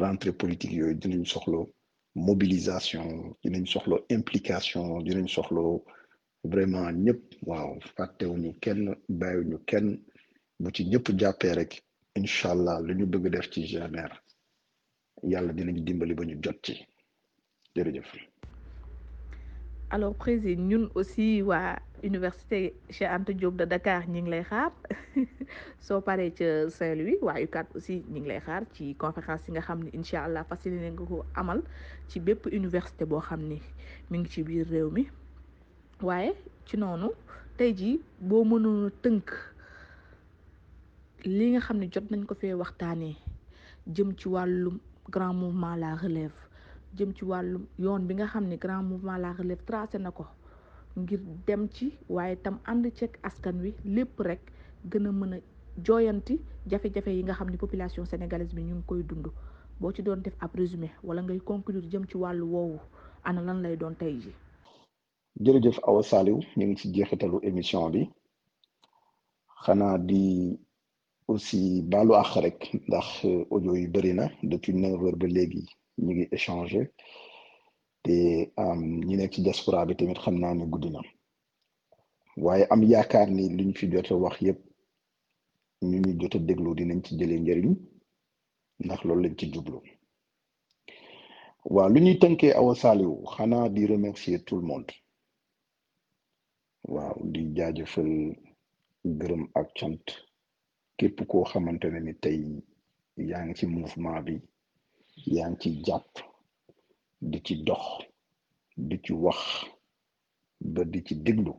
rentrée 0.03 0.33
politique 0.41 0.73
yooyu 0.79 0.95
dinañ 1.01 1.23
soxla 1.33 1.59
mobilisation 2.27 3.05
dinañ 3.43 3.65
soxla 3.73 3.95
implication 4.17 4.83
dinañ 5.07 5.27
soxla 5.35 5.61
vraiment 6.51 6.91
ñëpp. 7.05 7.21
Waaw 7.49 7.71
fàttewuñu 7.95 8.51
kenn 8.63 8.81
bàyyiwuñu 9.19 9.57
kenn. 9.69 9.87
Bu 10.61 10.69
ci 10.75 10.81
ñëpp 10.91 11.05
jàppee 11.19 11.53
rek 11.59 11.71
incha 12.19 12.47
allah 12.53 12.77
lu 12.85 12.91
ñu 12.97 13.05
bëgg 13.11 13.25
def 13.33 13.47
ci 13.51 13.59
yàlla 15.31 15.53
dinañ 15.57 15.77
dimbali 15.85 16.13
ba 16.13 16.23
ñu 16.25 16.35
jot 16.43 16.57
ci. 16.65 16.73
Jërëjëf. 17.75 18.09
alors 19.89 20.15
ñun 20.69 20.89
aussi 20.95 21.41
waa 21.41 21.77
université 22.03 22.73
Cheikh 22.89 23.07
Anta 23.09 23.33
Diop 23.33 23.55
de 23.55 23.65
Dakar 23.65 24.07
ñi 24.09 24.21
ngi 24.21 24.29
lay 24.31 24.43
xaar. 24.43 24.71
Soo 25.79 26.01
paree 26.01 26.31
ca 26.37 26.69
Saint-Louis 26.69 27.17
waa 27.21 27.39
UCAD 27.45 27.67
aussi 27.75 28.03
ñi 28.11 28.19
ngi 28.19 28.27
lay 28.29 28.39
xaar 28.45 28.63
ci 28.73 28.95
conférence 28.95 29.47
yi 29.47 29.51
nga 29.53 29.61
xam 29.61 29.79
ne 29.83 29.89
incha 29.93 30.23
allah 30.25 30.43
facilité 30.49 30.89
nga 30.91 31.03
ko 31.05 31.25
amal 31.35 31.59
ci 32.09 32.19
bépp 32.19 32.45
université 32.47 33.05
boo 33.05 33.21
xam 33.21 33.41
ni 33.49 33.57
mi 34.09 34.17
ngi 34.19 34.29
ci 34.29 34.43
biir 34.43 34.67
réew 34.69 34.89
mi. 34.91 35.03
Waaye 36.01 36.33
ci 36.65 36.77
noonu 36.77 37.09
tey 37.57 37.71
jii 37.77 38.01
boo 38.19 38.43
mënoon 38.43 38.89
tënk 39.03 39.27
li 41.25 41.45
nga 41.51 41.61
xam 41.65 41.77
ne 41.79 41.87
jot 41.93 42.07
nañ 42.11 42.25
ko 42.27 42.33
fee 42.35 42.53
waxtaanee 42.61 43.15
jëm 43.95 44.09
ci 44.19 44.27
wàllum 44.33 44.77
grand 45.09 45.33
mouvement 45.33 45.75
la 45.75 45.95
relève 45.95 46.37
jëm 46.97 47.13
ci 47.15 47.23
wàllu 47.25 47.59
yoon 47.79 48.05
bi 48.07 48.13
nga 48.15 48.27
xam 48.27 48.45
ne 48.47 48.55
grand 48.57 48.83
mouvement 48.83 49.17
la 49.17 49.33
relève 49.33 49.63
tracé 49.65 49.97
na 49.99 50.11
ko 50.11 50.25
ngir 50.97 51.19
dem 51.47 51.67
ci 51.69 51.97
waaye 52.09 52.35
tam 52.43 52.59
ànd 52.65 52.85
ceeg 52.97 53.11
askan 53.23 53.57
wi 53.63 53.73
lépp 53.85 54.19
rek 54.19 54.41
gën 54.91 55.07
a 55.07 55.11
mën 55.11 55.33
a 55.33 55.37
jooyanti 55.85 56.39
jafe-jafe 56.69 57.11
yi 57.17 57.23
nga 57.23 57.33
xam 57.33 57.49
ne 57.49 57.57
population 57.57 58.05
sénégalaise 58.05 58.53
bi 58.55 58.61
ñu 58.63 58.75
ngi 58.75 58.85
koy 58.87 59.03
dund. 59.03 59.27
Boo 59.79 59.91
ci 59.91 60.01
doon 60.03 60.21
def 60.21 60.35
ab 60.39 60.51
résumé 60.55 60.89
wala 61.03 61.21
ngay 61.23 61.39
conclure 61.49 61.89
jëm 61.91 62.05
ci 62.09 62.15
wàllu 62.17 62.45
woowu 62.53 62.79
ana 63.23 63.41
lan 63.41 63.61
lay 63.63 63.75
doon 63.81 63.95
tey 64.01 64.13
ji 64.21 64.31
jërëjëf 65.43 65.77
Awa 65.87 66.01
ñu 66.57 66.65
ngi 66.67 66.75
ci 66.79 66.87
jeexitalu 66.93 67.37
émission 67.49 67.89
bi. 67.93 68.01
Xanaa 69.63 69.97
di 70.09 70.23
aussi 71.31 71.59
baalu 71.91 72.13
àq 72.21 72.31
rek 72.45 72.59
ndax 72.87 73.07
audio 73.53 73.73
yi 73.79 73.87
bëri 73.93 74.11
na. 74.19 74.25
Depuis 74.51 74.73
neuf 74.81 74.99
heures 75.01 75.17
ba 75.21 75.27
te 78.03 78.15
ñi 79.07 79.15
nekk 79.17 79.33
ci 79.33 79.39
diaspora 79.45 79.85
bi 79.87 79.95
tamit 79.97 80.19
xam 80.23 80.35
naa 80.41 80.53
ne 80.55 80.65
ni 83.35 83.43
li 83.57 83.63
ñu 83.67 83.73
fi 83.79 83.85
jot 83.91 84.09
a 84.11 84.15
wax 84.23 84.35
yëpp 84.45 84.59
ñu 85.89 85.97
ñu 86.03 86.11
jot 86.19 86.35
a 86.35 86.39
déglu 86.47 86.69
dinañ 86.77 86.99
ci 87.05 87.11
jëlee 87.19 87.39
njëriñ 87.41 87.69
ndax 88.85 88.99
loolu 89.05 89.21
lañ 89.23 89.35
ci 89.39 89.45
jublu. 89.53 89.77
Waaw 91.73 91.89
lu 91.93 91.99
ñuy 92.05 92.17
tënkee 92.21 92.53
Awa 92.59 92.73
xanaa 93.33 93.69
di 93.75 93.81
remercier 93.93 94.39
tout 94.45 94.57
le 94.61 94.65
monde. 94.69 94.91
Waaw 96.93 97.17
di 97.33 97.41
jaajëfal 97.55 98.11
gërëm 99.19 99.43
ak 99.59 99.67
cant 99.77 100.05
képp 100.97 101.17
koo 101.29 101.43
xamante 101.51 101.87
ne 101.89 101.99
ni 101.99 102.13
tey 102.23 102.39
yaa 103.29 103.43
ngi 103.45 103.53
ci 103.59 103.65
mouvement 103.73 104.21
bi 104.25 104.35
yaa 105.35 105.49
ngi 105.49 105.59
ci 105.61 105.69
jàpp 105.85 106.11
di 107.31 107.37
ci 107.45 107.53
dox 107.67 107.83
di 108.87 108.95
ci 109.03 109.13
wax 109.23 109.39
ba 110.73 110.81
di 110.91 110.99
ci 111.05 111.13
déglu. 111.25 111.53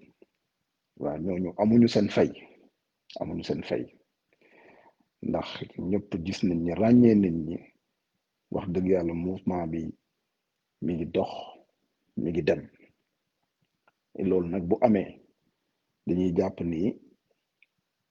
Waaw 1.01 1.19
ñooñu 1.25 1.51
amuñu 1.61 1.89
seen 1.89 2.09
fay 2.17 2.31
amuñu 3.21 3.43
seen 3.49 3.63
fay. 3.69 3.85
Ndax 5.29 5.49
ñëpp 5.91 6.11
gis 6.25 6.41
nañ 6.47 6.59
ñi 6.65 6.73
ràññee 6.81 7.15
nañ 7.23 7.37
ñi 7.47 7.57
wax 8.55 8.67
dëgg 8.73 8.87
yàlla 8.93 9.15
mouvement 9.25 9.67
bi 9.73 9.81
mi 10.85 10.93
ngi 10.95 11.07
dox 11.15 11.31
mi 12.21 12.29
ngi 12.31 12.43
dem. 12.49 12.63
Loolu 14.29 14.49
nag 14.49 14.65
bu 14.69 14.77
amee 14.87 15.11
dañuy 16.07 16.31
jàpp 16.37 16.59
ni 16.71 16.81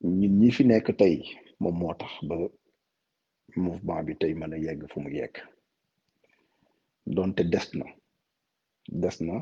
ñun 0.03 0.33
ñi 0.39 0.51
fi 0.51 0.63
nekk 0.65 0.87
tey 0.99 1.15
moom 1.59 1.75
moo 1.79 1.93
tax 1.99 2.13
ba 2.27 2.35
mouvement 3.55 4.03
bi 4.05 4.13
tey 4.21 4.33
mën 4.33 4.53
a 4.53 4.57
yegg 4.57 4.81
fu 4.91 4.99
mu 5.01 5.09
yegg. 5.11 5.35
Donte 7.05 7.41
des 7.43 7.67
na 7.73 7.85
des 9.01 9.17
na 9.21 9.35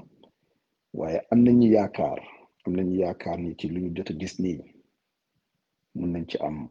waaye 0.93 1.19
am 1.31 1.39
nañu 1.43 1.67
yaakaar 1.75 2.19
am 2.65 2.73
nañu 2.75 2.95
yaakaar 3.01 3.37
ni 3.39 3.55
ci 3.57 3.67
lu 3.67 3.79
ñu 3.81 3.89
jot 3.95 4.09
a 4.11 4.13
gis 4.19 4.35
nii 4.39 4.59
mun 5.95 6.11
nañ 6.13 6.25
ci 6.29 6.37
am 6.37 6.69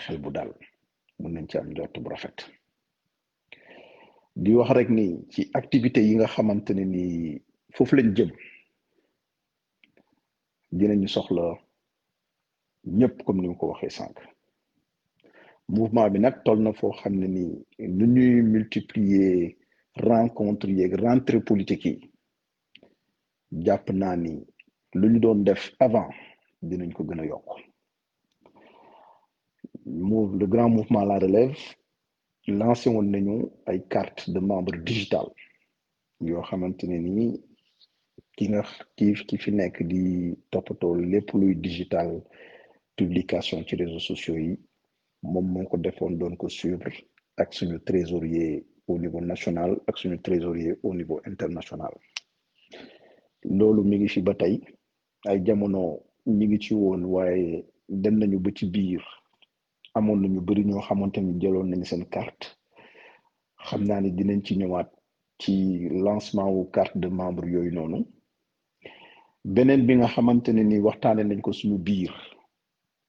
xel 0.00 0.18
bu 0.18 0.30
dal 0.30 0.50
mun 1.18 1.32
nañ 1.32 1.46
ci 1.48 1.58
am 1.58 1.68
njort 1.70 1.94
bu 2.02 2.08
rafet. 2.10 2.38
Di 4.36 4.54
wax 4.54 4.70
rek 4.76 4.88
ni 4.90 5.06
ci 5.32 5.50
activité 5.54 6.00
yi 6.00 6.14
nga 6.16 6.26
xamante 6.26 6.70
ne 6.74 6.84
ni 6.84 7.04
foofu 7.74 7.96
lañ 7.96 8.08
jëm 8.16 8.30
dinañu 10.72 11.08
soxla 11.08 11.44
ñëpp 12.98 13.22
comme 13.24 13.40
ni 13.40 13.48
ma 13.48 13.54
ko 13.54 13.66
waxee 13.68 13.90
sànq. 13.98 14.16
Mouvement 15.68 16.08
bi 16.10 16.18
nag 16.20 16.36
toll 16.44 16.60
na 16.62 16.72
foo 16.72 16.92
xam 17.00 17.14
ne 17.20 17.26
ni 17.26 17.44
nu 17.96 18.04
ñuy 18.14 18.42
multiplier 18.42 19.56
rencontre 19.96 20.68
yeeg 20.78 20.92
rentrée 21.04 21.40
politique 21.40 21.84
yi 21.90 22.00
jàpp 23.64 23.86
naa 24.00 24.16
ni 24.16 24.32
lu 24.98 25.06
ñu 25.10 25.18
doon 25.20 25.38
def 25.44 25.62
avant 25.86 26.10
dinañ 26.68 26.90
ko 26.96 27.02
gën 27.08 27.20
a 27.20 27.26
yokk. 27.26 27.48
Le 29.86 30.46
grand 30.46 30.68
mouvement 30.68 31.04
la 31.04 31.18
relève 31.18 31.56
lancé 32.48 32.88
woon 32.90 33.08
nañu 33.10 33.36
ay 33.66 33.78
carte 33.88 34.30
de 34.30 34.40
membre 34.40 34.76
digital 34.84 35.26
yoo 36.20 36.42
xamante 36.48 36.84
ne 36.86 36.98
ni 37.16 37.26
ki 38.36 38.44
nga 38.50 38.62
ki 38.96 39.06
ki 39.28 39.36
fi 39.42 39.50
nekk 39.58 39.76
di 39.90 40.02
toppatoo 40.50 40.94
lépp 41.12 41.28
luy 41.38 41.54
digital 41.66 42.10
publication 42.96 43.64
ci 43.66 43.76
réseaux 43.76 43.98
sociaux 44.10 44.36
yi 44.36 44.58
moom 45.22 45.46
moo 45.52 45.66
ko 45.66 45.76
trésorier 47.84 48.64
au 48.88 48.98
niveau 48.98 49.20
national 49.20 49.70
ak 49.86 49.98
suñu 49.98 50.18
trésorier 50.20 50.74
au 50.82 50.94
niveau 50.94 51.20
international. 51.26 51.92
Loolu 53.44 53.82
mi 53.84 53.98
ngi 53.98 54.08
ay 55.28 55.38
jamono 55.44 55.82
ñi 56.26 56.46
ngi 56.46 56.58
ci 56.64 56.74
woon 56.74 57.02
waaye 57.04 57.64
dem 57.88 58.18
nañu 58.18 58.38
ba 58.38 58.50
ci 58.54 58.66
biir. 58.66 59.02
Amoon 59.94 60.20
na 60.20 60.28
ñu 60.28 60.40
bëri 60.40 60.62
ñoo 60.64 60.80
xamante 60.80 61.18
ni 61.20 61.32
jëloon 61.40 61.68
nañu 61.70 61.84
seen 61.84 62.04
carte. 62.14 62.46
Xam 63.66 63.82
naa 63.88 64.00
dinañ 64.18 64.40
ci 64.44 64.56
ñëwaat 64.56 64.88
ci 65.40 65.52
lancement 66.04 66.50
wu 66.54 66.70
carte 66.70 66.96
de 67.02 67.08
membre 67.08 67.46
yooyu 67.48 67.72
noonu. 67.72 67.98
Beneen 69.44 69.86
bi 69.86 69.94
nga 69.96 70.08
xamante 70.14 70.48
ni 70.52 70.78
waxtaane 70.86 71.22
nañ 71.24 71.40
ko 71.44 71.52
suñu 71.52 71.78
biir 71.78 72.12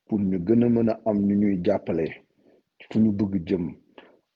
pour 0.08 0.20
ñu 0.30 0.38
gën 0.46 0.64
a 0.64 0.70
mën 0.70 0.90
a 0.90 1.00
am 1.10 1.18
ñu 1.28 1.36
ñuy 1.42 1.56
jàppale 1.66 2.06
fu 2.90 3.00
ñu 3.04 3.12
bëgg 3.18 3.34
jëm 3.48 3.66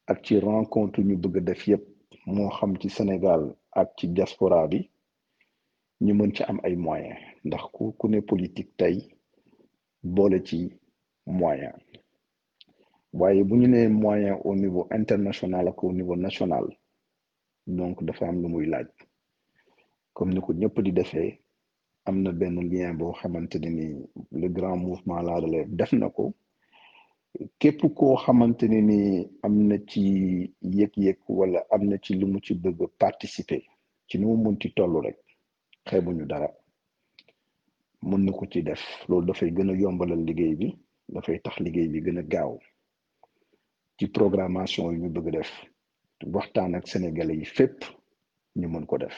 ak 0.09 0.17
ci 0.25 0.33
rencontre 0.39 0.99
ñu 1.07 1.15
bëgg 1.23 1.35
a 1.37 1.41
def 1.47 1.61
Sénégal 2.97 3.41
ak 3.79 3.87
ci 3.97 4.05
diaspora 4.15 4.67
bi 4.71 4.79
ñu 6.05 6.13
mën 6.13 6.31
ci 6.35 6.43
am 6.49 6.59
ay 6.67 6.75
moyens. 6.75 7.19
Ndax 7.47 7.63
ku 7.73 7.83
ku 7.99 8.05
politique 8.29 8.71
tey 8.79 8.95
boole 10.15 10.39
ci 10.47 10.59
moyen. 11.25 11.73
Moyen 13.13 14.35
au 14.47 14.55
niveau 14.55 14.87
international 14.99 15.67
ak 15.67 15.83
au 15.83 15.91
niveau 15.93 16.15
national 16.15 16.65
donc 17.67 18.03
dafa 18.03 18.25
am 18.27 18.41
lu 18.41 18.47
muy 18.49 18.65
laaj. 18.65 18.87
Comme 20.13 20.33
ni 20.33 20.41
ko 20.41 20.51
ñëpp 20.53 20.75
di 20.83 20.91
am 22.05 22.21
na 22.23 22.31
benn 22.31 22.57
lien 22.69 22.93
boo 22.97 23.13
xamante 23.19 23.55
ne 23.59 23.69
ni 23.69 23.85
le 24.31 24.47
grand 24.49 24.77
mouvement 24.77 25.21
La 25.21 25.35
Relève 25.39 25.69
def 25.75 25.91
na 25.93 26.09
ko. 26.09 26.33
Képp 27.59 27.81
koo 27.95 28.15
xamante 28.23 28.63
ne 28.67 28.79
ni 28.81 28.99
am 29.45 29.55
na 29.67 29.77
ci 29.89 30.01
yëg-yëg 30.61 31.19
wala 31.27 31.59
am 31.73 31.83
na 31.89 31.97
ci 32.03 32.11
lu 32.19 32.25
mu 32.27 32.39
ci 32.45 32.53
bëgg 32.55 32.79
participer 32.97 33.61
ci 34.07 34.17
nu 34.19 34.35
mu 34.43 34.55
ci 34.59 34.67
toll 34.73 34.93
rek 35.05 35.17
xeebuñu 35.87 36.25
dara. 36.25 36.49
Mën 38.07 38.21
na 38.25 38.31
ko 38.31 38.45
ci 38.51 38.61
def. 38.63 38.81
Loolu 39.07 39.25
dafay 39.27 39.51
gën 39.55 39.69
a 39.69 39.73
yombalal 39.81 40.21
liggéey 40.25 40.55
bi 40.59 40.67
dafay 41.13 41.39
tax 41.43 41.55
liggéey 41.59 41.87
bi 41.87 41.99
gën 42.01 42.17
a 42.17 42.23
gaaw. 42.23 42.59
Ci 43.97 44.07
programmation 44.07 44.91
yi 44.91 44.97
ñu 44.99 45.09
bëgg 45.09 45.29
def 45.31 45.51
waxtaan 46.33 46.75
ak 46.75 46.87
sénégalais 46.87 47.37
yi 47.37 47.45
fépp 47.45 47.77
ñu 48.59 48.67
mën 48.67 48.85
ko 48.85 48.97
def. 48.97 49.17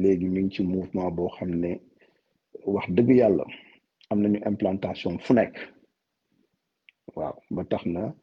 léegi 0.00 0.26
ñu 0.28 0.40
ngi 0.42 0.54
ci 0.54 0.62
mouvement 0.62 1.10
boo 1.16 1.28
xam 1.36 1.50
ne 1.62 1.70
wax 2.74 2.86
dëgg 2.96 3.10
yàlla 3.20 3.44
am 4.10 4.20
nañu 4.22 4.38
implantation 4.50 5.18
fu 5.18 5.32
nekk. 5.34 5.54
Waaw 7.16 7.34
ba 7.50 7.64
tax 7.64 7.84
na 7.86 8.14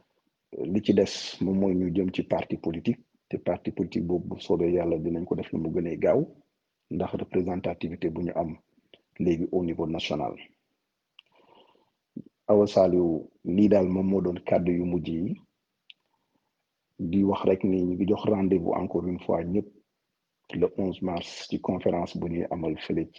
li 0.71 0.81
ci 0.83 0.93
des 0.93 1.13
moom 1.41 1.57
mooy 1.59 1.75
ñu 1.75 1.87
jëm 1.95 2.09
ci 2.13 2.23
parti 2.23 2.57
politique 2.57 3.01
te 3.29 3.37
parti 3.37 3.71
politique 3.71 4.05
boobu 4.07 4.27
bu 4.35 4.39
soobee 4.41 4.71
yàlla 4.73 4.97
dinañ 4.97 5.25
ko 5.25 5.35
def 5.35 5.51
lu 5.51 5.59
mu 5.59 5.69
gënee 5.71 5.97
gaaw 5.97 6.21
ndax 6.91 7.11
représentativité 7.13 8.09
bu 8.09 8.21
ñu 8.23 8.31
am 8.35 8.57
léegi 9.19 9.47
au 9.51 9.63
niveau 9.63 9.87
national. 9.87 10.33
Awa 12.47 12.65
Saliou 12.67 13.29
lii 13.45 13.69
daal 13.69 13.87
moom 13.87 14.07
moo 14.09 14.21
doon 14.21 14.39
kàddu 14.45 14.71
yu 14.71 14.85
mujj 14.85 15.07
yi 15.09 15.35
di 16.99 17.23
wax 17.23 17.41
rek 17.45 17.63
ni 17.63 17.81
ñu 17.83 17.93
ngi 17.93 18.05
jox 18.07 18.23
rendez-vous 18.25 18.73
encore 18.73 19.05
une 19.07 19.19
fois 19.19 19.43
ñëpp. 19.43 19.78
Le 20.53 20.67
11 20.77 21.01
mars 21.01 21.47
ci 21.49 21.59
conférence 21.61 22.17
bu 22.17 22.27
ñuy 22.29 22.45
amal 22.49 22.75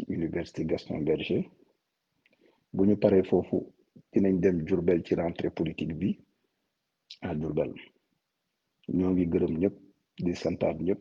université 0.09 0.64
Gaston 0.64 0.99
Berger. 1.05 1.45
Bu 2.72 2.85
ñu 2.87 2.97
paree 2.97 3.22
foofu 3.24 3.59
dinañ 4.12 4.41
dem 4.41 4.57
Diourbel 4.64 5.03
ci 5.07 5.14
rentrée 5.14 5.51
politique 5.51 5.95
bi 6.01 6.18
à 7.22 7.35
Diourbel. 7.35 7.72
Ñoo 8.97 9.11
ngi 9.12 9.26
gërëm 9.33 9.55
ñëpp 9.62 9.76
di 10.24 10.33
santaat 10.35 10.78
ñëpp. 10.87 11.01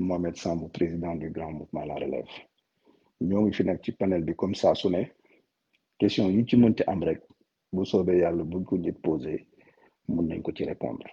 Mohamed 0.00 0.36
Samb 0.36 0.70
président 0.70 1.14
du 1.16 1.30
grand 1.30 1.52
mouvement 1.52 1.84
La 1.84 1.94
Relève. 1.94 2.28
Ñoo 3.20 3.40
ngi 3.42 3.52
fi 3.56 3.64
nag 3.64 3.80
ci 3.82 3.92
panel 3.92 4.24
comme 4.36 4.54
ça 4.54 4.72
question 5.98 6.30
yi 6.30 6.46
ci 6.46 6.56
mënti 6.56 6.82
am 6.86 7.02
rek 7.02 7.20
bu 7.72 7.84
soobee 7.84 8.18
yàlla 8.20 8.44
ko 8.68 8.76
nit 8.76 8.92
posé 9.02 9.46
mun 10.08 10.28
répondre. 10.66 11.06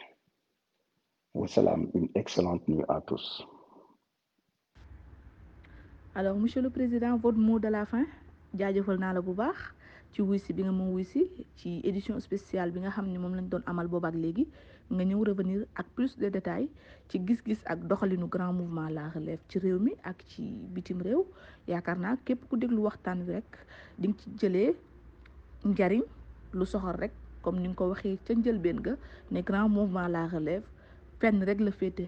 Une 1.34 2.10
excellente 2.16 2.68
nuit 2.68 2.86
à 2.88 3.02
tous 3.02 3.46
alors 6.18 6.38
monsieur 6.38 6.62
le 6.62 6.70
président 6.70 7.18
votre 7.18 7.38
mot 7.38 7.60
de 7.60 7.68
la 7.68 7.86
fin. 7.86 8.06
Jaajëfal 8.58 8.98
naa 9.00 9.12
édition 11.90 12.18
spéciale 12.22 12.72
bi 12.72 12.80
revenir 15.26 15.66
ak 15.76 15.86
plus 15.96 16.18
de 16.18 16.30
détails 16.30 16.70
gis-gis 17.28 17.60
ak 17.66 17.80
grand 18.28 18.54
mouvement 18.54 18.88
La 18.88 19.10
Relève 19.10 19.40
ci 19.50 19.60
réew 19.60 19.78
mi 19.78 19.92
bitim 20.74 21.02
réew. 21.02 21.26
Képp 22.26 22.48
ku 22.50 22.56
déglu 22.58 22.78
waxtaan 22.88 23.26
wi 23.28 23.34
rek 26.96 27.12
comme 27.42 27.60
grand 29.44 29.68
mouvement 29.68 30.08
La 30.08 30.28
Relève 30.28 30.64
fenn 31.20 31.44
rek 31.44 31.60
la 31.60 31.72
féete 31.72 32.08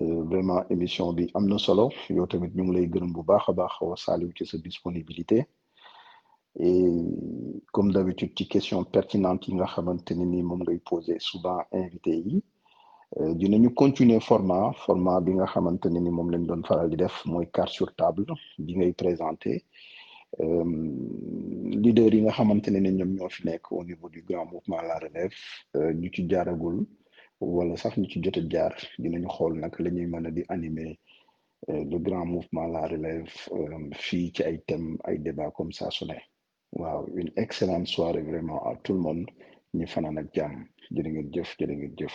vraiment 0.00 0.66
émission 0.70 1.12
bi 1.12 1.30
am 1.34 1.46
solo. 1.58 1.90
Yow 2.08 2.26
tamit 2.26 2.52
ñu 2.54 2.62
ngi 2.64 2.72
lay 2.76 2.86
gërëm 2.88 3.12
bu 3.12 3.22
baax 3.22 3.48
Saliou 3.96 4.30
ci 4.36 4.46
sa 4.46 4.58
disponibilité. 4.58 5.46
Et 6.58 6.90
comme 7.72 7.92
d'habitude 7.92 8.32
ci 8.36 8.46
question 8.48 8.84
pertinente 8.84 9.48
yi 9.48 9.54
nga 9.54 9.66
xamante 9.66 10.10
ni 10.12 10.42
souvent 11.18 11.60
invité 11.72 12.16
yi 12.16 12.42
dinañu 13.40 13.70
continuer 13.74 14.20
format 14.20 14.72
format 14.84 15.20
bi 15.20 15.32
nga 15.34 15.46
xamante 15.46 15.86
ni 15.86 16.00
moom 16.10 16.30
lañ 16.30 16.46
doon 16.46 16.62
faral 16.64 16.88
di 16.90 16.96
def 16.96 17.24
carte 17.52 17.72
sur 17.72 17.94
table 17.94 18.24
bi 18.58 18.76
ngay 18.76 18.92
présenter. 18.92 19.64
Leader 21.82 22.12
yi 22.14 22.22
nga 22.22 22.32
au 23.70 23.84
niveau 23.84 24.08
du 24.08 24.22
grand 24.22 24.46
mouvement 24.46 24.80
La 24.80 24.98
Relève 24.98 25.32
ñu 25.74 26.10
ci 26.14 26.22
wala 27.42 27.74
sax 27.76 27.94
ñu 27.98 28.06
ci 28.10 28.18
jaar 28.52 28.74
dinañu 29.02 29.28
xool 29.36 29.54
nag 29.60 29.74
le 29.82 29.90
grand 31.98 32.26
mouvement 32.26 32.66
La 32.66 32.86
Relève 32.86 33.30
fii 33.94 34.32
thèmes 34.66 34.96
ay 35.04 35.18
débats 35.18 35.50
comme 35.56 35.72
ça 35.72 35.90
une 37.14 37.30
excellente 37.36 37.86
soirée 37.86 38.22
vraiment 38.22 38.64
à 38.66 38.76
tout 38.82 38.94
le 38.94 38.98
monde. 39.00 39.26
Ñu 39.74 39.86
fanaan 39.86 40.18
ak 40.18 40.26
jàmm. 40.34 40.66
Ngeen 40.92 41.30
jëf 41.34 41.56
ngeen 41.76 41.94
jëf. 41.98 42.14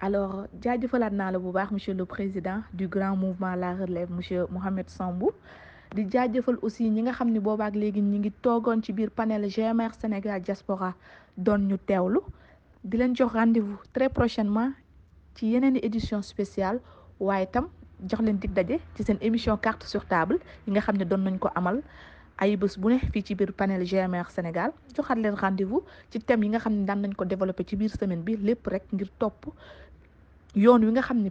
alors 0.00 0.46
jaajëfalaat 0.62 1.10
naa 1.12 1.30
la 1.32 1.38
bu 1.38 1.52
monsieur 1.72 1.92
le 1.94 2.04
président 2.06 2.62
du 2.72 2.88
grand 2.88 3.16
mouvement 3.16 3.54
La 3.54 3.74
Relève 3.74 4.10
monsieur 4.10 4.46
Mohamed 4.50 4.88
Sambou. 4.88 5.30
Di 5.94 6.06
jaajëfal 6.10 6.56
aussi 6.62 6.88
ñi 6.90 7.02
nga 7.02 7.12
xam 7.12 7.30
ne 7.30 7.40
léegi 7.74 8.00
diaspora 10.40 10.94
doon 11.36 11.58
ñu 11.68 11.76
di 12.84 12.96
leen 12.96 13.14
jox 13.16 13.32
rendez-vous 13.32 13.78
très 13.92 14.08
prochainement 14.08 14.72
ci 15.34 15.46
yeneen 15.52 15.76
édition 15.82 16.22
spéciale 16.22 16.80
waaye 17.18 17.46
tam 17.46 17.68
jox 18.08 18.20
leen 18.22 18.38
dig 18.38 18.52
daje 18.52 18.80
ci 18.94 19.04
seen 19.04 19.18
émission 19.20 19.56
carte 19.56 19.84
sur 19.84 20.04
table 20.06 20.38
yi 20.66 20.72
nga 20.72 20.80
xam 20.80 20.96
ne 20.96 21.04
doon 21.04 21.18
nañ 21.24 21.38
ko 21.38 21.48
amal. 21.54 21.82
Ay 22.40 22.56
bés 22.56 22.78
bu 22.80 22.88
ne 22.88 22.98
fii 22.98 23.22
ci 23.22 23.34
biir 23.34 23.52
panel 23.52 23.84
GMR 23.84 24.30
Sénégal 24.30 24.72
joxaat 24.96 25.16
leen 25.16 25.34
rendez-vous 25.34 25.82
ci 26.10 26.18
thème 26.20 26.42
yi 26.44 26.48
nga 26.48 26.58
xam 26.58 26.72
ne 26.72 26.86
daan 26.86 27.00
nañ 27.02 27.12
ko 27.14 27.24
développé 27.26 27.64
ci 27.68 27.76
biir 27.76 27.90
semaine 27.90 28.22
bi 28.22 28.36
lépp 28.36 28.66
rek 28.66 28.84
ngir 28.92 29.10
topp 29.18 29.52
yoon 30.56 30.80
wi 30.86 30.92
nga 30.92 31.02
xam 31.02 31.18
ne 31.20 31.30